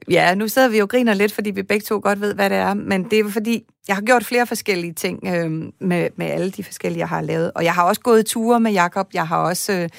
ja, 0.09 0.35
nu 0.35 0.47
sidder 0.47 0.67
vi 0.67 0.77
jo 0.77 0.85
og 0.85 0.89
griner 0.89 1.13
lidt, 1.13 1.31
fordi 1.31 1.51
vi 1.51 1.63
begge 1.63 1.83
to 1.83 1.99
godt 2.03 2.21
ved, 2.21 2.33
hvad 2.33 2.49
det 2.49 2.57
er. 2.57 2.73
Men 2.73 3.03
det 3.03 3.19
er 3.19 3.29
fordi, 3.29 3.63
jeg 3.87 3.95
har 3.95 4.01
gjort 4.01 4.25
flere 4.25 4.47
forskellige 4.47 4.93
ting 4.93 5.19
øh, 5.27 5.51
med, 5.79 6.09
med 6.15 6.25
alle 6.25 6.51
de 6.51 6.63
forskellige, 6.63 6.99
jeg 6.99 7.09
har 7.09 7.21
lavet. 7.21 7.44
Og 7.55 7.63
jeg 7.63 7.73
har 7.73 7.83
også 7.83 8.01
gået 8.01 8.25
ture 8.25 8.59
med 8.59 8.71
Jakob. 8.71 9.07
Jeg 9.13 9.27
har 9.27 9.37
også 9.37 9.73
øh, 9.73 9.89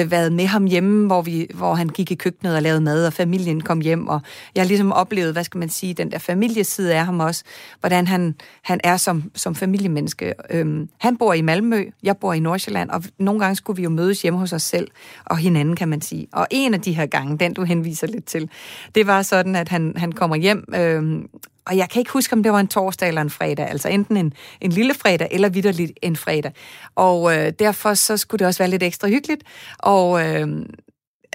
øh, 0.00 0.10
været 0.10 0.32
med 0.32 0.46
ham 0.46 0.64
hjemme, 0.64 1.06
hvor, 1.06 1.22
vi, 1.22 1.46
hvor 1.54 1.74
han 1.74 1.88
gik 1.88 2.10
i 2.10 2.14
køkkenet 2.14 2.56
og 2.56 2.62
lavede 2.62 2.80
mad, 2.80 3.06
og 3.06 3.12
familien 3.12 3.60
kom 3.60 3.80
hjem. 3.80 4.08
Og 4.08 4.20
jeg 4.54 4.62
har 4.62 4.68
ligesom 4.68 4.92
oplevet, 4.92 5.32
hvad 5.32 5.44
skal 5.44 5.58
man 5.58 5.68
sige, 5.68 5.94
den 5.94 6.10
der 6.10 6.18
familieside 6.18 6.94
af 6.94 7.04
ham 7.04 7.20
også. 7.20 7.44
Hvordan 7.80 8.06
han, 8.06 8.34
han 8.62 8.80
er 8.84 8.96
som, 8.96 9.30
som 9.34 9.54
familiemenneske. 9.54 10.34
Øhm, 10.50 10.88
han 10.98 11.16
bor 11.16 11.32
i 11.32 11.40
Malmø, 11.40 11.84
jeg 12.02 12.16
bor 12.16 12.32
i 12.32 12.40
Nordsjælland, 12.40 12.90
og 12.90 13.04
nogle 13.18 13.40
gange 13.40 13.56
skulle 13.56 13.76
vi 13.76 13.82
jo 13.82 13.90
mødes 13.90 14.22
hjemme 14.22 14.38
hos 14.38 14.52
os 14.52 14.62
selv 14.62 14.88
og 15.24 15.36
hinanden, 15.36 15.76
kan 15.76 15.88
man 15.88 16.00
sige. 16.00 16.26
Og 16.32 16.46
en 16.50 16.74
af 16.74 16.80
de 16.80 16.92
her 16.92 17.06
gange, 17.06 17.38
den 17.38 17.54
du 17.54 17.64
henviser 17.64 18.06
lidt 18.06 18.24
til, 18.24 18.50
det 18.94 19.06
var 19.06 19.22
sådan, 19.22 19.56
at 19.56 19.68
han, 19.68 19.92
han 19.96 20.12
kommer 20.12 20.36
hjem 20.36 20.64
øh, 20.74 21.22
og 21.66 21.76
jeg 21.76 21.90
kan 21.90 22.00
ikke 22.00 22.12
huske, 22.12 22.32
om 22.32 22.42
det 22.42 22.52
var 22.52 22.60
en 22.60 22.68
torsdag 22.68 23.08
eller 23.08 23.20
en 23.20 23.30
fredag, 23.30 23.70
altså 23.70 23.88
enten 23.88 24.16
en, 24.16 24.32
en 24.60 24.70
lille 24.70 24.94
fredag 24.94 25.28
eller 25.30 25.48
vidderligt 25.48 25.92
en 26.02 26.16
fredag. 26.16 26.52
Og 26.94 27.36
øh, 27.36 27.52
derfor 27.58 27.94
så 27.94 28.16
skulle 28.16 28.38
det 28.38 28.46
også 28.46 28.58
være 28.58 28.70
lidt 28.70 28.82
ekstra 28.82 29.08
hyggeligt. 29.08 29.42
Og 29.78 30.26
øh, 30.26 30.48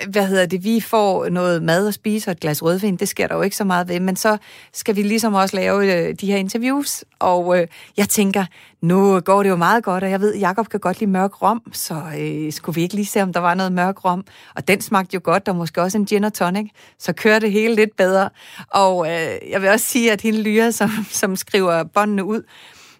hvad 0.08 0.28
hedder 0.28 0.45
det, 0.45 0.64
vi 0.64 0.80
får 0.80 1.30
noget 1.30 1.64
mad 1.64 1.88
at 1.88 1.93
spise 1.93 2.30
og 2.30 2.32
et 2.32 2.39
glas 2.39 2.64
rødvin, 2.64 2.95
det 2.95 3.08
sker 3.08 3.28
der 3.28 3.36
jo 3.36 3.41
ikke 3.41 3.56
så 3.56 3.64
meget 3.64 3.88
ved, 3.88 4.00
men 4.00 4.16
så 4.16 4.38
skal 4.74 4.95
vi 4.95 5.02
ligesom 5.02 5.34
også 5.34 5.56
lave 5.56 5.93
øh, 5.93 6.16
de 6.22 6.28
her 6.28 6.38
interviews, 6.38 7.04
og 7.20 7.60
øh, 7.60 7.68
jeg 7.97 8.10
tænker, 8.10 8.45
nu 8.82 9.20
går 9.20 9.43
det 9.43 9.50
jo 9.50 9.56
meget 9.56 9.84
godt, 9.84 10.04
og 10.04 10.10
jeg 10.10 10.22
ved, 10.22 10.36
Jakob 10.36 10.70
kan 10.70 10.80
godt 10.80 11.00
lide 11.00 11.12
mørk 11.12 11.41
rom, 11.41 11.62
så 11.74 12.02
øh, 12.20 12.54
skulle 12.54 12.76
vi 12.76 12.82
ikke 12.82 12.95
lige 12.95 13.06
se, 13.06 13.22
om 13.22 13.34
der 13.34 13.39
var 13.39 13.54
noget 13.54 13.72
mørk 13.72 14.06
rom, 14.06 14.26
og 14.56 14.68
den 14.68 14.82
smagte 14.82 15.16
jo 15.16 15.22
godt, 15.24 15.47
og 15.47 15.56
måske 15.56 15.82
også 15.82 15.97
en 15.97 16.06
gin 16.06 16.24
og 16.24 16.34
tonic, 16.34 16.72
så 17.00 17.14
kører 17.14 17.39
det 17.39 17.52
hele 17.52 17.76
lidt 17.76 17.97
bedre, 17.97 18.30
og 18.68 19.06
øh, 19.06 19.50
jeg 19.50 19.62
vil 19.62 19.70
også 19.70 19.86
sige, 19.86 20.12
at 20.12 20.22
hende 20.22 20.41
Lyra, 20.41 20.72
som, 20.72 20.89
som 21.10 21.36
skriver 21.36 21.84
båndene 21.84 22.24
ud, 22.24 22.43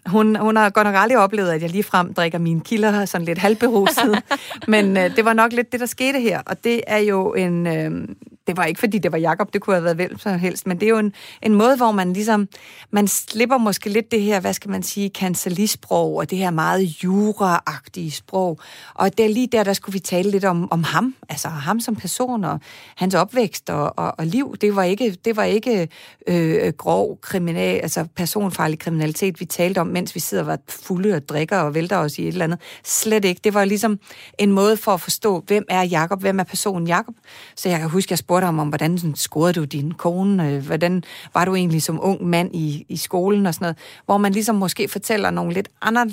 hun, 0.06 0.36
hun 0.36 0.56
har 0.56 0.70
godt 0.70 0.88
nok 0.88 0.95
aldrig 0.95 1.18
oplevet, 1.18 1.52
at 1.52 1.62
jeg 1.62 1.70
lige 1.70 1.84
frem 1.84 2.14
drikker 2.14 2.38
mine 2.38 2.62
kilder 2.62 3.06
sådan 3.06 3.26
lidt 3.26 3.38
halvberuset. 3.38 4.24
Men 4.68 4.97
øh, 4.97 5.16
det 5.16 5.26
var 5.26 5.34
nok 5.34 5.54
lidt 5.54 5.72
det, 5.72 5.80
der 5.80 5.86
skete 5.86 6.20
her. 6.20 6.41
Og 6.45 6.64
det 6.64 6.82
er 6.88 6.97
jo 6.97 7.34
en, 7.34 7.68
øh, 7.68 8.08
det 8.48 8.58
var 8.58 8.66
ikke 8.66 8.80
fordi, 8.80 8.98
det 8.98 9.12
var 9.12 9.18
Jakob, 9.18 9.54
det 9.54 9.62
kunne 9.62 9.76
have 9.76 9.84
været 9.84 9.98
vel 9.98 10.20
som 10.20 10.40
helst, 10.40 10.68
men 10.68 10.80
det 10.80 10.86
er 10.86 10.90
jo 10.90 10.98
en, 10.98 11.14
en 11.42 11.56
måde, 11.56 11.76
hvor 11.78 11.92
man 11.92 12.14
ligesom, 12.14 12.48
man 12.92 13.08
slipper 13.08 13.58
måske 13.58 13.90
lidt 13.90 14.12
det 14.12 14.22
her, 14.22 14.40
hvad 14.40 14.54
skal 14.54 14.72
man 14.72 14.84
sige, 14.84 15.10
kancelisprog, 15.10 16.16
og 16.16 16.30
det 16.30 16.38
her 16.38 16.52
meget 16.52 17.04
juraagtige 17.04 18.12
sprog. 18.12 18.60
Og 18.94 19.18
det 19.18 19.26
er 19.26 19.30
lige 19.30 19.48
der, 19.48 19.64
der 19.64 19.74
skulle 19.74 19.94
vi 19.94 20.00
tale 20.00 20.32
lidt 20.32 20.46
om, 20.46 20.72
om 20.72 20.84
ham, 20.84 21.16
altså 21.30 21.48
ham 21.48 21.80
som 21.80 21.96
person, 21.96 22.44
og 22.44 22.60
hans 22.96 23.16
opvækst 23.16 23.70
og, 23.70 23.94
og, 24.00 24.14
og 24.18 24.26
liv. 24.26 24.56
Det 24.62 24.76
var 24.76 24.84
ikke, 24.84 25.18
det 25.26 25.36
var 25.36 25.44
ikke 25.44 25.90
øh, 26.28 26.74
grov 26.78 27.18
kriminal, 27.22 27.80
altså 27.80 28.06
personfarlig 28.16 28.80
kriminalitet, 28.80 29.40
vi 29.40 29.46
talte 29.46 29.80
om, 29.80 29.88
mens 29.88 30.16
vi 30.16 30.20
sidder 30.20 30.44
og 30.44 30.48
var 30.48 30.60
fulde 30.70 31.16
og 31.16 31.30
drikker 31.30 31.58
og 31.58 31.74
vælter 31.74 31.98
os 31.98 32.20
i 32.20 32.22
et 32.22 32.28
eller 32.28 32.46
andet. 32.46 32.60
Slet 32.84 33.26
ikke. 33.26 33.42
Det 33.44 33.54
var 33.54 33.66
ligesom 33.66 34.00
en 34.38 34.52
måde 34.52 34.78
for 34.78 34.92
at 34.92 35.02
forstå, 35.02 35.44
hvem 35.48 35.66
er 35.70 35.84
Jakob, 35.84 36.22
hvem 36.22 36.40
er 36.40 36.44
personen 36.44 36.88
Jakob. 36.88 37.16
Så 37.56 37.70
jeg 37.70 37.80
kan 37.80 37.90
huske, 37.90 38.12
jeg 38.12 38.18
spurgte 38.18 38.39
spurgte 38.40 38.46
ham 38.46 38.60
om, 38.60 38.68
hvordan 38.68 38.98
sådan, 38.98 39.16
scorede 39.16 39.54
du 39.54 39.64
din 39.64 39.92
kone? 39.92 40.50
Øh, 40.50 40.66
hvordan 40.66 41.04
var 41.34 41.46
du 41.46 41.56
egentlig 41.56 41.82
som 41.82 42.00
ung 42.02 42.28
mand 42.28 42.56
i, 42.56 42.86
i 42.90 42.98
skolen 42.98 43.46
og 43.46 43.54
sådan 43.54 43.66
noget? 43.66 43.78
Hvor 44.06 44.18
man 44.18 44.32
ligesom 44.32 44.56
måske 44.56 44.88
fortæller 44.88 45.32
nogle 45.32 45.54
lidt 45.54 45.70
andre 45.82 46.08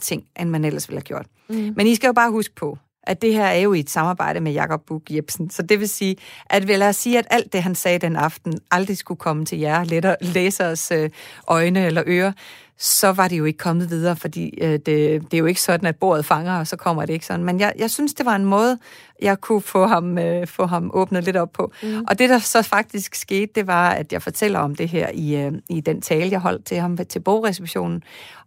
ting, 0.00 0.24
end 0.40 0.50
man 0.50 0.64
ellers 0.64 0.88
ville 0.88 0.98
have 0.98 1.04
gjort. 1.04 1.26
Mm. 1.48 1.74
Men 1.76 1.86
I 1.86 1.94
skal 1.94 2.06
jo 2.06 2.12
bare 2.12 2.30
huske 2.30 2.54
på, 2.54 2.78
at 3.06 3.22
det 3.22 3.34
her 3.34 3.46
er 3.46 3.58
jo 3.58 3.72
i 3.72 3.80
et 3.80 3.90
samarbejde 3.90 4.40
med 4.40 4.52
Jakob 4.52 4.82
Buk 4.86 5.02
Jebsen. 5.10 5.50
Så 5.50 5.62
det 5.62 5.80
vil 5.80 5.88
sige, 5.88 6.16
at 6.46 6.68
vil 6.68 6.78
jeg 6.78 6.94
sige, 6.94 7.18
at 7.18 7.26
alt 7.30 7.52
det, 7.52 7.62
han 7.62 7.74
sagde 7.74 7.98
den 7.98 8.16
aften, 8.16 8.58
aldrig 8.70 8.96
skulle 8.96 9.18
komme 9.18 9.44
til 9.44 9.58
jer 9.58 9.84
læsers 10.20 10.90
øh, 10.90 11.10
øjne 11.48 11.86
eller 11.86 12.02
ører, 12.06 12.32
så 12.78 13.12
var 13.12 13.28
det 13.28 13.38
jo 13.38 13.44
ikke 13.44 13.58
kommet 13.58 13.90
videre, 13.90 14.16
fordi 14.16 14.58
øh, 14.60 14.72
det, 14.72 14.86
det 14.86 15.34
er 15.34 15.38
jo 15.38 15.46
ikke 15.46 15.62
sådan, 15.62 15.86
at 15.86 15.96
bordet 15.96 16.24
fanger, 16.24 16.58
og 16.58 16.66
så 16.66 16.76
kommer 16.76 17.06
det 17.06 17.12
ikke 17.12 17.26
sådan. 17.26 17.44
Men 17.44 17.60
jeg, 17.60 17.72
jeg 17.78 17.90
synes, 17.90 18.14
det 18.14 18.26
var 18.26 18.36
en 18.36 18.44
måde, 18.44 18.78
jeg 19.22 19.40
kunne 19.40 19.60
få 19.60 19.86
ham, 19.86 20.18
øh, 20.18 20.46
få 20.46 20.66
ham 20.66 20.90
åbnet 20.94 21.24
lidt 21.24 21.36
op 21.36 21.52
på. 21.52 21.72
Mm. 21.82 22.04
Og 22.08 22.18
det, 22.18 22.30
der 22.30 22.38
så 22.38 22.62
faktisk 22.62 23.14
skete, 23.14 23.52
det 23.54 23.66
var, 23.66 23.90
at 23.90 24.12
jeg 24.12 24.22
fortæller 24.22 24.58
om 24.58 24.74
det 24.74 24.88
her 24.88 25.08
i, 25.14 25.36
øh, 25.36 25.52
i 25.68 25.80
den 25.80 26.00
tale, 26.00 26.30
jeg 26.30 26.40
holdt 26.40 26.64
til 26.64 26.76
ham 26.76 26.96
til 26.96 27.20
bogreceptionen. 27.20 28.02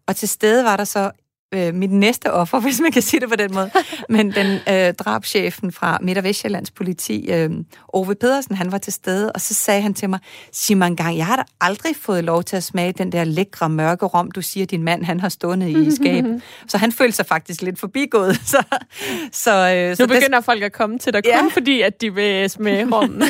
Og 0.08 0.16
til 0.16 0.30
stede 0.30 0.64
var 0.64 0.78
der 0.78 0.84
så 0.84 1.12
øh, 1.54 1.74
mit 1.74 1.92
næste 1.92 2.34
offer, 2.34 2.60
hvis 2.66 2.82
man 2.82 2.92
kan 2.92 3.02
sige 3.02 3.20
det 3.20 3.30
på 3.30 3.36
den 3.36 3.54
måde. 3.54 3.72
Men 4.10 4.32
den 4.32 4.60
øh, 4.70 4.94
drabschefen 4.94 5.72
fra 5.72 5.98
Midt- 6.02 6.18
og 6.18 6.24
Vestjyllands 6.24 6.72
politi, 6.72 7.32
øh, 7.32 7.50
Ove 7.94 8.16
Pedersen, 8.16 8.56
han 8.56 8.72
var 8.72 8.78
til 8.78 8.94
stede, 8.94 9.32
og 9.32 9.42
så 9.42 9.54
sagde 9.54 9.82
han 9.82 9.94
til 9.94 10.10
mig, 10.10 10.20
sig 10.52 10.78
mig 10.78 10.88
en 10.88 10.96
gang, 10.96 11.18
jeg 11.18 11.26
har 11.26 11.36
da 11.36 11.44
aldrig 11.62 11.96
fået 11.96 12.24
lov 12.24 12.44
til 12.44 12.56
at 12.56 12.64
smage 12.64 12.92
den 12.92 13.12
der 13.12 13.24
lækre 13.24 13.70
mørke 13.70 14.06
rom, 14.06 14.32
du 14.32 14.42
siger, 14.42 14.66
din 14.66 14.84
mand 14.84 15.04
han 15.04 15.20
har 15.20 15.30
stående 15.30 15.72
i 15.72 15.92
skab. 15.92 16.24
så 16.70 16.78
han 16.78 16.92
følte 16.92 17.16
sig 17.16 17.26
faktisk 17.26 17.62
lidt 17.62 17.80
forbigået. 17.80 18.40
Så, 18.50 18.64
så, 19.32 19.52
øh, 19.52 19.96
så 19.96 20.04
nu 20.04 20.08
begynder 20.08 20.38
det, 20.38 20.46
folk 20.46 20.64
at 20.64 20.74
komme 20.74 21.00
til 21.00 21.14
dig, 21.14 21.24
kun 21.24 21.32
ja. 21.32 21.48
fordi, 21.54 21.82
at 21.82 22.02
de 22.02 22.14
vil 22.14 22.50
smage 22.50 22.88
rom. 22.92 23.22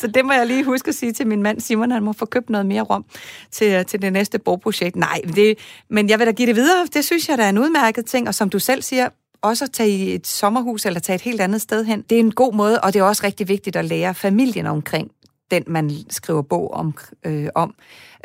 så 0.00 0.06
det 0.06 0.24
må 0.24 0.32
jeg 0.32 0.46
lige 0.46 0.64
huske 0.64 0.88
at 0.88 0.94
sige 0.94 1.12
til 1.12 1.26
min 1.26 1.42
mand 1.42 1.60
Simon, 1.60 1.90
han 1.90 2.02
må 2.02 2.12
få 2.12 2.26
købt 2.26 2.50
noget 2.50 2.66
mere 2.66 2.82
rom 2.82 3.04
til, 3.50 3.84
til 3.84 4.02
det 4.02 4.12
næste 4.12 4.38
bogprojekt. 4.38 4.96
Nej, 4.96 5.20
det, 5.34 5.58
men 5.90 6.08
jeg 6.08 6.18
vil 6.18 6.26
da 6.26 6.32
give 6.32 6.48
det 6.48 6.56
videre. 6.56 6.86
Det 6.94 7.04
synes 7.04 7.27
jeg, 7.28 7.38
der 7.38 7.44
er 7.44 7.48
en 7.48 7.58
udmærket 7.58 8.06
ting, 8.06 8.28
og 8.28 8.34
som 8.34 8.50
du 8.50 8.58
selv 8.58 8.82
siger, 8.82 9.08
også 9.42 9.64
at 9.64 9.70
tage 9.70 9.90
i 9.90 10.14
et 10.14 10.26
sommerhus 10.26 10.86
eller 10.86 11.00
tage 11.00 11.14
et 11.14 11.22
helt 11.22 11.40
andet 11.40 11.60
sted 11.60 11.84
hen. 11.84 12.02
Det 12.02 12.16
er 12.16 12.20
en 12.20 12.32
god 12.32 12.54
måde, 12.54 12.80
og 12.80 12.92
det 12.92 12.98
er 12.98 13.04
også 13.04 13.22
rigtig 13.24 13.48
vigtigt 13.48 13.76
at 13.76 13.84
lære 13.84 14.14
familien 14.14 14.66
omkring 14.66 15.10
den, 15.50 15.64
man 15.66 15.90
skriver 16.10 16.42
bog 16.42 16.74
om. 16.74 16.94
Øh, 17.26 17.48
om. 17.54 17.74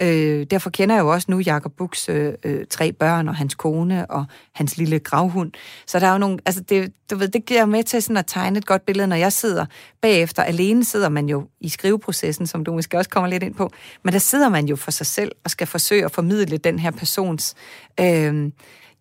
Øh, 0.01 0.45
derfor 0.51 0.69
kender 0.69 0.95
jeg 0.95 1.01
jo 1.01 1.11
også 1.11 1.31
nu 1.31 1.39
Jakob 1.39 1.71
Buks 1.77 2.09
øh, 2.09 2.33
øh, 2.43 2.65
tre 2.69 2.91
børn 2.91 3.27
og 3.27 3.35
hans 3.35 3.55
kone 3.55 4.11
og 4.11 4.25
hans 4.53 4.77
lille 4.77 4.99
gravhund. 4.99 5.51
Så 5.87 5.99
der 5.99 6.07
er 6.07 6.11
jo 6.11 6.17
nogle, 6.17 6.39
altså 6.45 6.61
det, 6.61 6.93
du 7.11 7.15
ved, 7.15 7.27
det 7.27 7.45
giver 7.45 7.65
med 7.65 7.83
til 7.83 8.01
sådan 8.01 8.17
at 8.17 8.25
tegne 8.27 8.57
et 8.57 8.65
godt 8.65 8.85
billede, 8.85 9.07
når 9.07 9.15
jeg 9.15 9.33
sidder 9.33 9.65
bagefter. 10.01 10.43
Alene 10.43 10.85
sidder 10.85 11.09
man 11.09 11.29
jo 11.29 11.47
i 11.61 11.69
skriveprocessen, 11.69 12.47
som 12.47 12.65
du 12.65 12.73
måske 12.73 12.97
også 12.97 13.09
kommer 13.09 13.29
lidt 13.29 13.43
ind 13.43 13.55
på, 13.55 13.71
men 14.03 14.13
der 14.13 14.19
sidder 14.19 14.49
man 14.49 14.65
jo 14.65 14.75
for 14.75 14.91
sig 14.91 15.05
selv 15.05 15.31
og 15.43 15.51
skal 15.51 15.67
forsøge 15.67 16.05
at 16.05 16.11
formidle 16.11 16.57
den 16.57 16.79
her 16.79 16.91
persons 16.91 17.55
øh, 17.99 18.51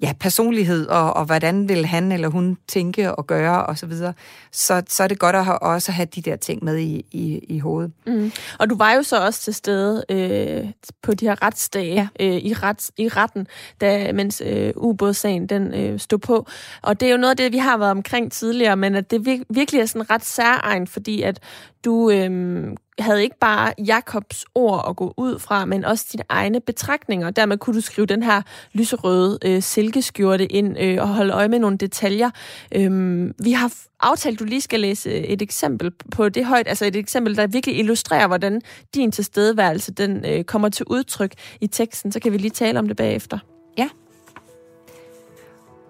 ja, 0.03 0.13
personlighed, 0.21 0.87
og, 0.87 1.17
og 1.17 1.25
hvordan 1.25 1.69
vil 1.69 1.87
han 1.87 2.13
eller 2.13 2.29
hun 2.29 2.59
tænke 2.69 3.15
og 3.15 3.27
gøre 3.27 3.67
og 3.67 3.79
så 3.79 3.87
videre, 3.87 4.13
så, 4.53 4.83
så 4.89 5.03
er 5.03 5.09
det 5.09 5.19
godt 5.19 5.37
at 5.37 5.45
have, 5.45 5.59
også 5.59 5.93
have 5.93 6.07
de 6.07 6.23
der 6.23 6.37
ting 6.37 6.65
med 6.65 6.79
i, 6.79 7.07
i, 7.11 7.39
i 7.39 7.59
hovedet. 7.59 7.93
Mm. 8.07 8.33
Og 8.59 8.71
du 8.71 8.77
var 8.77 8.93
jo 8.93 9.03
så 9.03 9.25
også 9.25 9.41
til 9.41 9.55
stede 9.55 10.05
øh, 10.09 10.67
på 11.03 11.15
de 11.15 11.27
her 11.27 11.43
retsdage 11.43 12.09
ja. 12.21 12.27
øh, 12.27 12.37
i, 12.37 12.53
ret, 12.55 12.91
i 12.97 13.09
retten, 13.09 13.47
da, 13.81 14.13
mens 14.13 14.43
øh, 14.47 14.73
ubådssagen 14.77 15.47
den 15.47 15.75
øh, 15.75 15.99
stod 15.99 16.19
på. 16.19 16.47
Og 16.83 17.01
det 17.01 17.07
er 17.07 17.13
jo 17.13 17.19
noget 17.19 17.31
af 17.31 17.37
det, 17.37 17.53
vi 17.53 17.59
har 17.59 17.77
været 17.77 17.91
omkring 17.91 18.33
tidligere, 18.33 18.77
men 18.77 18.95
at 18.95 19.11
det 19.11 19.27
virkelig 19.51 19.81
er 19.81 19.87
sådan 19.87 20.11
ret 20.11 20.25
særegen, 20.25 20.87
fordi 20.87 21.23
at 21.23 21.41
du 21.85 22.11
øhm, 22.11 22.77
havde 22.99 23.23
ikke 23.23 23.39
bare 23.39 23.73
Jakobs 23.87 24.45
ord 24.55 24.85
at 24.89 24.97
gå 24.97 25.15
ud 25.17 25.39
fra, 25.39 25.65
men 25.65 25.85
også 25.85 26.07
dine 26.13 26.23
egne 26.29 26.61
betragtninger. 26.61 27.31
Dermed 27.31 27.59
kunne 27.59 27.77
du 27.77 27.81
skrive 27.81 28.07
den 28.07 28.23
her 28.23 28.43
lyserøde 28.73 29.39
øh, 29.45 29.63
silkeskjorte 29.63 30.47
ind 30.47 30.79
øh, 30.81 30.99
og 31.01 31.09
holde 31.09 31.33
øje 31.33 31.49
med 31.49 31.59
nogle 31.59 31.77
detaljer. 31.77 32.31
Øhm, 32.75 33.35
vi 33.45 33.53
har 33.53 33.73
aftalt, 34.01 34.35
at 34.35 34.41
du 34.41 34.45
lige 34.45 34.61
skal 34.61 34.81
læse 34.81 35.11
øh, 35.11 35.17
et 35.17 35.43
eksempel 35.43 35.91
på 36.13 36.29
det 36.29 36.45
højt, 36.47 36.69
altså 36.69 36.85
et 36.85 36.97
eksempel, 36.97 37.37
der 37.37 37.47
virkelig 37.47 37.79
illustrerer, 37.79 38.27
hvordan 38.27 38.61
din 38.95 39.13
tilstedeværelse 39.13 39.93
den 39.93 40.25
øh, 40.27 40.45
kommer 40.45 40.69
til 40.69 40.87
udtryk 40.87 41.33
i 41.61 41.67
teksten. 41.67 42.13
Så 42.13 42.21
kan 42.21 42.33
vi 42.33 42.39
lige 42.39 42.51
tale 42.51 42.79
om 42.79 42.89
det 42.89 42.97
bagefter. 42.97 43.39
Ja. 43.79 43.89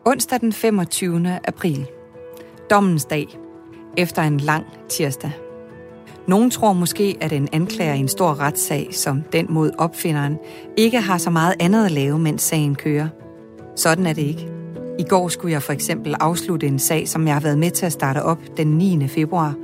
Onsdag 0.05 0.41
den 0.41 0.53
25. 0.53 1.39
april. 1.45 1.87
Dommens 2.71 3.05
dag. 3.05 3.27
Efter 3.97 4.23
en 4.23 4.41
lang 4.41 4.67
tirsdag. 4.89 5.42
Nogen 6.29 6.51
tror 6.51 6.73
måske, 6.73 7.17
at 7.21 7.33
en 7.33 7.49
anklager 7.53 7.95
i 7.95 7.99
en 7.99 8.09
stor 8.09 8.41
retssag, 8.41 8.89
som 8.93 9.23
den 9.33 9.47
mod 9.49 9.71
opfinderen, 9.79 10.39
ikke 10.77 11.01
har 11.01 11.19
så 11.19 11.31
meget 11.31 11.55
andet 11.61 11.85
at 11.85 11.91
lave, 11.91 12.19
mens 12.19 12.43
sagen 12.43 12.75
kører. 12.75 13.09
Sådan 13.77 14.07
er 14.07 14.13
det 14.13 14.23
ikke. 14.23 14.49
I 14.99 15.03
går 15.03 15.29
skulle 15.29 15.53
jeg 15.53 15.63
for 15.63 15.73
eksempel 15.73 16.15
afslutte 16.21 16.67
en 16.67 16.79
sag, 16.79 17.09
som 17.09 17.27
jeg 17.27 17.35
har 17.35 17.41
været 17.41 17.59
med 17.59 17.71
til 17.71 17.87
at 17.87 17.93
starte 17.93 18.23
op 18.23 18.39
den 18.57 18.67
9. 18.67 19.09
februar. 19.09 19.55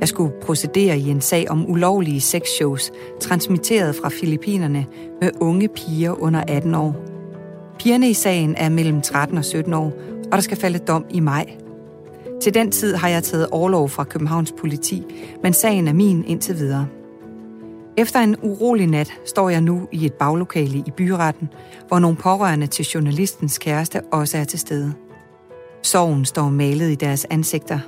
Jeg 0.00 0.08
skulle 0.08 0.32
procedere 0.42 0.98
i 0.98 1.08
en 1.08 1.20
sag 1.20 1.50
om 1.50 1.70
ulovlige 1.70 2.20
sexshows, 2.20 2.92
transmitteret 3.20 3.96
fra 3.96 4.08
Filippinerne 4.08 4.86
med 5.20 5.30
unge 5.40 5.68
piger 5.68 6.22
under 6.22 6.44
18 6.48 6.74
år. 6.74 6.96
Pigerne 7.78 8.10
i 8.10 8.14
sagen 8.14 8.54
er 8.54 8.68
mellem 8.68 9.00
13 9.00 9.38
og 9.38 9.44
17 9.44 9.74
år, 9.74 9.92
og 10.24 10.32
der 10.32 10.40
skal 10.40 10.56
falde 10.56 10.78
dom 10.78 11.04
i 11.10 11.20
maj 11.20 11.65
til 12.42 12.54
den 12.54 12.70
tid 12.70 12.94
har 12.94 13.08
jeg 13.08 13.22
taget 13.22 13.46
overlov 13.50 13.88
fra 13.88 14.04
Københavns 14.04 14.52
politi, 14.58 15.04
men 15.42 15.52
sagen 15.52 15.88
er 15.88 15.92
min 15.92 16.24
indtil 16.24 16.58
videre. 16.58 16.86
Efter 17.96 18.20
en 18.20 18.36
urolig 18.42 18.86
nat 18.86 19.12
står 19.24 19.48
jeg 19.48 19.60
nu 19.60 19.88
i 19.92 20.06
et 20.06 20.12
baglokale 20.12 20.78
i 20.86 20.90
byretten, 20.96 21.48
hvor 21.88 21.98
nogle 21.98 22.16
pårørende 22.16 22.66
til 22.66 22.84
journalistens 22.84 23.58
kæreste 23.58 24.00
også 24.12 24.38
er 24.38 24.44
til 24.44 24.58
stede. 24.58 24.92
Sorgen 25.82 26.24
står 26.24 26.50
malet 26.50 26.90
i 26.90 26.94
deres 26.94 27.26
ansigter. 27.30 27.78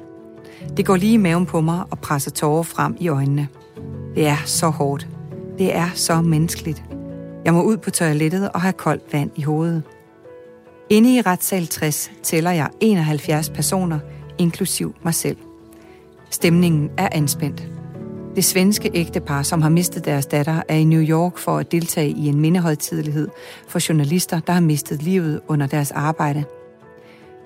Det 0.77 0.87
går 0.87 0.97
lige 0.97 1.15
i 1.15 1.17
maven 1.17 1.47
på 1.47 1.61
mig 1.61 1.85
og 1.91 1.99
presser 1.99 2.31
tårer 2.31 2.63
frem 2.63 2.97
i 3.01 3.09
øjnene. 3.09 3.49
Det 4.15 4.27
er 4.27 4.43
så 4.45 4.69
hårdt. 4.69 5.09
Det 5.59 5.77
er 5.77 5.89
så 5.95 6.21
menneskeligt. 6.21 6.85
Jeg 7.45 7.55
må 7.55 7.63
ud 7.63 7.77
på 7.77 7.91
toilettet 7.91 8.49
og 8.49 8.61
have 8.61 8.73
koldt 8.73 9.13
vand 9.13 9.31
i 9.37 9.43
hovedet. 9.43 9.83
Inde 10.91 11.17
i 11.17 11.21
retssal 11.21 11.67
60 11.67 12.11
tæller 12.23 12.51
jeg 12.51 12.69
71 12.81 13.51
personer– 13.51 13.99
inklusiv 14.39 14.95
mig 15.03 15.15
selv. 15.15 15.37
Stemningen 16.31 16.91
er 16.97 17.09
anspændt. 17.13 17.69
Det 18.37 18.45
svenske 18.45 18.91
ægtepar, 18.95 19.43
som 19.43 19.63
har 19.63 19.69
mistet 19.69 20.05
deres 20.05 20.27
datter, 20.27 20.63
er 20.69 20.77
i 20.77 20.85
New 20.85 21.03
York 21.03 21.39
for 21.39 21.59
at 21.59 21.73
deltage 21.73 22.11
i 22.11 22.27
en 22.27 22.41
mindehøjtidelighed 22.41 23.29
for 23.69 23.89
journalister, 23.89 24.41
der 24.41 24.53
har 24.53 24.61
mistet 24.61 25.03
livet 25.03 25.41
under 25.49 25.67
deres 25.67 25.91
arbejde. 25.91 26.45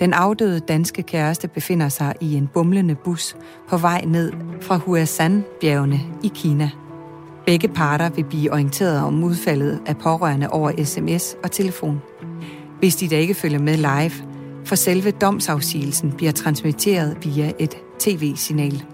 Den 0.00 0.12
afdøde 0.12 0.60
danske 0.60 1.02
kæreste 1.02 1.48
befinder 1.48 1.88
sig 1.88 2.14
i 2.20 2.34
en 2.34 2.48
bumlende 2.54 2.94
bus 2.94 3.36
på 3.68 3.76
vej 3.76 4.04
ned 4.06 4.32
fra 4.60 4.76
Huasan-bjergene 4.76 6.00
i 6.22 6.32
Kina. 6.34 6.70
Begge 7.46 7.68
parter 7.68 8.10
vil 8.10 8.24
blive 8.24 8.52
orienteret 8.52 8.98
om 8.98 9.24
udfaldet 9.24 9.80
af 9.86 9.96
pårørende 9.98 10.50
over 10.50 10.84
sms 10.84 11.36
og 11.44 11.50
telefon. 11.50 12.02
Hvis 12.78 12.96
de 12.96 13.08
da 13.08 13.16
ikke 13.16 13.34
følger 13.34 13.58
med 13.58 13.76
live, 13.76 14.31
for 14.64 14.74
selve 14.74 15.10
domsafsigelsen 15.10 16.12
bliver 16.12 16.32
transmitteret 16.32 17.16
via 17.22 17.52
et 17.58 17.76
tv-signal. 17.98 18.84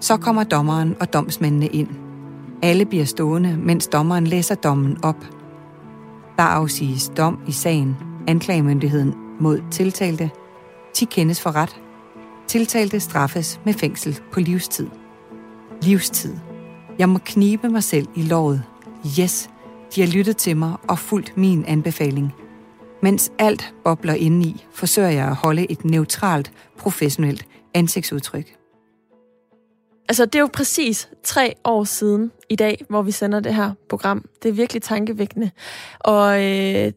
Så 0.00 0.16
kommer 0.16 0.44
dommeren 0.44 0.96
og 1.00 1.12
domsmændene 1.12 1.66
ind. 1.66 1.88
Alle 2.62 2.84
bliver 2.84 3.04
stående, 3.04 3.56
mens 3.56 3.86
dommeren 3.86 4.26
læser 4.26 4.54
dommen 4.54 4.98
op. 5.02 5.24
Der 6.36 6.42
afsiges 6.42 7.08
dom 7.16 7.38
i 7.46 7.52
sagen. 7.52 7.96
Anklagemyndigheden 8.26 9.14
mod 9.40 9.60
tiltalte. 9.70 10.30
De 11.00 11.06
kendes 11.06 11.40
for 11.40 11.56
ret. 11.56 11.80
Tiltalte 12.46 13.00
straffes 13.00 13.60
med 13.64 13.74
fængsel 13.74 14.20
på 14.32 14.40
livstid. 14.40 14.86
Livstid. 15.82 16.34
Jeg 16.98 17.08
må 17.08 17.18
knibe 17.24 17.68
mig 17.68 17.82
selv 17.82 18.06
i 18.14 18.22
låret. 18.22 18.62
Yes, 19.20 19.50
de 19.94 20.00
har 20.00 20.08
lyttet 20.08 20.36
til 20.36 20.56
mig 20.56 20.76
og 20.88 20.98
fulgt 20.98 21.36
min 21.36 21.64
anbefaling– 21.64 22.34
mens 23.02 23.32
alt 23.38 23.74
bobler 23.84 24.14
indeni, 24.14 24.64
forsøger 24.72 25.08
jeg 25.08 25.26
at 25.26 25.34
holde 25.34 25.70
et 25.70 25.84
neutralt, 25.84 26.52
professionelt 26.78 27.46
ansigtsudtryk. 27.74 28.56
Altså, 30.08 30.24
det 30.24 30.34
er 30.34 30.40
jo 30.40 30.50
præcis 30.52 31.08
tre 31.22 31.54
år 31.64 31.84
siden 31.84 32.32
i 32.48 32.56
dag, 32.56 32.84
hvor 32.88 33.02
vi 33.02 33.10
sender 33.10 33.40
det 33.40 33.54
her 33.54 33.72
program. 33.88 34.24
Det 34.42 34.48
er 34.48 34.52
virkelig 34.52 34.82
tankevækkende. 34.82 35.50
Og 36.00 36.44
øh, 36.44 36.92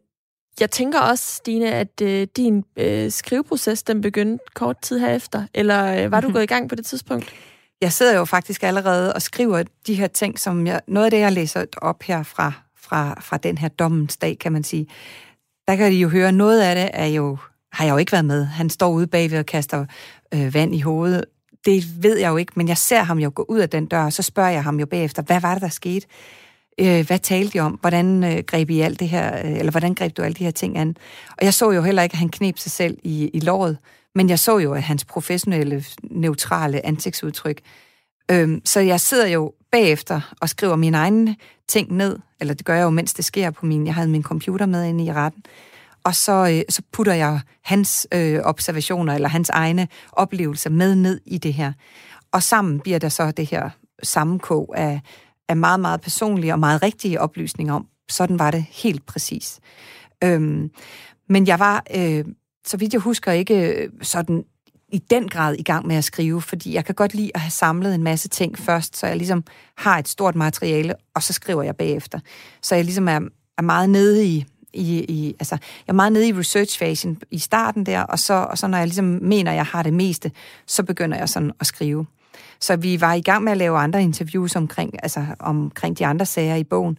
jeg 0.59 0.71
tænker 0.71 0.99
også, 0.99 1.35
Stine, 1.35 1.71
at 1.71 2.01
øh, 2.01 2.27
din 2.35 2.63
øh, 2.77 3.11
skriveproces, 3.11 3.83
den 3.83 4.01
begyndte 4.01 4.45
kort 4.53 4.77
tid 4.81 4.99
herefter. 4.99 5.43
Eller 5.53 6.05
øh, 6.05 6.11
var 6.11 6.21
du 6.21 6.27
mhm. 6.27 6.33
gået 6.33 6.43
i 6.43 6.47
gang 6.47 6.69
på 6.69 6.75
det 6.75 6.85
tidspunkt? 6.85 7.33
Jeg 7.81 7.93
sidder 7.93 8.17
jo 8.17 8.25
faktisk 8.25 8.63
allerede 8.63 9.13
og 9.13 9.21
skriver 9.21 9.63
de 9.87 9.93
her 9.93 10.07
ting, 10.07 10.39
som 10.39 10.67
jeg, 10.67 10.81
noget 10.87 11.05
af 11.05 11.11
det, 11.11 11.19
jeg 11.19 11.31
læser 11.31 11.65
op 11.77 12.03
her 12.03 12.23
fra, 12.23 12.51
fra, 12.77 13.19
fra 13.21 13.37
den 13.37 13.57
her 13.57 13.67
dommens 13.67 14.17
dag, 14.17 14.39
kan 14.39 14.51
man 14.51 14.63
sige, 14.63 14.87
der 15.67 15.75
kan 15.75 15.91
de 15.91 15.97
jo 15.97 16.09
høre, 16.09 16.31
noget 16.31 16.61
af 16.61 16.75
det 16.75 16.89
er 16.93 17.05
jo, 17.05 17.37
har 17.71 17.85
jeg 17.85 17.91
jo 17.91 17.97
ikke 17.97 18.11
været 18.11 18.25
med. 18.25 18.45
Han 18.45 18.69
står 18.69 18.89
ude 18.89 19.07
bagved 19.07 19.39
og 19.39 19.45
kaster 19.45 19.85
øh, 20.33 20.53
vand 20.53 20.75
i 20.75 20.79
hovedet. 20.79 21.25
Det 21.65 22.03
ved 22.03 22.17
jeg 22.17 22.29
jo 22.29 22.37
ikke, 22.37 22.51
men 22.55 22.67
jeg 22.67 22.77
ser 22.77 23.03
ham 23.03 23.19
jo 23.19 23.31
gå 23.35 23.45
ud 23.49 23.59
af 23.59 23.69
den 23.69 23.85
dør, 23.85 24.03
og 24.03 24.13
så 24.13 24.21
spørger 24.21 24.49
jeg 24.49 24.63
ham 24.63 24.79
jo 24.79 24.85
bagefter, 24.85 25.21
hvad 25.21 25.41
var 25.41 25.53
det, 25.53 25.61
der 25.61 25.69
skete? 25.69 26.07
Øh, 26.79 27.07
hvad 27.07 27.19
talte 27.19 27.53
de 27.53 27.59
om? 27.59 27.71
Hvordan 27.71 28.23
øh, 28.23 28.43
greb 28.47 28.69
I 28.69 28.79
alt 28.79 28.99
det 28.99 29.09
her, 29.09 29.45
øh, 29.45 29.57
eller 29.57 29.71
hvordan 29.71 29.93
greb 29.93 30.17
du 30.17 30.21
alle 30.21 30.35
de 30.35 30.43
her 30.43 30.51
ting 30.51 30.77
an? 30.77 30.97
Og 31.37 31.45
jeg 31.45 31.53
så 31.53 31.71
jo 31.71 31.81
heller 31.81 32.03
ikke, 32.03 32.13
at 32.13 32.19
han 32.19 32.29
knep 32.29 32.57
sig 32.57 32.71
selv 32.71 32.97
i, 33.03 33.29
i 33.33 33.39
låret, 33.39 33.77
men 34.15 34.29
jeg 34.29 34.39
så 34.39 34.57
jo, 34.57 34.73
at 34.73 34.83
hans 34.83 35.05
professionelle, 35.05 35.85
neutrale 36.03 36.85
ansigtsudtryk. 36.85 37.61
Øhm, 38.31 38.61
så 38.65 38.79
jeg 38.79 38.99
sidder 38.99 39.27
jo 39.27 39.53
bagefter 39.71 40.33
og 40.41 40.49
skriver 40.49 40.75
mine 40.75 40.97
egne 40.97 41.35
ting 41.67 41.93
ned, 41.93 42.19
eller 42.39 42.53
det 42.53 42.65
gør 42.65 42.75
jeg 42.75 42.83
jo, 42.83 42.89
mens 42.89 43.13
det 43.13 43.25
sker 43.25 43.51
på 43.51 43.65
min, 43.65 43.85
jeg 43.85 43.95
havde 43.95 44.07
min 44.07 44.23
computer 44.23 44.65
med 44.65 44.85
inde 44.85 45.03
i 45.03 45.11
retten, 45.11 45.43
og 46.03 46.15
så, 46.15 46.47
øh, 46.51 46.63
så 46.69 46.81
putter 46.91 47.13
jeg 47.13 47.39
hans 47.61 48.07
øh, 48.13 48.39
observationer, 48.43 49.13
eller 49.13 49.29
hans 49.29 49.49
egne 49.49 49.87
oplevelser 50.11 50.69
med 50.69 50.95
ned 50.95 51.21
i 51.25 51.37
det 51.37 51.53
her. 51.53 51.73
Og 52.31 52.43
sammen 52.43 52.79
bliver 52.79 52.99
der 52.99 53.09
så 53.09 53.31
det 53.31 53.45
her 53.45 53.69
sammenkog 54.03 54.73
af, 54.77 55.01
af 55.49 55.57
meget, 55.57 55.79
meget 55.79 56.01
personlige 56.01 56.53
og 56.53 56.59
meget 56.59 56.83
rigtige 56.83 57.21
oplysninger 57.21 57.73
om, 57.73 57.87
sådan 58.09 58.39
var 58.39 58.51
det 58.51 58.65
helt 58.71 59.05
præcis. 59.05 59.59
Øhm, 60.23 60.71
men 61.29 61.47
jeg 61.47 61.59
var, 61.59 61.83
øh, 61.95 62.25
så 62.65 62.77
vidt 62.77 62.93
jeg 62.93 63.01
husker, 63.01 63.31
ikke 63.31 63.83
øh, 63.83 63.89
sådan 64.01 64.45
i 64.95 64.97
den 65.09 65.27
grad 65.27 65.55
i 65.59 65.63
gang 65.63 65.87
med 65.87 65.95
at 65.95 66.03
skrive, 66.03 66.41
fordi 66.41 66.73
jeg 66.73 66.85
kan 66.85 66.95
godt 66.95 67.13
lide 67.13 67.31
at 67.35 67.41
have 67.41 67.51
samlet 67.51 67.95
en 67.95 68.03
masse 68.03 68.29
ting 68.29 68.57
først, 68.57 68.97
så 68.97 69.07
jeg 69.07 69.17
ligesom 69.17 69.43
har 69.77 69.99
et 69.99 70.07
stort 70.07 70.35
materiale, 70.35 70.95
og 71.15 71.23
så 71.23 71.33
skriver 71.33 71.63
jeg 71.63 71.75
bagefter. 71.75 72.19
Så 72.61 72.75
jeg 72.75 72.83
ligesom 72.83 73.07
er, 73.07 73.19
er 73.57 73.61
meget 73.61 73.89
nede 73.89 74.25
i, 74.25 74.45
i, 74.73 75.03
i, 75.03 75.35
altså, 75.39 75.55
jeg 75.55 75.93
er 75.93 75.93
meget 75.93 76.13
nede 76.13 76.27
i 76.27 76.33
researchfasen 76.33 77.21
i 77.31 77.39
starten 77.39 77.85
der, 77.85 78.01
og 78.01 78.19
så, 78.19 78.33
og 78.33 78.57
så 78.57 78.67
når 78.67 78.77
jeg 78.77 78.87
ligesom 78.87 79.19
mener, 79.21 79.51
at 79.51 79.57
jeg 79.57 79.65
har 79.65 79.83
det 79.83 79.93
meste, 79.93 80.31
så 80.67 80.83
begynder 80.83 81.17
jeg 81.17 81.29
sådan 81.29 81.51
at 81.59 81.67
skrive. 81.67 82.05
Så 82.59 82.75
vi 82.75 83.01
var 83.01 83.13
i 83.13 83.21
gang 83.21 83.43
med 83.43 83.51
at 83.51 83.57
lave 83.57 83.77
andre 83.77 84.01
interviews 84.01 84.55
omkring, 84.55 84.93
altså 85.03 85.25
omkring 85.39 85.99
de 85.99 86.05
andre 86.05 86.25
sager 86.25 86.55
i 86.55 86.63
bogen, 86.63 86.97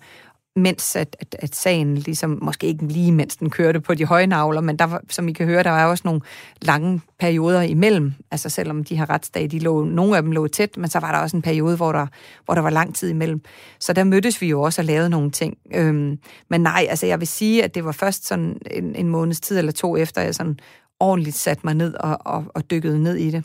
mens 0.56 0.96
at, 0.96 1.16
at, 1.20 1.36
at 1.38 1.54
sagen 1.54 1.94
ligesom, 1.94 2.38
måske 2.42 2.66
ikke 2.66 2.86
lige 2.86 3.12
mens 3.12 3.36
den 3.36 3.50
kørte 3.50 3.80
på 3.80 3.94
de 3.94 4.04
høje 4.04 4.26
navler, 4.26 4.60
men 4.60 4.76
der 4.76 4.84
var, 4.84 5.02
som 5.10 5.28
I 5.28 5.32
kan 5.32 5.46
høre, 5.46 5.62
der 5.62 5.70
var 5.70 5.86
også 5.86 6.02
nogle 6.04 6.20
lange 6.62 7.00
perioder 7.18 7.62
imellem, 7.62 8.12
altså 8.30 8.48
selvom 8.48 8.84
de 8.84 8.96
her 8.96 9.10
retsdage, 9.10 9.48
de 9.48 9.58
lå, 9.58 9.84
nogle 9.84 10.16
af 10.16 10.22
dem 10.22 10.32
lå 10.32 10.48
tæt, 10.48 10.76
men 10.76 10.90
så 10.90 10.98
var 11.00 11.12
der 11.12 11.18
også 11.18 11.36
en 11.36 11.42
periode, 11.42 11.76
hvor 11.76 11.92
der, 11.92 12.06
hvor 12.44 12.54
der 12.54 12.62
var 12.62 12.70
lang 12.70 12.94
tid 12.94 13.10
imellem. 13.10 13.40
Så 13.80 13.92
der 13.92 14.04
mødtes 14.04 14.40
vi 14.40 14.48
jo 14.48 14.62
også 14.62 14.80
og 14.80 14.84
lavede 14.84 15.10
nogle 15.10 15.30
ting. 15.30 15.58
Øhm, 15.74 16.18
men 16.50 16.60
nej, 16.60 16.86
altså 16.90 17.06
jeg 17.06 17.20
vil 17.20 17.28
sige, 17.28 17.64
at 17.64 17.74
det 17.74 17.84
var 17.84 17.92
først 17.92 18.26
sådan 18.26 18.58
en, 18.70 18.94
en 18.94 19.08
måneds 19.08 19.40
tid 19.40 19.58
eller 19.58 19.72
to 19.72 19.96
efter, 19.96 20.22
jeg 20.22 20.34
sådan 20.34 20.58
ordentligt 21.00 21.36
satte 21.36 21.60
mig 21.64 21.74
ned 21.74 21.94
og, 21.94 22.18
og, 22.20 22.44
og 22.54 22.70
dykkede 22.70 23.02
ned 23.02 23.16
i 23.16 23.30
det. 23.30 23.44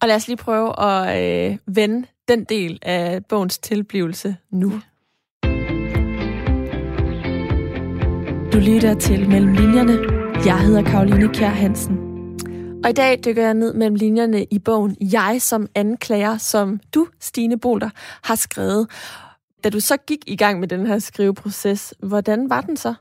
Og 0.00 0.08
lad 0.08 0.16
os 0.16 0.28
lige 0.28 0.36
prøve 0.36 0.80
at 0.80 1.22
øh, 1.50 1.58
vende 1.66 2.06
den 2.28 2.44
del 2.44 2.78
af 2.82 3.24
bogens 3.26 3.58
tilblivelse 3.58 4.36
nu. 4.50 4.80
Du 8.54 8.58
lytter 8.58 8.94
til 8.94 9.28
Mellem 9.28 9.52
Linjerne. 9.52 9.98
Jeg 10.46 10.60
hedder 10.60 10.82
Karoline 10.82 11.34
Kjær 11.34 11.48
Hansen. 11.48 11.98
Og 12.84 12.90
i 12.90 12.92
dag 12.92 13.20
dykker 13.24 13.42
jeg 13.42 13.54
ned 13.54 13.74
mellem 13.74 13.94
linjerne 13.94 14.44
i 14.44 14.58
bogen 14.58 14.96
Jeg 15.00 15.36
som 15.42 15.68
anklager, 15.74 16.38
som 16.38 16.80
du, 16.94 17.08
Stine 17.20 17.58
Bolter, 17.58 17.90
har 18.22 18.34
skrevet. 18.34 18.90
Da 19.64 19.70
du 19.70 19.80
så 19.80 19.96
gik 19.96 20.18
i 20.26 20.36
gang 20.36 20.60
med 20.60 20.68
den 20.68 20.86
her 20.86 20.98
skriveproces, 20.98 21.94
hvordan 21.98 22.50
var 22.50 22.60
den 22.60 22.76
så? 22.76 22.94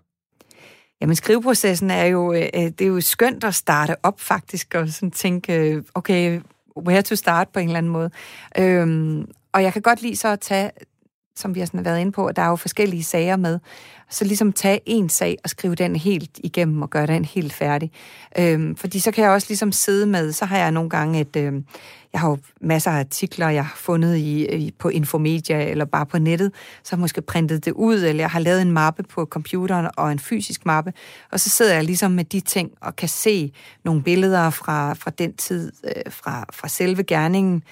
Jamen, 1.02 1.16
skriveprocessen 1.16 1.92
er 1.92 2.06
jo, 2.06 2.34
øh, 2.34 2.42
det 2.54 2.82
er 2.82 2.88
jo 2.88 3.02
skønt 3.02 3.44
at 3.44 3.56
starte 3.56 3.96
op 4.04 4.20
faktisk, 4.20 4.76
og 4.76 4.90
sådan 4.90 5.12
tænke, 5.12 5.84
okay, 5.94 6.42
where 6.78 7.02
to 7.02 7.16
start 7.16 7.50
på 7.50 7.60
en 7.60 7.68
eller 7.68 7.78
anden 7.78 7.92
måde. 7.92 8.10
Øhm, 8.58 9.26
og 9.54 9.64
jeg 9.64 9.74
kan 9.74 9.82
godt 9.82 10.02
lide 10.02 10.16
så 10.16 10.28
at 10.28 10.40
tage, 10.40 10.72
som 11.36 11.56
vi 11.56 11.60
har 11.60 11.68
sådan 11.68 11.86
været 11.86 12.00
inde 12.00 12.12
på, 12.12 12.26
at 12.26 12.36
der 12.36 12.42
er 12.42 12.50
jo 12.50 12.56
forskellige 12.56 13.04
sager 13.04 13.36
med, 13.36 13.60
så 14.10 14.26
ligesom 14.26 14.54
tage 14.54 14.80
en 14.86 15.10
sag 15.10 15.38
og 15.44 15.50
skrive 15.50 15.76
den 15.76 15.96
helt 15.96 16.40
igennem 16.44 16.82
og 16.82 16.90
gøre 16.90 17.08
den 17.08 17.26
helt 17.26 17.54
færdig. 17.54 17.92
Øhm, 18.40 18.76
fordi 18.76 19.00
så 19.00 19.12
kan 19.12 19.24
jeg 19.24 19.32
også 19.32 19.48
ligesom 19.50 19.72
sidde 19.72 20.06
med, 20.06 20.32
så 20.32 20.46
har 20.46 20.58
jeg 20.58 20.72
nogle 20.72 20.90
gange 20.90 21.22
et, 21.22 21.36
Øhm, 21.36 21.66
jeg 22.14 22.22
har 22.22 22.30
jo 22.30 22.38
masser 22.62 22.92
af 22.92 23.00
artikler, 23.00 23.50
jeg 23.50 23.66
har 23.66 23.76
fundet 23.76 24.18
i, 24.18 24.56
i, 24.56 24.72
på 24.80 24.90
Infomedia 24.90 25.70
eller 25.70 25.86
bare 25.86 26.06
på 26.06 26.20
nettet, 26.20 26.52
så 26.84 26.92
har 26.92 26.98
jeg 26.98 27.02
måske 27.02 27.22
printet 27.22 27.66
det 27.66 27.72
ud, 27.72 27.96
eller 27.96 28.24
jeg 28.24 28.30
har 28.30 28.40
lavet 28.40 28.62
en 28.62 28.72
mappe 28.72 29.04
på 29.04 29.26
computeren 29.26 29.90
og 29.98 30.12
en 30.12 30.20
fysisk 30.20 30.66
mappe, 30.66 30.94
og 31.32 31.40
så 31.40 31.50
sidder 31.50 31.74
jeg 31.74 31.84
ligesom 31.84 32.12
med 32.12 32.24
de 32.24 32.40
ting 32.40 32.72
og 32.82 32.96
kan 32.96 33.10
se 33.10 33.54
nogle 33.86 34.04
billeder 34.04 34.50
fra, 34.50 34.94
fra 34.94 35.12
den 35.12 35.34
tid, 35.34 35.72
øh, 35.84 36.12
fra, 36.12 36.46
fra 36.54 36.68
selve 36.68 37.04
gerningen, 37.04 37.64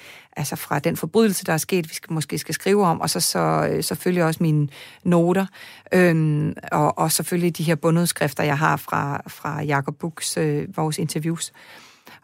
altså 0.42 0.56
fra 0.56 0.80
den 0.80 0.98
forbrydelse, 0.98 1.46
der 1.46 1.54
er 1.54 1.58
sket, 1.58 1.90
vi 1.90 1.94
skal, 1.94 2.14
måske 2.14 2.38
skal 2.38 2.56
skrive 2.56 2.86
om, 2.86 3.02
og 3.02 3.10
så, 3.10 3.20
så 3.20 3.70
øh, 3.72 3.84
selvfølgelig 3.84 4.24
også 4.24 4.44
mine 4.44 4.68
noter, 5.04 5.46
øhm, 5.94 6.54
og, 6.72 6.98
og 6.98 7.12
selvfølgelig 7.12 7.58
de 7.58 7.64
her 7.64 7.76
bundudskrifter, 7.76 8.44
jeg 8.44 8.58
har 8.58 8.78
fra, 8.78 9.22
fra 9.28 9.62
Jacob 9.62 9.96
Buchs, 9.96 10.38
øh, 10.38 10.78
vores 10.78 10.98
interviews. 10.98 11.52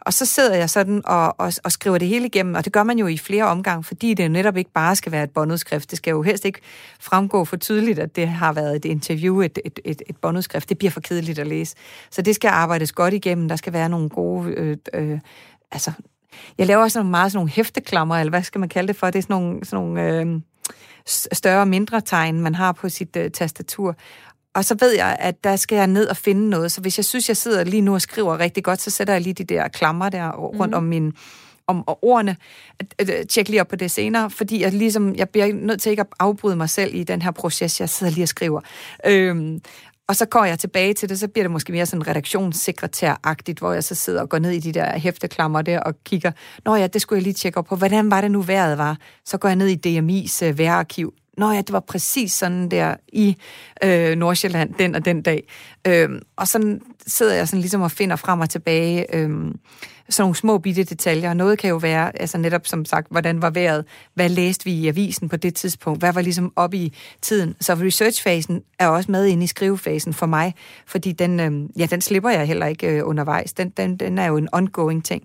Og 0.02 0.14
så 0.14 0.26
sidder 0.26 0.56
jeg 0.56 0.70
sådan 0.70 1.02
og, 1.06 1.36
og, 1.40 1.54
og 1.64 1.72
skriver 1.72 1.98
det 1.98 2.08
hele 2.08 2.26
igennem, 2.26 2.56
og 2.56 2.66
det 2.66 2.74
gør 2.74 2.84
man 2.84 3.00
jo 3.00 3.08
i 3.08 3.18
flere 3.18 3.44
omgange, 3.44 3.84
fordi 3.84 4.14
det 4.14 4.24
jo 4.24 4.30
netop 4.30 4.58
ikke 4.58 4.72
bare 4.72 4.96
skal 4.96 5.12
være 5.12 5.24
et 5.24 5.32
båndudskrift. 5.32 5.92
Det 5.92 5.98
skal 5.98 6.12
jo 6.12 6.22
helst 6.22 6.46
ikke 6.46 6.60
fremgå 7.00 7.46
for 7.46 7.58
tydeligt, 7.58 8.00
at 8.00 8.16
det 8.16 8.28
har 8.28 8.54
været 8.54 8.76
et 8.76 8.86
interview, 8.86 9.42
et, 9.42 9.60
et, 9.66 9.80
et, 9.86 10.02
et 10.08 10.18
båndudskrift. 10.18 10.70
Det 10.70 10.78
bliver 10.78 10.92
for 10.92 11.00
kedeligt 11.02 11.40
at 11.40 11.48
læse. 11.48 11.76
Så 12.10 12.22
det 12.22 12.36
skal 12.36 12.48
arbejdes 12.48 12.92
godt 12.92 13.14
igennem. 13.14 13.48
Der 13.48 13.56
skal 13.56 13.74
være 13.74 13.90
nogle 13.90 14.10
gode... 14.10 14.50
Øh, 14.50 14.78
øh, 14.94 15.20
altså, 15.72 15.92
jeg 16.58 16.68
laver 16.68 16.82
også 16.82 17.04
meget 17.04 17.32
sådan 17.32 17.38
nogle 17.38 17.52
hæfteklammer, 17.52 18.16
eller 18.16 18.30
hvad 18.30 18.44
skal 18.44 18.60
man 18.60 18.70
kalde 18.70 18.88
det 18.88 18.96
for? 18.96 19.08
Det 19.08 19.20
er 19.20 19.24
sådan 19.24 19.34
nogle, 19.34 19.66
sådan 19.66 19.86
nogle 19.86 20.22
øh, 20.22 20.42
større 21.34 21.62
og 21.62 21.68
mindre 21.68 22.02
tegn, 22.02 22.42
man 22.42 22.56
har 22.56 22.72
på 22.72 22.90
sit 22.90 23.16
øh, 23.16 23.32
tastatur. 23.32 23.96
Og 24.54 24.66
så 24.66 24.76
ved 24.80 24.92
jeg, 24.96 25.18
at 25.20 25.44
der 25.44 25.56
skal 25.56 25.76
jeg 25.76 25.88
ned 25.88 26.08
og 26.08 26.18
finde 26.18 26.50
noget. 26.50 26.72
Så 26.72 26.82
hvis 26.82 26.98
jeg 26.98 27.06
synes, 27.06 27.28
jeg 27.28 27.38
sidder 27.38 27.64
lige 27.64 27.82
nu 27.82 27.94
og 27.94 28.02
skriver 28.02 28.40
rigtig 28.40 28.64
godt, 28.64 28.82
så 28.82 28.92
sætter 28.92 29.14
jeg 29.14 29.22
lige 29.22 29.34
de 29.34 29.44
der 29.44 29.68
klammer 29.68 30.10
der 30.10 30.32
rundt 30.32 30.72
mm. 30.72 30.78
om 30.78 30.84
min 30.84 31.14
om 31.68 31.88
og 31.88 32.04
ordene. 32.04 32.36
Tjek 33.30 33.50
lige 33.50 33.62
op 33.62 33.68
på 33.68 33.76
det 33.76 33.92
senere, 33.92 34.30
fordi 34.30 34.62
jeg, 34.62 34.74
ligesom, 34.74 35.16
jeg 35.16 35.30
bliver 35.30 35.54
nødt 35.54 35.82
til 35.82 35.90
ikke 35.90 36.02
at 36.02 36.08
afbryde 36.20 36.56
mig 36.56 36.70
selv 36.70 36.96
i 36.96 37.04
den 37.04 37.22
her 37.22 37.32
proces, 37.32 37.80
jeg 37.80 37.90
sidder 37.90 38.14
lige 38.14 38.24
og 38.24 38.28
skriver. 38.28 38.62
Øhm, 39.06 39.62
og 40.08 40.16
så 40.16 40.26
går 40.26 40.46
jeg 40.46 40.60
tilbage 40.60 40.94
til 40.94 41.10
det, 41.10 41.20
så 41.20 41.28
bliver 41.28 41.44
det 41.44 41.52
måske 41.52 41.72
mere 41.72 41.86
sådan 41.86 42.08
redaktionssekretær-agtigt, 42.08 43.60
hvor 43.60 43.74
jeg 43.74 43.84
så 43.84 43.96
sidder 43.96 44.22
og 44.22 44.30
går 44.30 44.40
ned 44.40 44.52
i 44.52 44.60
de 44.60 44.72
der 44.72 45.00
hæfteklammer 45.00 45.62
der 45.62 45.80
og 45.80 45.94
kigger, 46.04 46.32
nå 46.66 46.76
ja, 46.76 46.88
det 46.88 47.02
skulle 47.02 47.18
jeg 47.18 47.24
lige 47.24 47.34
tjekke 47.34 47.58
op 47.58 47.66
på, 47.66 47.76
hvordan 47.76 48.12
var 48.12 48.22
det 48.22 48.32
nu 48.32 48.42
vejret 48.42 48.78
var? 48.78 48.98
Så 49.26 49.38
går 49.38 49.50
jeg 49.50 49.56
ned 49.56 49.68
i 49.68 50.00
DMI's 50.00 50.44
uh, 50.44 50.50
øh, 50.50 50.58
vejrarkiv, 50.58 51.14
Nå 51.38 51.52
ja, 51.52 51.58
det 51.58 51.74
var 51.74 51.80
præcis 51.80 52.32
sådan 52.32 52.72
der 52.72 52.96
i 53.08 53.38
øh, 53.84 54.16
Nordsjælland 54.16 54.74
den 54.74 54.96
og 54.96 55.06
den 55.06 55.22
dag. 55.22 55.48
Øhm, 55.88 56.22
og 56.36 56.48
så 56.48 56.80
sidder 57.08 57.34
jeg 57.34 57.48
sådan 57.48 57.60
ligesom 57.62 57.82
og 57.82 57.92
finder 57.92 58.16
frem 58.16 58.40
og 58.40 58.50
tilbage 58.50 59.16
Øhm, 59.16 59.60
sådan 60.10 60.24
nogle 60.24 60.36
små 60.36 60.58
bitte 60.58 60.84
detaljer. 60.84 61.34
Noget 61.34 61.60
kan 61.60 61.70
jo 61.70 61.76
være, 61.76 62.22
altså 62.22 62.38
netop 62.38 62.68
som 62.68 62.86
sagt, 62.86 63.08
hvordan 63.12 63.42
var 63.42 63.50
vejret? 63.50 63.86
Hvad 64.14 64.30
læste 64.30 64.66
vi 64.66 64.72
i 64.72 64.88
avisen 64.88 65.30
på 65.30 65.36
det 65.36 65.56
tidspunkt? 65.56 66.02
Hvad 66.02 66.14
var 66.14 66.22
ligesom 66.22 66.54
op 66.56 66.74
i 66.74 66.94
tiden? 67.22 67.56
Så 67.62 67.74
researchfasen 67.74 68.64
er 68.80 68.88
også 68.88 69.12
med 69.12 69.26
inde 69.26 69.44
i 69.44 69.48
skrivefasen 69.48 70.14
for 70.14 70.26
mig, 70.26 70.54
fordi 70.86 71.12
den, 71.12 71.40
øh, 71.40 71.80
ja, 71.80 71.86
den 71.86 72.02
slipper 72.02 72.30
jeg 72.30 72.48
heller 72.48 72.66
ikke 72.66 72.88
øh, 72.88 73.08
undervejs. 73.08 73.54
Den, 73.54 73.70
den, 73.70 73.98
den 73.98 74.18
er 74.18 74.26
jo 74.26 74.38
en 74.38 74.50
ongoing 74.52 75.06
ting. 75.06 75.24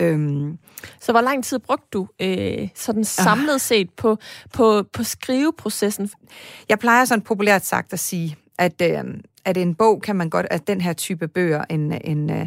Øhm, 0.00 0.58
så 1.00 1.12
hvor 1.12 1.20
lang 1.20 1.44
tid 1.44 1.58
brugte 1.58 1.86
du 1.92 2.08
øh, 2.20 2.68
sådan 2.74 3.04
samlet 3.04 3.54
ah. 3.54 3.60
set 3.60 3.90
på, 3.90 4.18
på, 4.52 4.82
på 4.92 5.04
skriveprocessen? 5.04 6.10
Jeg 6.68 6.78
plejer 6.78 7.04
sådan 7.04 7.22
populært 7.22 7.66
sagt 7.66 7.92
at 7.92 7.98
sige, 7.98 8.36
at, 8.58 8.82
øh, 8.82 9.04
at 9.44 9.56
en 9.56 9.74
bog 9.74 10.02
kan 10.02 10.16
man 10.16 10.30
godt, 10.30 10.46
at 10.50 10.66
den 10.66 10.80
her 10.80 10.92
type 10.92 11.28
bøger, 11.28 11.64
en, 11.70 11.92
en, 12.04 12.30
øh, 12.30 12.46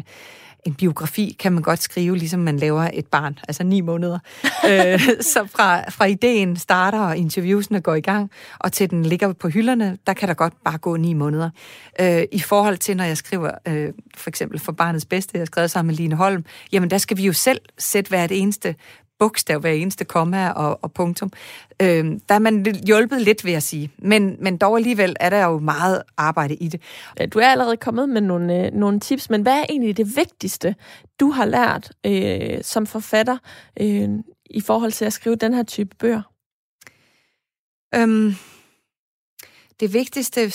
en 0.64 0.74
biografi 0.74 1.36
kan 1.38 1.52
man 1.52 1.62
godt 1.62 1.82
skrive, 1.82 2.16
ligesom 2.16 2.40
man 2.40 2.56
laver 2.56 2.90
et 2.92 3.06
barn, 3.06 3.38
altså 3.48 3.64
ni 3.64 3.80
måneder. 3.80 4.18
øh, 4.70 5.00
så 5.20 5.48
fra, 5.56 5.90
fra 5.90 6.04
ideen 6.04 6.56
starter, 6.56 7.00
og 7.00 7.16
interviewsene 7.16 7.80
går 7.80 7.94
i 7.94 8.00
gang, 8.00 8.30
og 8.58 8.72
til 8.72 8.90
den 8.90 9.06
ligger 9.06 9.32
på 9.32 9.48
hylderne, 9.48 9.98
der 10.06 10.12
kan 10.12 10.28
der 10.28 10.34
godt 10.34 10.54
bare 10.64 10.78
gå 10.78 10.96
ni 10.96 11.12
måneder. 11.12 11.50
Øh, 12.00 12.22
I 12.32 12.40
forhold 12.40 12.76
til, 12.76 12.96
når 12.96 13.04
jeg 13.04 13.16
skriver 13.16 13.50
øh, 13.68 13.92
for 14.16 14.30
eksempel 14.30 14.58
for 14.58 14.72
barnets 14.72 15.04
bedste, 15.04 15.30
jeg 15.34 15.40
har 15.40 15.46
skrevet 15.46 15.70
sammen 15.70 15.86
med 15.92 15.96
Line 15.96 16.14
Holm, 16.14 16.44
jamen 16.72 16.90
der 16.90 16.98
skal 16.98 17.16
vi 17.16 17.22
jo 17.22 17.32
selv 17.32 17.60
sætte 17.78 18.08
hvert 18.08 18.32
eneste 18.32 18.74
bogstav, 19.20 19.60
hver 19.60 19.70
eneste 19.70 20.04
komma 20.04 20.50
og, 20.50 20.78
og 20.82 20.92
punktum. 20.92 21.32
Øh, 21.82 22.04
der 22.28 22.34
er 22.34 22.38
man 22.38 22.66
hjulpet 22.86 23.22
lidt, 23.22 23.44
vil 23.44 23.52
jeg 23.52 23.62
sige. 23.62 23.90
Men, 23.98 24.36
men 24.40 24.56
dog 24.56 24.76
alligevel 24.76 25.16
er 25.20 25.30
der 25.30 25.44
jo 25.44 25.58
meget 25.58 26.02
arbejde 26.16 26.54
i 26.54 26.68
det. 26.68 26.82
Du 27.32 27.38
er 27.38 27.46
allerede 27.46 27.76
kommet 27.76 28.08
med 28.08 28.20
nogle, 28.20 28.66
øh, 28.66 28.72
nogle 28.72 29.00
tips, 29.00 29.30
men 29.30 29.42
hvad 29.42 29.52
er 29.52 29.64
egentlig 29.68 29.96
det 29.96 30.16
vigtigste, 30.16 30.74
du 31.20 31.30
har 31.30 31.44
lært 31.44 31.92
øh, 32.06 32.62
som 32.62 32.86
forfatter 32.86 33.38
øh, 33.80 34.08
i 34.50 34.60
forhold 34.60 34.92
til 34.92 35.04
at 35.04 35.12
skrive 35.12 35.36
den 35.36 35.54
her 35.54 35.62
type 35.62 35.96
bøger? 35.98 36.22
Øhm, 37.94 38.34
det 39.80 39.92
vigtigste 39.92 40.50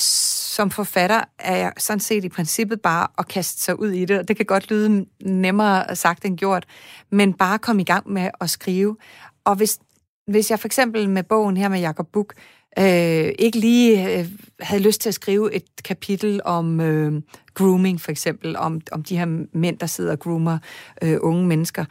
som 0.55 0.71
forfatter 0.71 1.21
er 1.39 1.71
sådan 1.77 1.99
set 1.99 2.23
i 2.23 2.29
princippet 2.29 2.81
bare 2.81 3.07
at 3.17 3.27
kaste 3.27 3.61
sig 3.61 3.79
ud 3.79 3.89
i 3.89 4.05
det, 4.05 4.19
og 4.19 4.27
det 4.27 4.37
kan 4.37 4.45
godt 4.45 4.69
lyde 4.69 5.05
nemmere 5.21 5.95
sagt 5.95 6.25
end 6.25 6.37
gjort, 6.37 6.65
men 7.11 7.33
bare 7.33 7.59
komme 7.59 7.81
i 7.81 7.85
gang 7.85 8.11
med 8.11 8.29
at 8.41 8.49
skrive. 8.49 8.97
Og 9.45 9.55
hvis, 9.55 9.79
hvis 10.27 10.51
jeg 10.51 10.59
for 10.59 10.67
eksempel 10.67 11.09
med 11.09 11.23
bogen 11.23 11.57
her 11.57 11.69
med 11.69 11.79
Jacob 11.79 12.07
Buk 12.13 12.33
øh, 12.79 13.31
ikke 13.39 13.59
lige 13.59 14.19
øh, 14.19 14.25
havde 14.59 14.83
lyst 14.83 15.01
til 15.01 15.09
at 15.09 15.13
skrive 15.15 15.53
et 15.53 15.83
kapitel 15.83 16.41
om 16.45 16.79
øh, 16.81 17.21
grooming 17.53 18.01
for 18.01 18.11
eksempel, 18.11 18.55
om, 18.57 18.81
om 18.91 19.03
de 19.03 19.17
her 19.17 19.45
mænd, 19.57 19.77
der 19.77 19.85
sidder 19.85 20.11
og 20.11 20.19
groomer 20.19 20.57
øh, 21.01 21.17
unge 21.21 21.47
mennesker, 21.47 21.85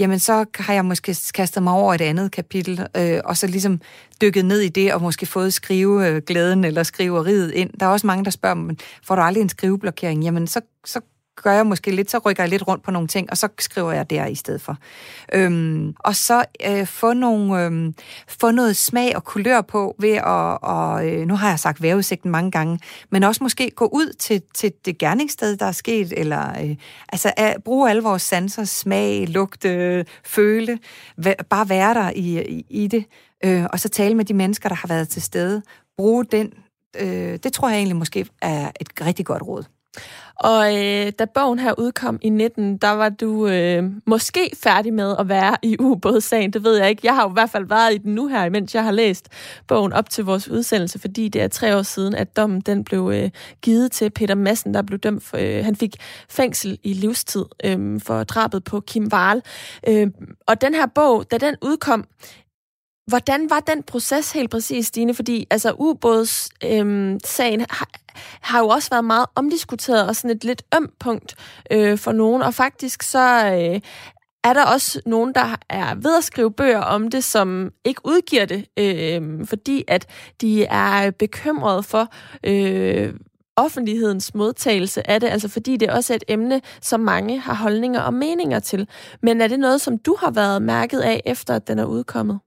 jamen 0.00 0.18
så 0.18 0.44
har 0.54 0.74
jeg 0.74 0.84
måske 0.84 1.16
kastet 1.34 1.62
mig 1.62 1.72
over 1.72 1.94
et 1.94 2.00
andet 2.00 2.32
kapitel, 2.32 2.86
øh, 2.96 3.20
og 3.24 3.36
så 3.36 3.46
ligesom 3.46 3.80
dykket 4.20 4.44
ned 4.44 4.60
i 4.60 4.68
det, 4.68 4.94
og 4.94 5.02
måske 5.02 5.26
fået 5.26 5.54
skrive 5.54 6.08
øh, 6.08 6.22
glæden 6.26 6.64
eller 6.64 6.82
skriveriet 6.82 7.52
ind. 7.52 7.70
Der 7.80 7.86
er 7.86 7.90
også 7.90 8.06
mange, 8.06 8.24
der 8.24 8.30
spørger 8.30 8.54
men 8.54 8.78
får 9.02 9.14
du 9.14 9.22
aldrig 9.22 9.42
en 9.42 9.48
skriveblokering? 9.48 10.24
Jamen 10.24 10.46
så, 10.46 10.60
så 10.84 11.00
gør 11.42 11.52
jeg 11.52 11.66
måske 11.66 11.90
lidt, 11.90 12.10
så 12.10 12.18
rykker 12.18 12.42
jeg 12.42 12.50
lidt 12.50 12.68
rundt 12.68 12.84
på 12.84 12.90
nogle 12.90 13.08
ting, 13.08 13.30
og 13.30 13.36
så 13.36 13.48
skriver 13.58 13.92
jeg 13.92 14.10
der 14.10 14.26
i 14.26 14.34
stedet 14.34 14.60
for. 14.60 14.76
Øhm, 15.32 15.94
og 15.98 16.16
så 16.16 16.44
øh, 16.66 16.86
få, 16.86 17.12
nogle, 17.12 17.64
øh, 17.64 17.92
få 18.28 18.50
noget 18.50 18.76
smag 18.76 19.16
og 19.16 19.24
kulør 19.24 19.60
på 19.60 19.94
ved 19.98 20.14
at, 20.14 20.58
og, 20.62 21.08
øh, 21.08 21.26
nu 21.26 21.36
har 21.36 21.48
jeg 21.48 21.58
sagt 21.58 21.82
vejrudsigten 21.82 22.30
mange 22.30 22.50
gange, 22.50 22.78
men 23.10 23.22
også 23.22 23.44
måske 23.44 23.70
gå 23.70 23.84
ud 23.86 24.12
til, 24.18 24.42
til 24.54 24.72
det 24.84 24.98
gerningssted, 24.98 25.56
der 25.56 25.66
er 25.66 25.72
sket, 25.72 26.12
eller 26.16 26.62
øh, 26.62 26.76
altså 27.08 27.32
at 27.36 27.56
bruge 27.64 27.90
alle 27.90 28.02
vores 28.02 28.22
sanser, 28.22 28.64
smag, 28.64 29.28
lugte, 29.28 29.68
øh, 29.68 30.04
føle, 30.24 30.78
væ- 31.26 31.42
bare 31.50 31.68
være 31.68 31.94
der 31.94 32.10
i, 32.10 32.42
i, 32.48 32.66
i 32.70 32.86
det, 32.86 33.04
øh, 33.44 33.64
og 33.72 33.80
så 33.80 33.88
tale 33.88 34.14
med 34.14 34.24
de 34.24 34.34
mennesker, 34.34 34.68
der 34.68 34.76
har 34.76 34.88
været 34.88 35.08
til 35.08 35.22
stede. 35.22 35.62
Bruge 35.96 36.24
den, 36.24 36.52
øh, 37.00 37.38
det 37.42 37.52
tror 37.52 37.68
jeg 37.68 37.76
egentlig 37.76 37.96
måske 37.96 38.26
er 38.42 38.70
et 38.80 38.88
rigtig 39.06 39.26
godt 39.26 39.42
råd. 39.42 39.79
Og 40.40 40.76
øh, 40.76 41.12
da 41.18 41.24
bogen 41.34 41.58
her 41.58 41.78
udkom 41.78 42.18
i 42.22 42.28
19, 42.28 42.76
der 42.76 42.90
var 42.90 43.08
du 43.08 43.46
øh, 43.48 43.84
måske 44.06 44.50
færdig 44.62 44.92
med 44.94 45.16
at 45.18 45.28
være 45.28 45.56
i 45.62 45.76
ubådssagen. 45.80 46.52
Det 46.52 46.64
ved 46.64 46.76
jeg 46.76 46.90
ikke. 46.90 47.00
Jeg 47.04 47.14
har 47.14 47.22
jo 47.22 47.28
i 47.28 47.32
hvert 47.32 47.50
fald 47.50 47.66
været 47.66 47.94
i 47.94 47.98
den 47.98 48.14
nu 48.14 48.26
her, 48.26 48.50
mens 48.50 48.74
jeg 48.74 48.84
har 48.84 48.90
læst 48.90 49.28
bogen 49.66 49.92
op 49.92 50.10
til 50.10 50.24
vores 50.24 50.48
udsendelse, 50.48 50.98
fordi 50.98 51.28
det 51.28 51.42
er 51.42 51.48
tre 51.48 51.76
år 51.76 51.82
siden, 51.82 52.14
at 52.14 52.36
dommen 52.36 52.60
den 52.60 52.84
blev 52.84 53.10
øh, 53.14 53.30
givet 53.62 53.92
til 53.92 54.10
Peter 54.10 54.34
Madsen, 54.34 54.74
der 54.74 54.82
blev 54.82 54.98
dømt 54.98 55.22
for, 55.22 55.36
øh, 55.36 55.64
han 55.64 55.76
fik 55.76 55.96
fængsel 56.28 56.78
i 56.82 56.92
livstid 56.92 57.44
øh, 57.64 58.00
for 58.00 58.24
drabet 58.24 58.64
på 58.64 58.80
Kim 58.80 59.08
Wahl. 59.12 59.42
Øh, 59.88 60.10
og 60.46 60.60
den 60.60 60.74
her 60.74 60.86
bog, 60.86 61.30
da 61.30 61.38
den 61.38 61.54
udkom, 61.62 62.04
Hvordan 63.10 63.50
var 63.50 63.60
den 63.60 63.82
proces 63.82 64.32
helt 64.32 64.50
præcis, 64.50 64.86
Stine? 64.86 65.14
Fordi 65.14 65.46
altså, 65.50 65.74
ubådssagen 65.78 67.60
øhm, 67.60 67.66
har, 67.70 67.88
har 68.40 68.58
jo 68.58 68.68
også 68.68 68.90
været 68.90 69.04
meget 69.04 69.26
omdiskuteret 69.34 70.08
og 70.08 70.16
sådan 70.16 70.36
et 70.36 70.44
lidt 70.44 70.62
øm 70.74 70.92
punkt 71.00 71.34
øh, 71.70 71.98
for 71.98 72.12
nogen. 72.12 72.42
Og 72.42 72.54
faktisk 72.54 73.02
så 73.02 73.46
øh, 73.46 73.80
er 74.44 74.52
der 74.52 74.64
også 74.64 75.00
nogen, 75.06 75.34
der 75.34 75.56
er 75.68 75.94
ved 75.94 76.18
at 76.18 76.24
skrive 76.24 76.52
bøger 76.52 76.80
om 76.80 77.10
det, 77.10 77.24
som 77.24 77.70
ikke 77.84 78.00
udgiver 78.04 78.44
det, 78.44 78.66
øh, 78.76 79.46
fordi 79.46 79.84
at 79.88 80.06
de 80.40 80.64
er 80.64 81.10
bekymrede 81.10 81.82
for... 81.82 82.08
Øh, 82.46 83.14
offentlighedens 83.56 84.34
modtagelse 84.34 85.10
af 85.10 85.20
det, 85.20 85.28
altså 85.28 85.48
fordi 85.48 85.76
det 85.76 85.90
også 85.90 86.12
er 86.12 86.16
et 86.16 86.24
emne, 86.28 86.60
som 86.82 87.00
mange 87.00 87.40
har 87.40 87.54
holdninger 87.54 88.00
og 88.00 88.14
meninger 88.14 88.58
til. 88.58 88.88
Men 89.22 89.40
er 89.40 89.48
det 89.48 89.60
noget, 89.60 89.80
som 89.80 89.98
du 89.98 90.16
har 90.20 90.30
været 90.30 90.62
mærket 90.62 91.00
af, 91.00 91.22
efter 91.26 91.54
at 91.54 91.68
den 91.68 91.78
er 91.78 91.84
udkommet? 91.84 92.38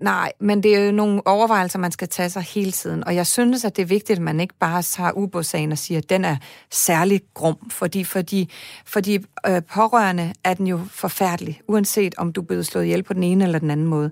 Nej, 0.00 0.32
men 0.40 0.62
det 0.62 0.76
er 0.76 0.86
jo 0.86 0.92
nogle 0.92 1.26
overvejelser, 1.26 1.78
man 1.78 1.92
skal 1.92 2.08
tage 2.08 2.30
sig 2.30 2.42
hele 2.42 2.72
tiden. 2.72 3.04
Og 3.04 3.14
jeg 3.14 3.26
synes, 3.26 3.64
at 3.64 3.76
det 3.76 3.82
er 3.82 3.86
vigtigt, 3.86 4.16
at 4.16 4.22
man 4.22 4.40
ikke 4.40 4.54
bare 4.60 4.82
tager 4.82 5.12
ubådssagen 5.12 5.72
og 5.72 5.78
siger, 5.78 5.98
at 5.98 6.10
den 6.10 6.24
er 6.24 6.36
særlig 6.70 7.20
grum. 7.34 7.70
Fordi 7.70 8.04
for 8.04 8.22
de, 8.22 8.46
for 8.86 9.00
de 9.00 9.24
øh, 9.48 9.62
pårørende 9.74 10.32
er 10.44 10.54
den 10.54 10.66
jo 10.66 10.80
forfærdelig, 10.90 11.60
uanset 11.68 12.14
om 12.18 12.32
du 12.32 12.40
er 12.40 12.44
blevet 12.44 12.66
slået 12.66 12.84
ihjel 12.84 13.02
på 13.02 13.12
den 13.12 13.22
ene 13.22 13.44
eller 13.44 13.58
den 13.58 13.70
anden 13.70 13.86
måde. 13.86 14.10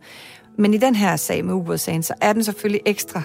Men 0.59 0.75
i 0.75 0.77
den 0.77 0.95
her 0.95 1.17
sag 1.17 1.45
med 1.45 1.55
ubådssagen, 1.55 2.03
så 2.03 2.15
er 2.21 2.33
den 2.33 2.45
selvfølgelig 2.45 2.81
ekstra 2.87 3.23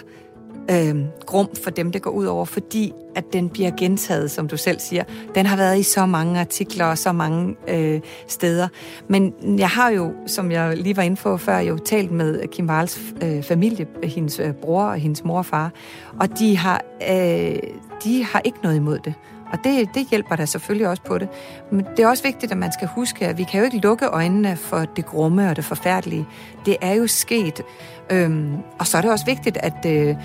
øh, 0.72 0.96
grum 1.26 1.50
for 1.64 1.70
dem, 1.70 1.92
det 1.92 2.02
går 2.02 2.12
ud 2.12 2.26
over, 2.26 2.46
fordi 2.46 2.94
at 3.16 3.34
den 3.34 3.50
bliver 3.50 3.72
gentaget, 3.78 4.32
som 4.32 4.48
du 4.48 4.58
selv 4.58 4.80
siger. 4.80 5.04
Den 5.36 5.46
har 5.46 5.58
været 5.58 5.80
i 5.80 5.84
så 5.84 6.06
mange 6.06 6.40
artikler 6.40 6.86
og 6.86 6.98
så 6.98 7.12
mange 7.12 7.56
øh, 7.68 8.02
steder. 8.28 8.68
Men 9.08 9.34
jeg 9.60 9.70
har 9.70 9.90
jo, 9.90 10.14
som 10.28 10.52
jeg 10.52 10.78
lige 10.78 10.98
var 10.98 11.04
inde 11.04 11.16
på 11.16 11.38
før, 11.38 11.60
jo 11.60 11.78
talt 11.78 12.12
med 12.12 12.48
Kim 12.48 12.70
Wahls 12.70 13.00
øh, 13.24 13.44
familie, 13.44 13.88
hendes 14.04 14.40
øh, 14.40 14.54
bror 14.54 14.84
og 14.84 14.98
hendes 14.98 15.24
mor 15.24 15.38
og 15.38 15.46
far, 15.46 15.72
og 16.20 16.40
de 16.40 16.58
har, 16.58 16.82
øh, 17.10 17.58
de 18.04 18.26
har 18.26 18.42
ikke 18.46 18.58
noget 18.64 18.76
imod 18.76 19.00
det. 19.00 19.14
Og 19.52 19.60
det, 19.64 19.90
det 19.94 20.08
hjælper 20.10 20.36
der 20.36 20.46
selvfølgelig 20.46 20.88
også 20.88 21.04
på 21.04 21.18
det. 21.18 21.30
Men 21.72 21.86
det 21.98 22.00
er 22.04 22.08
også 22.08 22.24
vigtigt, 22.24 22.52
at 22.52 22.58
man 22.58 22.72
skal 22.72 22.88
huske, 22.88 23.28
at 23.28 23.38
vi 23.38 23.44
kan 23.44 23.60
jo 23.60 23.66
ikke 23.66 23.78
lukke 23.78 24.06
øjnene 24.06 24.56
for 24.56 24.80
det 24.80 25.06
grumme 25.06 25.50
og 25.50 25.56
det 25.56 25.66
forfærdelige. 25.66 26.28
Det 26.66 26.78
er 26.82 26.94
jo 26.94 27.08
sket. 27.08 27.62
Øhm, 28.10 28.56
og 28.80 28.88
så 28.88 28.98
er 28.98 29.02
det 29.02 29.12
også 29.12 29.26
vigtigt, 29.26 29.58
at 29.58 29.86
øh, 29.86 30.16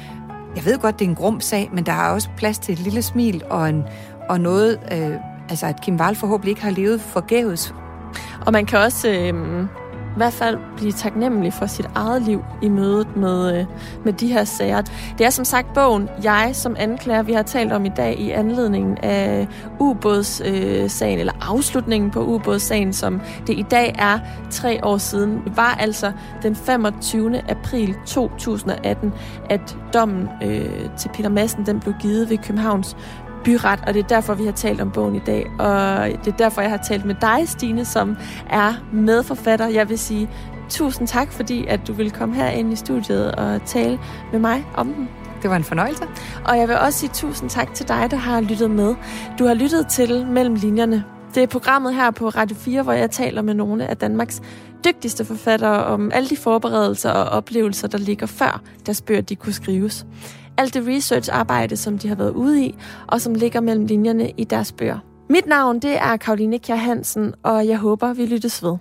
jeg 0.56 0.64
ved 0.64 0.78
godt, 0.78 0.98
det 0.98 1.04
er 1.04 1.08
en 1.08 1.14
grum 1.14 1.40
sag, 1.40 1.70
men 1.72 1.86
der 1.86 1.92
er 1.92 2.10
også 2.10 2.28
plads 2.36 2.58
til 2.58 2.72
et 2.72 2.78
lille 2.78 3.02
smil 3.02 3.42
og, 3.50 3.68
en, 3.68 3.84
og 4.28 4.40
noget, 4.40 4.78
øh, 4.92 5.16
altså 5.48 5.66
at 5.66 5.80
Kim 5.80 5.96
Wall 5.96 6.16
forhåbentlig 6.16 6.50
ikke 6.50 6.62
har 6.62 6.70
levet 6.70 7.00
forgæves. 7.00 7.74
Og 8.46 8.52
man 8.52 8.66
kan 8.66 8.78
også 8.78 9.10
øh, 9.10 9.66
i 10.14 10.16
hvert 10.16 10.32
fald 10.32 10.58
blive 10.76 10.92
taknemmelig 10.92 11.52
for 11.52 11.66
sit 11.66 11.86
eget 11.94 12.22
liv 12.22 12.44
i 12.62 12.68
mødet 12.68 13.16
med, 13.16 13.58
øh, 13.58 13.66
med 14.04 14.12
de 14.12 14.32
her 14.32 14.44
sager. 14.44 14.82
Det 15.18 15.26
er 15.26 15.30
som 15.30 15.44
sagt 15.44 15.74
bogen, 15.74 16.08
jeg 16.22 16.50
som 16.52 16.76
anklager, 16.78 17.22
vi 17.22 17.32
har 17.32 17.42
talt 17.42 17.72
om 17.72 17.84
i 17.84 17.88
dag 17.88 18.18
i 18.18 18.30
anledningen 18.30 18.98
af 18.98 19.48
ubådssagen, 19.78 21.18
eller 21.18 21.32
afslutningen 21.40 22.10
på 22.10 22.24
ubådssagen, 22.24 22.92
som 22.92 23.20
det 23.46 23.58
i 23.58 23.64
dag 23.70 23.94
er 23.98 24.18
tre 24.50 24.84
år 24.84 24.98
siden, 24.98 25.42
var 25.56 25.76
altså 25.80 26.12
den 26.42 26.56
25. 26.56 27.50
april 27.50 27.94
2018, 28.06 29.12
at 29.50 29.76
dommen 29.94 30.28
øh, 30.44 30.90
til 30.98 31.10
Peter 31.14 31.28
Madsen 31.28 31.66
den 31.66 31.80
blev 31.80 31.94
givet 32.00 32.30
ved 32.30 32.38
Københavns 32.38 32.96
byret, 33.44 33.80
og 33.86 33.94
det 33.94 34.04
er 34.04 34.08
derfor, 34.08 34.34
vi 34.34 34.44
har 34.44 34.52
talt 34.52 34.80
om 34.80 34.90
bogen 34.90 35.14
i 35.14 35.22
dag. 35.26 35.50
Og 35.58 36.08
det 36.24 36.32
er 36.32 36.36
derfor, 36.36 36.60
jeg 36.60 36.70
har 36.70 36.84
talt 36.88 37.04
med 37.04 37.14
dig, 37.20 37.48
Stine, 37.48 37.84
som 37.84 38.16
er 38.50 38.74
medforfatter. 38.92 39.66
Jeg 39.66 39.88
vil 39.88 39.98
sige 39.98 40.30
tusind 40.68 41.08
tak, 41.08 41.32
fordi 41.32 41.66
at 41.66 41.80
du 41.86 41.92
ville 41.92 42.10
komme 42.10 42.34
her 42.34 42.48
ind 42.48 42.72
i 42.72 42.76
studiet 42.76 43.34
og 43.34 43.64
tale 43.66 43.98
med 44.32 44.40
mig 44.40 44.64
om 44.74 44.94
den. 44.94 45.08
Det 45.42 45.50
var 45.50 45.56
en 45.56 45.64
fornøjelse. 45.64 46.04
Og 46.44 46.58
jeg 46.58 46.68
vil 46.68 46.78
også 46.78 46.98
sige 46.98 47.10
tusind 47.14 47.50
tak 47.50 47.74
til 47.74 47.88
dig, 47.88 48.10
der 48.10 48.16
har 48.16 48.40
lyttet 48.40 48.70
med. 48.70 48.94
Du 49.38 49.46
har 49.46 49.54
lyttet 49.54 49.86
til 49.86 50.26
Mellem 50.26 50.54
Linjerne. 50.54 51.04
Det 51.34 51.42
er 51.42 51.46
programmet 51.46 51.94
her 51.94 52.10
på 52.10 52.28
Radio 52.28 52.56
4, 52.56 52.82
hvor 52.82 52.92
jeg 52.92 53.10
taler 53.10 53.42
med 53.42 53.54
nogle 53.54 53.86
af 53.86 53.96
Danmarks 53.96 54.42
dygtigste 54.84 55.24
forfattere 55.24 55.84
om 55.84 56.10
alle 56.14 56.28
de 56.28 56.36
forberedelser 56.36 57.10
og 57.10 57.24
oplevelser, 57.24 57.88
der 57.88 57.98
ligger 57.98 58.26
før 58.26 58.60
deres 58.86 59.02
bøger 59.02 59.20
de 59.20 59.36
kunne 59.36 59.52
skrives 59.52 60.06
alt 60.58 60.74
det 60.74 60.86
research-arbejde, 60.86 61.76
som 61.76 61.98
de 61.98 62.08
har 62.08 62.14
været 62.14 62.30
ude 62.30 62.64
i, 62.64 62.74
og 63.06 63.20
som 63.20 63.34
ligger 63.34 63.60
mellem 63.60 63.86
linjerne 63.86 64.30
i 64.30 64.44
deres 64.44 64.72
bøger. 64.72 64.98
Mit 65.30 65.46
navn 65.46 65.80
det 65.80 65.96
er 65.96 66.16
Karoline 66.16 66.58
Kjær 66.58 66.76
Hansen, 66.76 67.34
og 67.42 67.68
jeg 67.68 67.78
håber, 67.78 68.12
vi 68.12 68.26
lyttes 68.26 68.62
ved. 68.62 68.76